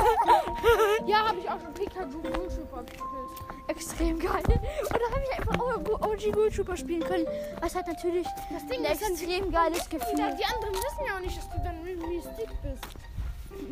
Ja, 1.07 1.29
habe 1.29 1.41
ich 1.41 1.51
auch 1.51 1.61
schon 1.61 1.75
Pikachu 1.75 2.19
Blutschupper 2.21 2.83
gekillt. 2.85 3.69
extrem 3.69 4.19
geil. 4.19 4.43
Und 4.45 4.57
da 4.93 5.11
habe 5.11 5.23
ich 5.25 5.39
einfach 5.39 5.59
auch 5.59 6.09
OG 6.09 6.33
Gold 6.33 6.55
Trooper 6.55 6.77
spielen 6.77 7.03
können. 7.03 7.27
Was 7.61 7.75
hat 7.75 7.89
natürlich 7.89 8.27
Das 8.53 8.67
Ding 8.67 8.85
ein 8.87 8.93
extrem 8.93 9.51
geiles 9.51 9.89
Gefühl. 9.89 10.15
die 10.17 10.23
anderen 10.45 10.75
wissen 10.75 11.05
ja 11.07 11.17
auch 11.17 11.21
nicht, 11.21 11.37
dass 11.37 11.51
du 11.51 11.57
dann 11.65 11.83
Mystik 11.83 12.49
bist. 12.63 12.85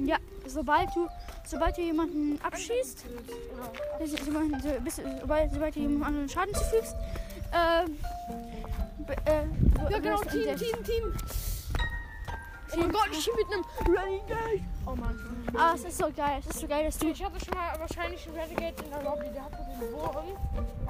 Ja, 0.04 0.16
sobald 0.46 0.94
du, 0.94 1.08
sobald 1.50 1.76
du 1.76 1.82
jemanden 1.82 2.38
abschießt, 2.42 3.04
Oder 3.96 4.06
so- 4.06 4.16
sobald, 4.24 4.62
so, 4.62 4.68
bis, 4.84 4.96
sobald, 5.20 5.52
sobald 5.52 5.74
du 5.76 5.80
jemandem 5.80 6.02
anderen 6.04 6.28
Schaden 6.28 6.54
zufügst, 6.54 6.94
ähm, 7.52 7.98
be- 9.06 9.16
äh, 9.26 9.44
Ja, 9.90 9.98
genau, 9.98 10.20
Team, 10.22 10.48
entdeckt. 10.48 10.60
Team, 10.60 10.84
Team. 10.84 11.14
Oh 12.72 12.76
mein 12.78 12.92
Gott, 12.92 13.08
ich 13.10 13.28
mit 13.36 13.52
einem 13.52 13.64
Renegade. 13.98 14.60
Oh 14.86 14.94
Mann. 14.94 15.18
Ah, 15.58 15.72
es 15.74 15.82
ist 15.84 15.98
so 15.98 16.04
geil, 16.16 16.38
es 16.38 16.46
ist 16.46 16.60
so 16.60 16.68
geil, 16.68 16.84
dass 16.84 16.98
du. 16.98 17.08
Ich 17.08 17.24
hatte 17.24 17.44
schon 17.44 17.54
mal 17.54 17.76
wahrscheinlich 17.80 18.24
einen 18.28 18.36
Renegade 18.38 18.84
in 18.84 18.90
der 18.90 19.02
Lobby, 19.02 19.26
der 19.34 19.44
hatte 19.44 19.56
den 19.80 19.92
Wurm. 19.92 20.26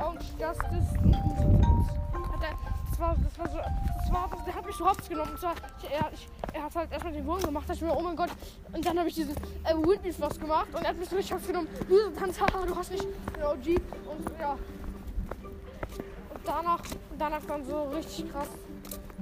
Und 0.08 0.20
das 0.38 0.58
ist. 0.58 0.92
Hat 0.92 2.42
er, 2.42 2.50
das 2.50 2.79
war, 3.00 3.16
das 3.22 3.38
war 3.38 3.48
so. 3.48 3.56
Das 3.56 4.12
war, 4.12 4.28
das, 4.30 4.44
der 4.44 4.54
hat 4.54 4.66
mich 4.66 4.76
so 4.76 4.88
hops 4.88 5.08
genommen. 5.08 5.30
Und 5.30 5.40
zwar, 5.40 5.54
ich, 5.82 5.90
er, 5.90 6.10
ich, 6.12 6.28
er 6.52 6.62
hat 6.64 6.74
halt 6.74 6.92
erstmal 6.92 7.12
den 7.12 7.26
Wurm 7.26 7.40
gemacht. 7.40 7.64
Da 7.68 7.72
dachte 7.72 7.84
ich 7.84 7.90
mir, 7.90 7.96
oh 7.96 8.02
mein 8.02 8.16
Gott. 8.16 8.30
Und 8.72 8.84
dann 8.84 8.98
habe 8.98 9.08
ich 9.08 9.14
diesen 9.14 9.36
äh, 9.36 9.74
Whitney 9.74 10.12
Floss 10.12 10.38
gemacht. 10.38 10.68
Und 10.72 10.82
er 10.82 10.88
hat 10.90 10.96
mich 10.96 11.08
so 11.08 11.16
richtig 11.16 11.32
hops 11.32 11.46
genommen. 11.46 11.68
Diese 11.88 12.12
Tanz, 12.14 12.40
haha, 12.40 12.66
du 12.66 12.76
hast 12.76 12.92
nicht 12.92 13.04
den 13.04 13.42
OG. 13.42 13.80
Und 14.10 14.40
ja. 14.40 14.52
Und 14.52 16.40
danach, 16.44 16.82
danach 17.18 17.44
dann 17.46 17.64
so 17.64 17.82
richtig 17.84 18.30
krass. 18.32 18.48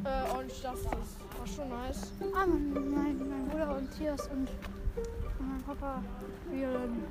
Äh, 0.05 0.39
und 0.39 0.51
das, 0.51 0.63
das 0.63 0.85
war 0.85 1.47
schon 1.47 1.69
nice. 1.69 2.13
Ah, 2.35 2.47
mein, 2.47 2.91
mein, 2.91 3.29
mein 3.29 3.49
Bruder 3.49 3.77
und 3.77 3.91
Tiers 3.97 4.29
und 4.29 4.49
mein 5.39 5.63
Papa 5.63 6.03
spielen 6.47 7.05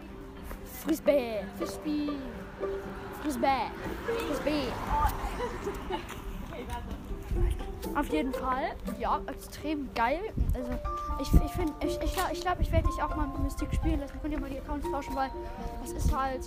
Frisbee. 0.83 1.43
Frisbee. 1.57 2.09
Frisbee. 3.21 3.71
Frisbee. 4.27 4.67
Auf 7.95 8.09
jeden 8.09 8.33
Fall, 8.33 8.75
ja, 8.99 9.19
extrem 9.27 9.89
geil. 9.93 10.19
Also 10.53 10.71
ich, 11.19 11.33
ich 11.33 11.51
finde, 11.51 11.73
ich, 11.81 11.99
ich 12.01 12.13
glaube, 12.13 12.33
ich, 12.33 12.41
glaub, 12.41 12.59
ich 12.59 12.71
werde 12.71 12.87
dich 12.87 13.01
auch 13.01 13.15
mal 13.15 13.27
mit 13.27 13.39
Mystic 13.39 13.73
spielen 13.73 13.99
lassen. 13.99 14.19
Könnt 14.21 14.33
ihr 14.33 14.39
mal 14.39 14.49
die 14.49 14.59
Accounts 14.59 14.85
tauschen, 14.91 15.15
weil 15.15 15.29
das 15.81 15.91
ist 15.91 16.15
halt, 16.15 16.41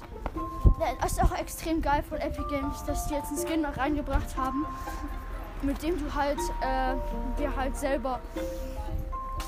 das 1.00 1.12
ist 1.12 1.22
auch 1.22 1.36
extrem 1.36 1.82
geil 1.82 2.02
von 2.08 2.18
Epic 2.18 2.44
Games, 2.50 2.84
dass 2.84 3.06
die 3.06 3.14
jetzt 3.14 3.28
einen 3.28 3.38
Skin 3.38 3.62
noch 3.62 3.76
reingebracht 3.76 4.36
haben, 4.36 4.66
mit 5.62 5.82
dem 5.82 5.98
du 5.98 6.14
halt, 6.14 6.38
äh, 6.60 6.94
dir 7.38 7.54
halt 7.56 7.76
selber 7.76 8.20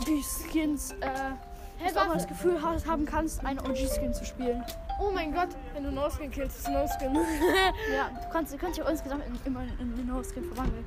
die 0.07 0.23
Skins, 0.23 0.93
äh, 1.01 1.93
du 1.93 2.01
auch 2.01 2.09
mal 2.09 2.15
das 2.15 2.27
Gefühl 2.27 2.61
hast, 2.63 2.87
haben 2.87 3.07
kannst, 3.07 3.45
einen 3.45 3.59
OG-Skin 3.61 4.15
zu 4.15 4.25
spielen. 4.25 4.65
Oh 5.01 5.11
mein 5.13 5.33
Gott, 5.33 5.49
wenn 5.75 5.85
du 5.85 5.91
No-Skin 5.91 6.31
killst, 6.31 6.59
ist 6.59 6.69
No-Skin. 6.69 7.15
Ja, 7.93 8.09
du 8.23 8.29
kannst, 8.33 8.53
du 8.53 8.59
kannst 8.59 8.79
ja 8.79 8.89
insgesamt 8.89 9.25
in, 9.27 9.39
immer 9.45 9.63
in 9.79 9.97
den 9.97 10.07
No-Skin 10.07 10.45
verwandeln. 10.45 10.85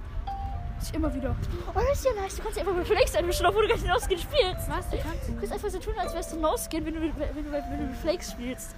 Ist 0.82 0.93
immer 0.95 1.14
wieder. 1.14 1.36
Oh, 1.70 1.80
das 1.80 1.99
ist 1.99 2.06
ja 2.06 2.12
nice. 2.22 2.36
Du 2.36 2.43
kannst 2.43 2.58
ja 2.58 2.64
einfach 2.64 2.76
mit 2.76 2.88
Flakes 2.88 3.16
einmischen, 3.16 3.45
obwohl 3.45 3.64
du 3.64 3.70
gar 3.70 3.76
nicht 3.76 3.88
No-Skin 3.88 4.18
spielst. 4.20 4.70
Was? 4.70 4.89
Du 4.89 4.97
kannst? 4.97 5.28
Du 5.30 5.36
kannst 5.36 5.53
einfach 5.53 5.70
so 5.70 5.80
tun, 5.80 5.93
als 5.97 6.14
wärst 6.14 6.34
du 6.34 6.39
No-Skin, 6.39 6.86
wenn 6.86 6.93
du, 6.93 6.99
mit- 6.99 7.18
wenn, 7.18 7.43
du, 7.45 7.51
wenn 7.51 7.80
du 7.80 7.86
mit 7.88 7.97
Flakes 7.97 8.32
spielst. 8.32 8.76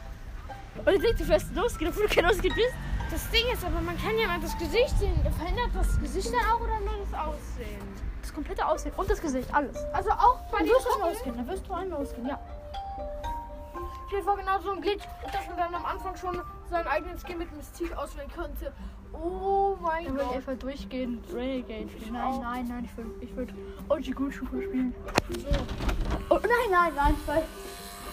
Und 0.78 0.86
dann 0.88 1.00
denkst 1.02 1.18
du, 1.18 1.24
du 1.24 1.30
wärst 1.30 1.52
No-Skin, 1.54 1.88
obwohl 1.90 2.08
du 2.08 2.14
kein 2.16 2.26
No-Skin 2.26 2.54
bist. 2.54 2.74
Das 3.12 3.30
Ding 3.32 3.46
ist 3.54 3.64
aber, 3.66 3.80
man 3.82 3.98
kann 3.98 4.18
ja 4.18 4.28
mal 4.28 4.40
das 4.40 4.58
Gesicht 4.58 4.98
sehen. 5.00 5.16
Verändert 5.38 5.70
das 5.74 6.00
Gesicht 6.00 6.28
dann 6.34 6.42
auch 6.52 6.60
oder 6.62 6.80
nur 6.82 7.06
das 7.10 7.20
Aussehen? 7.20 7.82
Das 8.22 8.34
komplette 8.34 8.66
Aussehen 8.68 8.92
und 8.98 9.10
das 9.10 9.22
Gesicht, 9.22 9.48
alles. 9.54 9.78
Also 9.94 10.12
auch 10.12 10.40
bei 10.52 10.58
Dann 10.60 10.68
den 10.68 10.74
wirst 10.76 10.86
du 10.86 10.94
ein 11.04 11.12
No-Skin, 11.12 11.36
dann 11.38 11.48
wirst 11.48 11.68
du 11.68 11.74
ein 11.74 11.90
No-Skin, 11.90 12.28
ja. 12.28 12.40
Dir 14.12 14.24
vor, 14.24 14.38
genau 14.38 14.60
so 14.62 14.72
ein 14.72 14.82
Glitch, 14.82 15.04
dass 15.34 15.48
man 15.48 15.58
dann 15.58 15.76
am 15.76 15.86
Anfang 15.86 16.16
schon 16.16 16.42
seinen 16.70 16.88
eigenen 16.88 17.18
Skin 17.20 17.38
mit 17.38 17.54
Mystique 17.56 17.94
auswählen 17.98 18.30
könnte. 18.34 18.72
Oh 19.14 19.76
mein 19.82 20.06
Dann 20.06 20.14
würde 20.14 20.24
ich 20.24 20.28
Gott. 20.30 20.36
einfach 20.38 20.56
durchgehen. 20.60 21.24
Renegade. 21.34 21.88
Nein, 22.12 22.22
auch. 22.24 22.42
nein, 22.42 22.68
nein, 22.70 22.86
ich 22.86 22.98
würde 22.98 23.12
ich 23.22 23.36
würd 23.36 23.54
OG 23.90 24.16
Gulschufa 24.16 24.62
spielen. 24.62 24.94
So. 25.40 25.48
Oh, 26.30 26.40
nein, 26.42 26.50
nein, 26.72 26.92
nein, 26.96 27.16
weil 27.26 27.44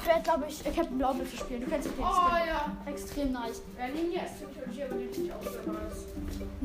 ich 0.00 0.06
werde, 0.08 0.22
glaube 0.22 0.44
ich, 0.48 0.64
Captain 0.64 0.98
Blaublitze 0.98 1.36
spielen. 1.36 1.60
Du 1.62 1.66
kennst 1.68 1.88
den 1.88 2.04
Oh 2.04 2.12
Skin. 2.12 2.46
ja. 2.48 2.72
Extrem 2.90 3.32
nice. 3.32 3.62
Ja, 3.78 3.88
Ninja 3.88 4.22
ist 4.22 4.38
ziemlich 4.38 4.84
aber 4.84 4.94
den 4.96 5.10
ich 5.26 5.32
auch 5.32 5.42
sehr 5.42 5.72
nice. 5.72 6.06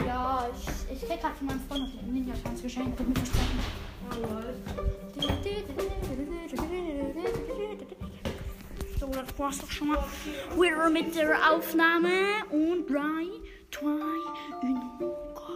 Ja, 0.06 0.48
ich, 0.56 0.68
ich 0.96 1.08
krieg 1.08 1.22
gerade 1.22 1.36
von 1.36 1.48
meinem 1.48 1.62
Freund 1.62 1.82
noch 1.96 2.02
den 2.02 2.14
Ninja-Tanz 2.14 2.62
geschenkt. 2.64 3.00
Mit 3.00 3.10
mir 3.10 3.16
versprochen. 3.16 3.60
Oh 4.12 4.16
lol. 4.22 4.56
So, 9.00 9.08
das 9.08 9.24
war's 9.38 9.58
doch 9.60 9.72
schon 9.72 9.88
mal. 9.90 10.04
We're 10.58 10.90
mit 10.90 11.16
der 11.16 11.52
Aufnahme. 11.52 12.10
Und 12.52 12.90
3, 12.90 13.00
2, 13.72 13.90
1, 14.62 14.80
go. 15.00 15.49